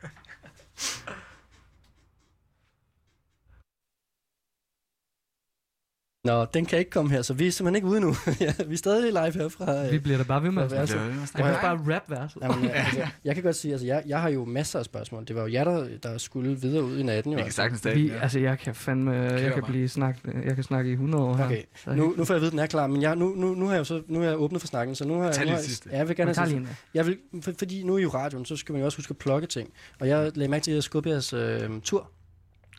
[6.26, 8.14] Nå, den kan ikke komme her, så vi er simpelthen ikke ude nu.
[8.40, 9.84] ja, vi er stadig live her fra...
[9.86, 10.94] øh, Vi bliver da bare ved med at snakke.
[10.98, 12.42] Jeg kan bare rap verset.
[12.42, 15.24] Jamen, altså, jeg kan godt sige, altså, jeg, jeg har jo masser af spørgsmål.
[15.28, 17.32] Det var jo jer, der, der skulle videre ud i natten.
[17.32, 17.94] Jo, Vi kan sagtens det.
[17.94, 19.64] Vi, altså, jeg kan fandme, jeg kan mig.
[19.64, 21.44] blive snak, jeg kan snakke i 100 år her.
[21.44, 23.54] Okay, nu, nu får jeg at vide, at den er klar, men jeg, nu, nu,
[23.54, 25.46] nu har jeg jo så, nu har jeg åbnet for snakken, så nu har Tag
[25.46, 25.46] jeg...
[25.46, 28.02] lige Nu har, ja, jeg vil gerne have jeg vil, for, fordi nu er I
[28.02, 29.70] jo radioen, så skal man jo også huske at plukke ting.
[30.00, 32.10] Og jeg lagde mærke til, at jeg skubbe jeres øh, tur.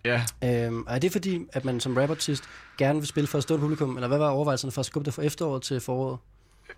[0.06, 0.26] Ja.
[0.44, 2.44] Øhm, og er det fordi, at man som rapartist
[2.78, 5.14] gerne vil spille for et stort publikum, eller hvad var overvejelserne for at skubbe det
[5.14, 6.18] fra efteråret til foråret?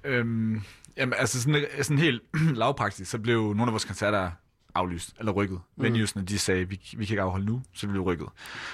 [0.03, 0.61] Øhm,
[0.97, 2.21] jamen, altså sådan, sådan helt
[2.61, 4.31] lavpraktisk, så blev nogle af vores koncerter
[4.75, 5.59] aflyst, eller rykket.
[5.75, 5.83] Mm.
[5.83, 8.27] Venuesne, de sagde, vi, vi kan ikke afholde nu, så vi blev rykket.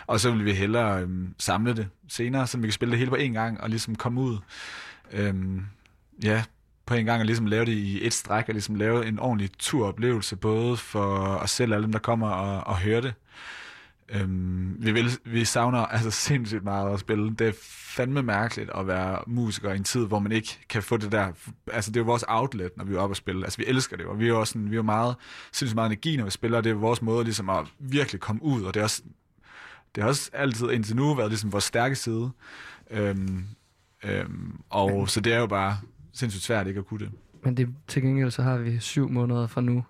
[0.07, 3.09] Og så ville vi hellere øhm, samle det senere, så vi kan spille det hele
[3.11, 4.37] på én gang, og ligesom komme ud,
[5.11, 5.65] øhm,
[6.23, 6.43] ja,
[6.85, 9.49] på en gang, og ligesom lave det i et stræk, og ligesom lave en ordentlig
[9.59, 13.13] turoplevelse, både for os selv og alle dem, der kommer og, og hører det.
[14.09, 17.35] Øhm, vi, vil, vi savner altså sindssygt meget at spille.
[17.35, 17.53] Det er
[17.95, 21.31] fandme mærkeligt at være musiker i en tid, hvor man ikke kan få det der...
[21.73, 23.43] Altså, det er jo vores outlet, når vi er oppe og spille.
[23.43, 25.15] Altså, vi elsker det, og vi er jo også sådan, vi er meget,
[25.51, 28.43] sindssygt meget energi, når vi spiller, og det er vores måde ligesom at virkelig komme
[28.43, 29.03] ud, og det er også,
[29.95, 32.31] det har også altid indtil nu været ligesom vores stærke side.
[32.91, 33.45] Øhm,
[34.03, 35.77] øhm, og så det er jo bare
[36.13, 37.11] sindssygt svært ikke at kunne det.
[37.45, 39.85] Men det, til gengæld så har vi syv måneder fra nu.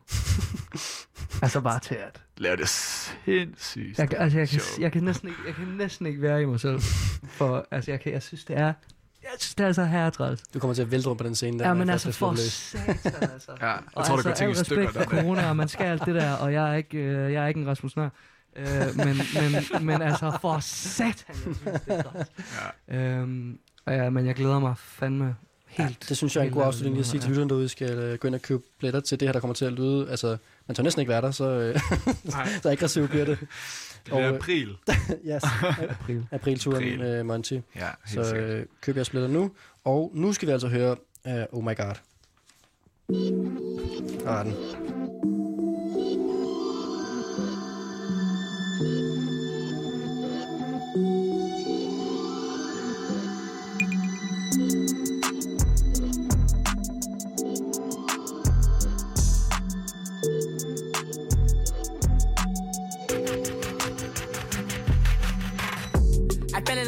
[1.43, 2.21] altså bare til at...
[2.37, 6.05] Lave det sindssygt Jeg, kan- altså, jeg, kan, jeg, kan næsten ikke, jeg kan næsten
[6.05, 6.79] ikke være i mig selv.
[7.27, 8.73] For altså, jeg, kan, jeg synes, det er...
[9.23, 10.41] Jeg synes, det er så herretræls.
[10.53, 11.67] Du kommer til at vælte rundt på den scene der.
[11.67, 13.51] Ja, men altså er for satan, altså.
[13.61, 15.05] Ja, jeg Og tror, der altså, ting i al stykker der.
[15.05, 17.59] corona, og man skal alt det der, og jeg er ikke, øh, jeg er ikke
[17.59, 18.09] en Rasmus Nør.
[18.55, 18.65] Øh,
[18.97, 22.27] men, men, men altså, for satan, jeg synes, det er træls.
[22.89, 22.97] ja.
[22.97, 25.35] øhm, og ja, men jeg glæder mig fandme
[25.77, 25.89] helt.
[25.89, 28.17] Ja, det synes jeg er en god afslutning at sige til lytterne derude, skal øh,
[28.17, 30.09] gå ind og købe billetter til det her, der kommer til at lyde.
[30.09, 30.37] Altså,
[30.67, 31.79] man tør næsten ikke være der, så, øh,
[32.63, 33.39] så aggressivt bliver det.
[33.39, 33.47] Det
[34.03, 34.77] bliver øh, april.
[35.29, 35.43] yes,
[35.89, 36.27] april.
[36.31, 36.99] Aprilturen April.
[36.99, 37.53] med Monty.
[37.53, 38.49] Ja, helt så sikkert.
[38.49, 39.51] øh, køb jeres billetter nu.
[39.83, 40.95] Og nu skal vi altså høre
[41.25, 41.95] uh, Oh My God.
[44.27, 44.55] Ah, den.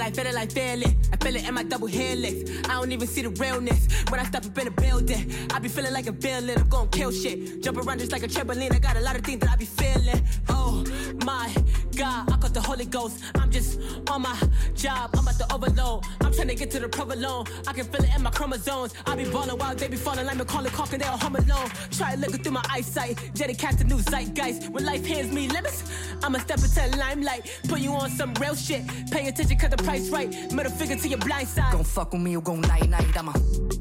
[0.07, 0.95] Like, feel it like, feel it.
[1.11, 2.49] I feel it in my double helix.
[2.65, 3.87] I don't even see the realness.
[4.09, 6.57] When I step up in a building, I be feeling like a villain.
[6.57, 7.61] I'm gonna kill shit.
[7.61, 8.73] Jump around just like a trampoline.
[8.73, 10.21] I got a lot of things that I be feeling.
[10.49, 10.83] Oh
[11.25, 11.53] my
[11.97, 13.23] God, I got the Holy Ghost.
[13.33, 14.37] I'm just on my
[14.75, 15.09] job.
[15.15, 16.03] I'm about to overload.
[16.21, 17.45] I'm trying to get to the provolone.
[17.67, 18.93] I can feel it in my chromosomes.
[19.07, 20.99] I be balling while they be falling like Macaulay Culkin.
[20.99, 21.69] They all home alone.
[21.89, 23.31] Try looking through my eyesight.
[23.33, 24.69] Jetty cast a new zeitgeist.
[24.69, 25.83] When life hands me limits,
[26.23, 27.59] I'ma step into the limelight.
[27.67, 28.83] Put you on some real shit.
[29.09, 30.29] Pay attention cause the price right.
[30.53, 31.73] Middle finger to your blind side.
[31.73, 33.17] Gon' fuck with me or gon' night night.
[33.17, 33.33] I'ma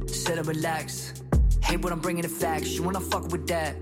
[0.07, 1.13] sit and relax.
[1.63, 2.71] Hate what I'm bringing the facts.
[2.71, 3.75] You wanna fuck with that?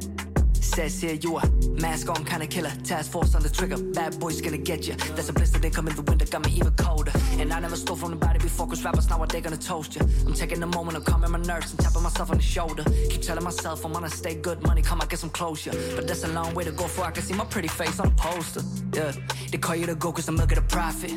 [0.65, 1.47] Says here you a
[1.81, 2.73] mask on kind of killer.
[2.83, 3.77] Task force on the trigger.
[3.77, 4.95] Bad boys gonna get you.
[5.15, 6.25] There's a blister they come in the winter.
[6.25, 7.13] Got me even colder.
[7.39, 8.67] And I never stole from nobody before.
[8.67, 10.01] Cause rappers now what they gonna toast you.
[10.27, 12.83] I'm taking a moment of calming my nerves and tapping myself on the shoulder.
[13.11, 14.63] Keep telling myself I'm gonna stay good.
[14.63, 15.71] Money come, I get some closure.
[15.95, 18.09] But that's a long way to go for I can see my pretty face on
[18.09, 18.63] a poster.
[18.95, 19.13] Yeah,
[19.53, 21.13] they call you the go cause I'm looking at profit.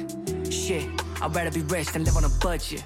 [0.53, 0.87] Shit,
[1.21, 2.83] I'd rather be rich than live on a budget.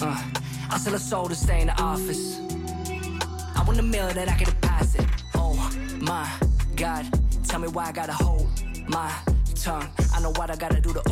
[0.00, 0.22] Uh,
[0.70, 2.38] I sell a soul to stay in the office.
[3.56, 5.04] I want a meal that I can deposit.
[6.08, 6.26] My
[6.74, 7.04] God,
[7.46, 8.48] tell me why I gotta hold
[8.88, 9.12] my
[9.54, 9.86] tongue.
[10.14, 11.02] I know what I gotta do to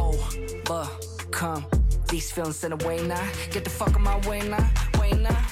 [0.66, 1.66] overcome
[2.08, 3.23] these feelings in a way now.
[3.50, 5.47] Get the fuck on my way now, way now.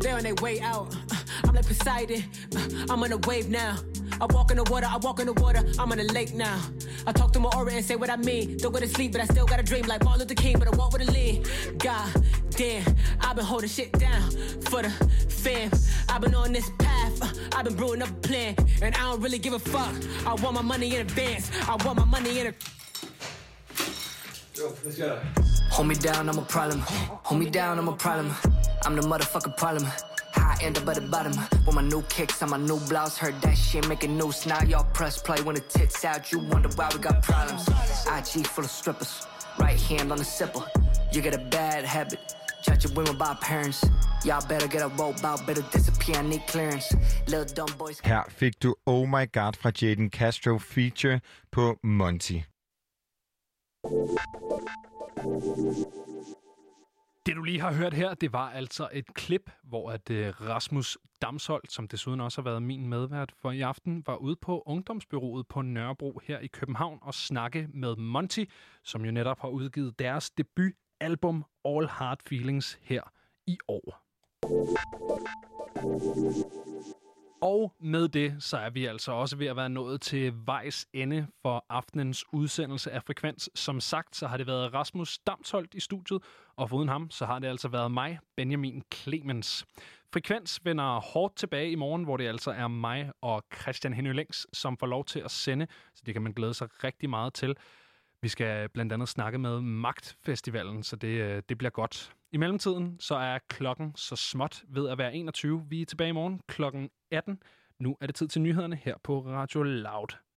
[0.00, 0.96] They on their way out.
[1.10, 2.24] Uh, I'm like Poseidon.
[2.56, 3.76] Uh, I'm on a wave now.
[4.20, 5.62] I walk in the water, I walk in the water.
[5.78, 6.58] I'm on the lake now.
[7.06, 8.56] I talk to my aura and say what I mean.
[8.56, 10.68] Don't go to sleep, but I still got a dream like Martin Luther King, but
[10.72, 11.44] I walk with a lean.
[11.78, 12.84] God damn,
[13.20, 14.30] I've been holding shit down
[14.70, 14.90] for the
[15.28, 15.70] fam.
[16.08, 19.20] I've been on this path, uh, I've been brewing up a plan, and I don't
[19.20, 19.94] really give a fuck.
[20.26, 21.50] I want my money in advance.
[21.68, 22.54] I want my money in a.
[25.70, 26.80] Hold me down, I'm a problem.
[26.80, 28.32] Hold me down, I'm a problem.
[28.86, 29.86] I'm the motherfucking problem.
[30.36, 31.32] High end up at the bottom.
[31.66, 33.18] With my new kicks on my new blouse.
[33.18, 34.46] Heard that shit making news.
[34.46, 36.30] Now y'all press play when the tits out.
[36.32, 37.68] You wonder why we got problems.
[38.16, 39.26] IG full of strippers.
[39.58, 40.64] Right hand on the sipper.
[41.12, 42.20] You get a bad habit.
[42.62, 43.84] Judge your women by parents.
[44.24, 45.46] Y'all better get a rope out.
[45.46, 46.16] Better disappear.
[46.16, 46.94] I need clearance.
[47.26, 48.00] Little dumb boys.
[48.04, 51.20] Her fik du Oh My God fra Jaden Castro feature
[51.52, 52.42] på Monty.
[57.26, 60.98] Det du lige har hørt her, det var altså et klip, hvor at øh, Rasmus
[61.22, 65.48] Damsholdt, som desuden også har været min medvært for i aften, var ude på Ungdomsbyrået
[65.48, 68.44] på Nørrebro her i København og snakke med Monty,
[68.84, 73.02] som jo netop har udgivet deres debutalbum All Hard Feelings her
[73.46, 74.02] i år.
[77.46, 81.26] Og med det, så er vi altså også ved at være nået til vejs ende
[81.42, 83.50] for aftenens udsendelse af Frekvens.
[83.54, 86.22] Som sagt, så har det været Rasmus Damsholdt i studiet,
[86.56, 89.66] og foruden ham, så har det altså været mig, Benjamin Clemens.
[90.12, 94.46] Frekvens vender hårdt tilbage i morgen, hvor det altså er mig og Christian Henry Længs,
[94.52, 97.56] som får lov til at sende, så det kan man glæde sig rigtig meget til.
[98.22, 102.15] Vi skal blandt andet snakke med Magtfestivalen, så det, øh, det bliver godt.
[102.32, 105.66] I mellemtiden så er klokken så småt ved at være 21.
[105.68, 107.42] Vi er tilbage i morgen klokken 18.
[107.78, 110.16] Nu er det tid til nyhederne her på Radio Loud.